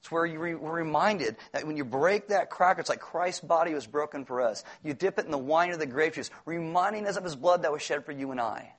It's 0.00 0.10
where 0.10 0.24
you 0.24 0.38
re- 0.38 0.54
we're 0.54 0.72
reminded 0.72 1.36
that 1.52 1.66
when 1.66 1.76
you 1.76 1.84
break 1.84 2.28
that 2.28 2.48
cracker, 2.48 2.80
it's 2.80 2.88
like 2.88 3.00
Christ's 3.00 3.42
body 3.42 3.74
was 3.74 3.86
broken 3.86 4.24
for 4.24 4.40
us. 4.40 4.64
You 4.82 4.94
dip 4.94 5.18
it 5.18 5.26
in 5.26 5.30
the 5.30 5.36
wine 5.36 5.70
or 5.70 5.76
the 5.76 5.86
grape 5.86 6.14
juice, 6.14 6.30
reminding 6.46 7.06
us 7.06 7.16
of 7.16 7.24
His 7.24 7.36
blood 7.36 7.62
that 7.62 7.72
was 7.72 7.82
shed 7.82 8.06
for 8.06 8.12
you 8.12 8.30
and 8.30 8.40
I. 8.40 8.72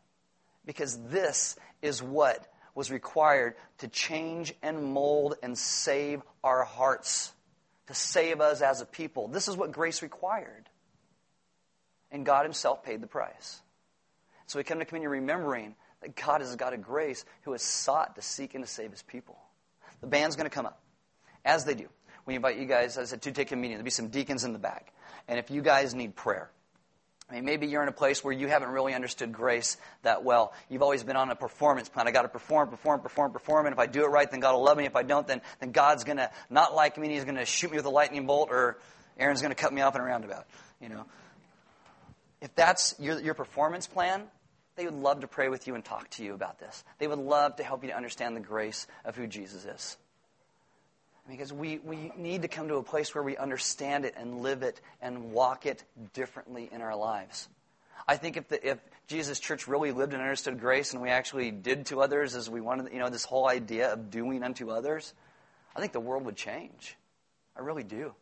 Because 0.65 0.97
this 1.09 1.55
is 1.81 2.01
what 2.01 2.47
was 2.75 2.91
required 2.91 3.55
to 3.79 3.87
change 3.87 4.53
and 4.61 4.93
mold 4.93 5.35
and 5.43 5.57
save 5.57 6.21
our 6.43 6.63
hearts, 6.63 7.31
to 7.87 7.93
save 7.93 8.41
us 8.41 8.61
as 8.61 8.81
a 8.81 8.85
people. 8.85 9.27
This 9.27 9.47
is 9.47 9.57
what 9.57 9.71
grace 9.71 10.01
required. 10.01 10.69
And 12.11 12.25
God 12.25 12.43
Himself 12.43 12.83
paid 12.83 13.01
the 13.01 13.07
price. 13.07 13.61
So 14.47 14.57
we 14.57 14.63
come 14.63 14.79
to 14.79 14.85
communion 14.85 15.11
remembering 15.11 15.75
that 16.01 16.15
God 16.15 16.41
is 16.41 16.53
a 16.53 16.57
God 16.57 16.73
of 16.73 16.81
grace 16.81 17.23
who 17.43 17.51
has 17.51 17.61
sought 17.61 18.15
to 18.15 18.21
seek 18.21 18.55
and 18.55 18.63
to 18.63 18.69
save 18.69 18.91
His 18.91 19.03
people. 19.03 19.37
The 20.01 20.07
band's 20.07 20.35
going 20.35 20.49
to 20.49 20.53
come 20.53 20.65
up. 20.65 20.81
As 21.45 21.65
they 21.65 21.75
do, 21.75 21.87
we 22.25 22.35
invite 22.35 22.57
you 22.57 22.65
guys, 22.65 22.97
as 22.97 23.09
I 23.09 23.11
said, 23.11 23.21
to 23.23 23.31
take 23.31 23.47
communion. 23.49 23.77
There'll 23.77 23.85
be 23.85 23.91
some 23.91 24.09
deacons 24.09 24.43
in 24.43 24.53
the 24.53 24.59
back. 24.59 24.93
And 25.27 25.39
if 25.39 25.51
you 25.51 25.61
guys 25.61 25.93
need 25.93 26.15
prayer, 26.15 26.49
I 27.29 27.35
mean, 27.35 27.45
maybe 27.45 27.67
you're 27.67 27.83
in 27.83 27.89
a 27.89 27.93
place 27.93 28.23
where 28.23 28.33
you 28.33 28.47
haven't 28.47 28.69
really 28.69 28.95
understood 28.95 29.31
grace 29.31 29.77
that 30.01 30.23
well. 30.23 30.51
You've 30.67 30.81
always 30.81 31.03
been 31.03 31.15
on 31.15 31.29
a 31.29 31.35
performance 31.35 31.87
plan. 31.87 32.07
I 32.07 32.11
got 32.11 32.23
to 32.23 32.29
perform, 32.29 32.69
perform, 32.69 33.01
perform, 33.01 33.31
perform. 33.31 33.67
And 33.67 33.73
if 33.73 33.79
I 33.79 33.85
do 33.85 34.03
it 34.03 34.07
right, 34.07 34.29
then 34.29 34.39
God 34.39 34.53
will 34.53 34.63
love 34.63 34.77
me. 34.77 34.85
If 34.85 34.95
I 34.95 35.03
don't, 35.03 35.27
then, 35.27 35.41
then 35.59 35.71
God's 35.71 36.03
going 36.03 36.17
to 36.17 36.31
not 36.49 36.73
like 36.73 36.97
me 36.97 37.07
and 37.07 37.13
He's 37.13 37.25
going 37.25 37.35
to 37.35 37.45
shoot 37.45 37.69
me 37.69 37.77
with 37.77 37.85
a 37.85 37.91
lightning 37.91 38.25
bolt 38.25 38.49
or 38.49 38.79
Aaron's 39.17 39.41
going 39.41 39.51
to 39.51 39.61
cut 39.61 39.71
me 39.71 39.81
off 39.81 39.95
in 39.95 40.01
a 40.01 40.03
roundabout. 40.03 40.47
You 40.81 40.89
know, 40.89 41.05
if 42.41 42.55
that's 42.55 42.95
your, 42.99 43.19
your 43.19 43.35
performance 43.35 43.85
plan, 43.85 44.23
they 44.75 44.85
would 44.85 44.95
love 44.95 45.19
to 45.19 45.27
pray 45.27 45.49
with 45.49 45.67
you 45.67 45.75
and 45.75 45.85
talk 45.85 46.09
to 46.11 46.23
you 46.23 46.33
about 46.33 46.57
this. 46.57 46.83
They 46.97 47.07
would 47.07 47.19
love 47.19 47.57
to 47.57 47.63
help 47.63 47.83
you 47.83 47.89
to 47.89 47.95
understand 47.95 48.35
the 48.35 48.41
grace 48.41 48.87
of 49.05 49.15
who 49.15 49.27
Jesus 49.27 49.65
is. 49.65 49.97
Because 51.29 51.53
we, 51.53 51.77
we 51.79 52.11
need 52.17 52.41
to 52.41 52.47
come 52.47 52.67
to 52.69 52.75
a 52.75 52.83
place 52.83 53.13
where 53.13 53.23
we 53.23 53.37
understand 53.37 54.03
it 54.05 54.15
and 54.17 54.41
live 54.41 54.63
it 54.63 54.81
and 55.01 55.31
walk 55.31 55.65
it 55.65 55.83
differently 56.13 56.69
in 56.71 56.81
our 56.81 56.95
lives. 56.95 57.47
I 58.07 58.17
think 58.17 58.37
if, 58.37 58.47
the, 58.47 58.67
if 58.67 58.79
Jesus' 59.07 59.39
church 59.39 59.67
really 59.67 59.91
lived 59.91 60.13
and 60.13 60.21
understood 60.21 60.59
grace 60.59 60.93
and 60.93 61.01
we 61.01 61.09
actually 61.09 61.51
did 61.51 61.85
to 61.87 62.01
others 62.01 62.35
as 62.35 62.49
we 62.49 62.61
wanted, 62.61 62.91
you 62.91 62.99
know, 62.99 63.09
this 63.09 63.25
whole 63.25 63.47
idea 63.47 63.93
of 63.93 64.09
doing 64.09 64.43
unto 64.43 64.71
others, 64.71 65.13
I 65.75 65.79
think 65.79 65.91
the 65.91 65.99
world 65.99 66.25
would 66.25 66.35
change. 66.35 66.97
I 67.55 67.61
really 67.61 67.83
do. 67.83 68.13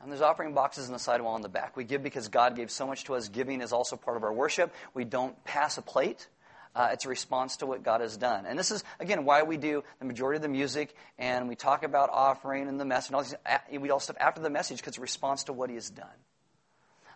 And 0.00 0.10
there's 0.10 0.22
offering 0.22 0.54
boxes 0.54 0.86
in 0.86 0.92
the 0.92 0.98
sidewall 0.98 1.36
in 1.36 1.42
the 1.42 1.48
back. 1.48 1.76
We 1.76 1.84
give 1.84 2.02
because 2.02 2.28
God 2.28 2.56
gave 2.56 2.70
so 2.70 2.86
much 2.86 3.04
to 3.04 3.14
us. 3.14 3.28
Giving 3.28 3.60
is 3.60 3.72
also 3.72 3.96
part 3.96 4.16
of 4.16 4.24
our 4.24 4.32
worship. 4.32 4.72
We 4.94 5.04
don't 5.04 5.42
pass 5.44 5.78
a 5.78 5.82
plate. 5.82 6.28
Uh, 6.74 6.90
it's 6.92 7.04
a 7.04 7.08
response 7.08 7.56
to 7.58 7.66
what 7.66 7.82
God 7.82 8.00
has 8.00 8.16
done. 8.16 8.46
And 8.46 8.58
this 8.58 8.70
is, 8.70 8.84
again, 9.00 9.24
why 9.24 9.42
we 9.42 9.56
do 9.56 9.82
the 9.98 10.04
majority 10.04 10.36
of 10.36 10.42
the 10.42 10.48
music 10.48 10.94
and 11.18 11.48
we 11.48 11.56
talk 11.56 11.82
about 11.82 12.10
offering 12.12 12.68
and 12.68 12.78
the 12.78 12.84
message 12.84 13.08
and 13.08 13.16
all 13.16 13.22
these, 13.22 13.80
we 13.80 13.90
all 13.90 14.00
stuff 14.00 14.16
after 14.20 14.40
the 14.40 14.50
message 14.50 14.78
because 14.78 14.92
it's 14.92 14.98
a 14.98 15.02
response 15.02 15.44
to 15.44 15.52
what 15.52 15.70
He 15.70 15.74
has 15.74 15.90
done. 15.90 16.06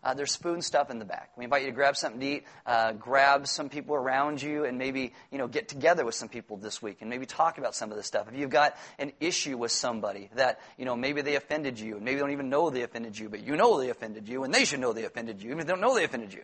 Uh, 0.04 0.14
there's 0.14 0.32
spoon 0.32 0.60
stuff 0.62 0.90
in 0.90 0.98
the 0.98 1.04
back. 1.04 1.30
We 1.36 1.44
invite 1.44 1.62
you 1.62 1.68
to 1.68 1.74
grab 1.74 1.96
something 1.96 2.20
to 2.20 2.26
eat, 2.26 2.44
uh, 2.66 2.92
grab 2.92 3.46
some 3.46 3.68
people 3.68 3.94
around 3.94 4.42
you, 4.42 4.64
and 4.64 4.76
maybe 4.76 5.12
you 5.30 5.38
know 5.38 5.46
get 5.46 5.68
together 5.68 6.04
with 6.04 6.16
some 6.16 6.28
people 6.28 6.56
this 6.56 6.82
week 6.82 6.98
and 7.02 7.08
maybe 7.08 7.24
talk 7.24 7.58
about 7.58 7.76
some 7.76 7.92
of 7.92 7.96
this 7.96 8.06
stuff. 8.06 8.26
If 8.28 8.36
you've 8.36 8.50
got 8.50 8.76
an 8.98 9.12
issue 9.20 9.56
with 9.56 9.70
somebody 9.70 10.28
that 10.34 10.58
you 10.76 10.84
know 10.84 10.96
maybe 10.96 11.22
they 11.22 11.36
offended 11.36 11.78
you, 11.78 11.96
and 11.96 12.04
maybe 12.04 12.18
don't 12.18 12.32
even 12.32 12.48
know 12.48 12.68
they 12.68 12.82
offended 12.82 13.16
you, 13.16 13.28
but 13.28 13.46
you 13.46 13.54
know 13.54 13.78
they 13.78 13.90
offended 13.90 14.28
you, 14.28 14.42
and 14.42 14.52
they 14.52 14.64
should 14.64 14.80
know 14.80 14.92
they 14.92 15.04
offended 15.04 15.40
you, 15.40 15.50
even 15.50 15.60
if 15.60 15.66
they 15.66 15.72
don't 15.72 15.80
know 15.80 15.94
they 15.94 16.04
offended 16.04 16.34
you. 16.34 16.42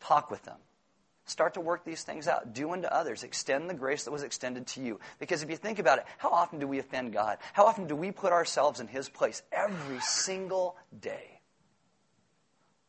Talk 0.00 0.30
with 0.30 0.42
them. 0.44 0.56
Start 1.26 1.54
to 1.54 1.60
work 1.60 1.84
these 1.84 2.02
things 2.02 2.28
out. 2.28 2.52
Do 2.52 2.72
unto 2.72 2.86
others. 2.86 3.22
Extend 3.22 3.70
the 3.70 3.74
grace 3.74 4.04
that 4.04 4.10
was 4.10 4.22
extended 4.22 4.66
to 4.68 4.82
you. 4.82 5.00
Because 5.18 5.42
if 5.42 5.48
you 5.48 5.56
think 5.56 5.78
about 5.78 5.98
it, 5.98 6.04
how 6.18 6.30
often 6.30 6.58
do 6.58 6.66
we 6.66 6.78
offend 6.78 7.12
God? 7.14 7.38
How 7.54 7.64
often 7.64 7.86
do 7.86 7.96
we 7.96 8.10
put 8.10 8.32
ourselves 8.32 8.80
in 8.80 8.88
His 8.88 9.08
place? 9.08 9.42
Every 9.50 10.00
single 10.00 10.76
day. 11.00 11.40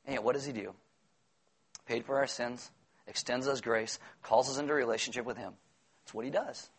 And 0.06 0.13
yet, 0.13 0.24
what 0.24 0.34
does 0.34 0.45
He 0.45 0.52
do? 0.52 0.74
Paid 1.86 2.06
for 2.06 2.17
our 2.17 2.28
sins, 2.28 2.71
extends 3.08 3.48
us 3.48 3.62
grace, 3.62 4.00
calls 4.21 4.50
us 4.50 4.58
into 4.58 4.74
relationship 4.74 5.26
with 5.26 5.38
Him. 5.38 5.54
It's 6.04 6.13
what 6.13 6.26
He 6.26 6.32
does. 6.32 6.69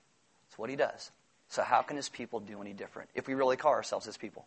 It's 0.48 0.58
what 0.58 0.68
He 0.68 0.76
does. 0.76 1.10
So, 1.48 1.62
how 1.62 1.80
can 1.80 1.96
His 1.96 2.10
people 2.10 2.40
do 2.40 2.60
any 2.60 2.74
different 2.74 3.08
if 3.14 3.26
we 3.26 3.34
really 3.34 3.56
call 3.56 3.72
ourselves 3.72 4.04
His 4.04 4.18
people? 4.18 4.46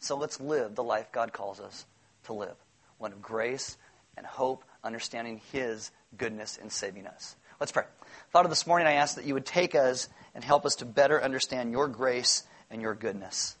So, 0.00 0.16
let's 0.16 0.40
live 0.40 0.74
the 0.74 0.82
life 0.82 1.12
God 1.12 1.32
calls 1.32 1.60
us 1.60 1.86
to 2.24 2.32
live 2.32 2.56
one 2.98 3.12
of 3.12 3.22
grace 3.22 3.76
and 4.16 4.26
hope, 4.26 4.64
understanding 4.84 5.40
His 5.52 5.90
goodness 6.16 6.56
in 6.56 6.70
saving 6.70 7.06
us. 7.06 7.36
Let's 7.58 7.72
pray. 7.72 7.84
Father, 8.30 8.48
this 8.48 8.66
morning, 8.66 8.86
I 8.86 8.94
ask 8.94 9.16
that 9.16 9.24
you 9.24 9.34
would 9.34 9.46
take 9.46 9.74
us 9.74 10.08
and 10.34 10.42
help 10.42 10.66
us 10.66 10.76
to 10.76 10.84
better 10.84 11.22
understand 11.22 11.72
your 11.72 11.88
grace 11.88 12.42
and 12.70 12.82
your 12.82 12.94
goodness. 12.94 13.56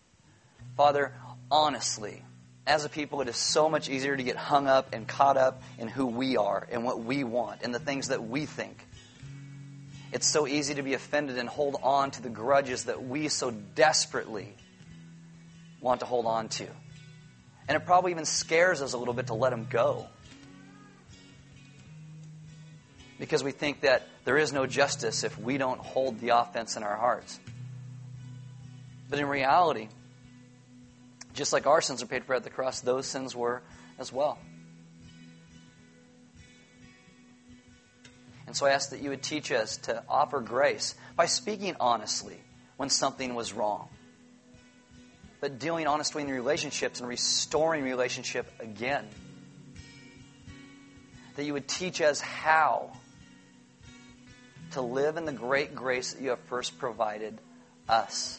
Father, 0.76 1.14
honestly, 1.50 2.22
as 2.66 2.84
a 2.84 2.88
people, 2.88 3.20
it 3.20 3.28
is 3.28 3.36
so 3.36 3.68
much 3.68 3.88
easier 3.88 4.16
to 4.16 4.22
get 4.22 4.36
hung 4.36 4.66
up 4.66 4.94
and 4.94 5.06
caught 5.06 5.36
up 5.36 5.62
in 5.78 5.88
who 5.88 6.06
we 6.06 6.36
are 6.36 6.66
and 6.70 6.84
what 6.84 7.04
we 7.04 7.22
want 7.22 7.60
and 7.62 7.74
the 7.74 7.78
things 7.78 8.08
that 8.08 8.26
we 8.26 8.46
think. 8.46 8.86
It's 10.12 10.26
so 10.26 10.46
easy 10.46 10.74
to 10.74 10.82
be 10.82 10.94
offended 10.94 11.38
and 11.38 11.48
hold 11.48 11.76
on 11.82 12.10
to 12.12 12.22
the 12.22 12.30
grudges 12.30 12.84
that 12.84 13.04
we 13.04 13.28
so 13.28 13.50
desperately 13.50 14.54
want 15.80 16.00
to 16.00 16.06
hold 16.06 16.26
on 16.26 16.48
to. 16.48 16.66
And 17.68 17.76
it 17.76 17.84
probably 17.84 18.12
even 18.12 18.24
scares 18.24 18.80
us 18.80 18.92
a 18.92 18.98
little 18.98 19.14
bit 19.14 19.26
to 19.26 19.34
let 19.34 19.50
them 19.50 19.66
go 19.68 20.06
because 23.18 23.44
we 23.44 23.52
think 23.52 23.82
that 23.82 24.08
there 24.24 24.36
is 24.36 24.52
no 24.52 24.66
justice 24.66 25.24
if 25.24 25.38
we 25.38 25.58
don't 25.58 25.80
hold 25.80 26.20
the 26.20 26.30
offense 26.30 26.76
in 26.76 26.82
our 26.82 26.96
hearts. 26.96 27.38
But 29.08 29.18
in 29.18 29.26
reality, 29.26 29.88
just 31.34 31.52
like 31.52 31.66
our 31.66 31.80
sins 31.80 32.02
are 32.02 32.06
paid 32.06 32.24
for 32.24 32.34
at 32.34 32.42
the 32.42 32.50
cross, 32.50 32.80
those 32.80 33.06
sins 33.06 33.36
were 33.36 33.62
as 33.98 34.12
well. 34.12 34.38
And 38.46 38.56
so 38.56 38.66
I 38.66 38.70
ask 38.70 38.90
that 38.90 39.00
you 39.00 39.10
would 39.10 39.22
teach 39.22 39.50
us 39.50 39.78
to 39.78 40.02
offer 40.08 40.40
grace 40.40 40.94
by 41.16 41.26
speaking 41.26 41.76
honestly 41.80 42.38
when 42.76 42.88
something 42.88 43.34
was 43.34 43.52
wrong, 43.52 43.88
but 45.40 45.58
dealing 45.58 45.86
honestly 45.86 46.22
in 46.22 46.30
relationships 46.30 47.00
and 47.00 47.08
restoring 47.08 47.84
relationship 47.84 48.50
again. 48.60 49.06
That 51.36 51.44
you 51.44 51.52
would 51.52 51.66
teach 51.66 52.00
us 52.00 52.20
how 52.20 52.92
to 54.74 54.82
live 54.82 55.16
in 55.16 55.24
the 55.24 55.32
great 55.32 55.74
grace 55.74 56.12
that 56.12 56.22
you 56.22 56.30
have 56.30 56.40
first 56.40 56.78
provided 56.78 57.40
us. 57.88 58.38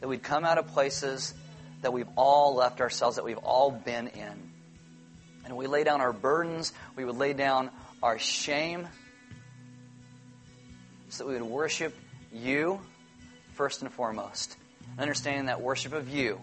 That 0.00 0.08
we'd 0.08 0.22
come 0.22 0.44
out 0.44 0.58
of 0.58 0.68
places 0.68 1.34
that 1.82 1.92
we've 1.92 2.08
all 2.16 2.54
left 2.54 2.80
ourselves, 2.80 3.16
that 3.16 3.24
we've 3.24 3.38
all 3.38 3.70
been 3.70 4.08
in. 4.08 4.50
And 5.44 5.56
we 5.56 5.66
lay 5.66 5.84
down 5.84 6.00
our 6.00 6.12
burdens, 6.12 6.72
we 6.96 7.04
would 7.04 7.16
lay 7.16 7.32
down 7.32 7.70
our 8.02 8.18
shame, 8.18 8.86
so 11.08 11.24
that 11.24 11.28
we 11.30 11.34
would 11.34 11.50
worship 11.50 11.94
you 12.32 12.80
first 13.54 13.82
and 13.82 13.92
foremost. 13.92 14.56
Understanding 14.98 15.46
that 15.46 15.60
worship 15.60 15.92
of 15.92 16.08
you 16.08 16.40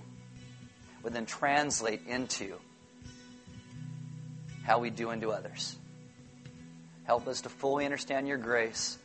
would 1.03 1.13
then 1.13 1.25
translate 1.25 2.01
into 2.07 2.55
how 4.63 4.79
we 4.79 4.89
do 4.89 5.09
unto 5.09 5.31
others. 5.31 5.78
Help 7.09 7.27
us 7.27 7.41
to 7.41 7.49
fully 7.49 7.85
understand 7.85 8.27
your 8.27 8.37
grace 8.37 8.99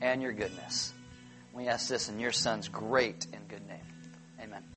and 0.00 0.22
your 0.22 0.32
goodness. 0.32 0.94
We 1.52 1.68
ask 1.68 1.86
this 1.86 2.08
in 2.08 2.18
your 2.18 2.32
Son's 2.32 2.66
great 2.66 3.26
and 3.34 3.46
good 3.46 3.68
name. 3.68 3.84
Amen. 4.40 4.62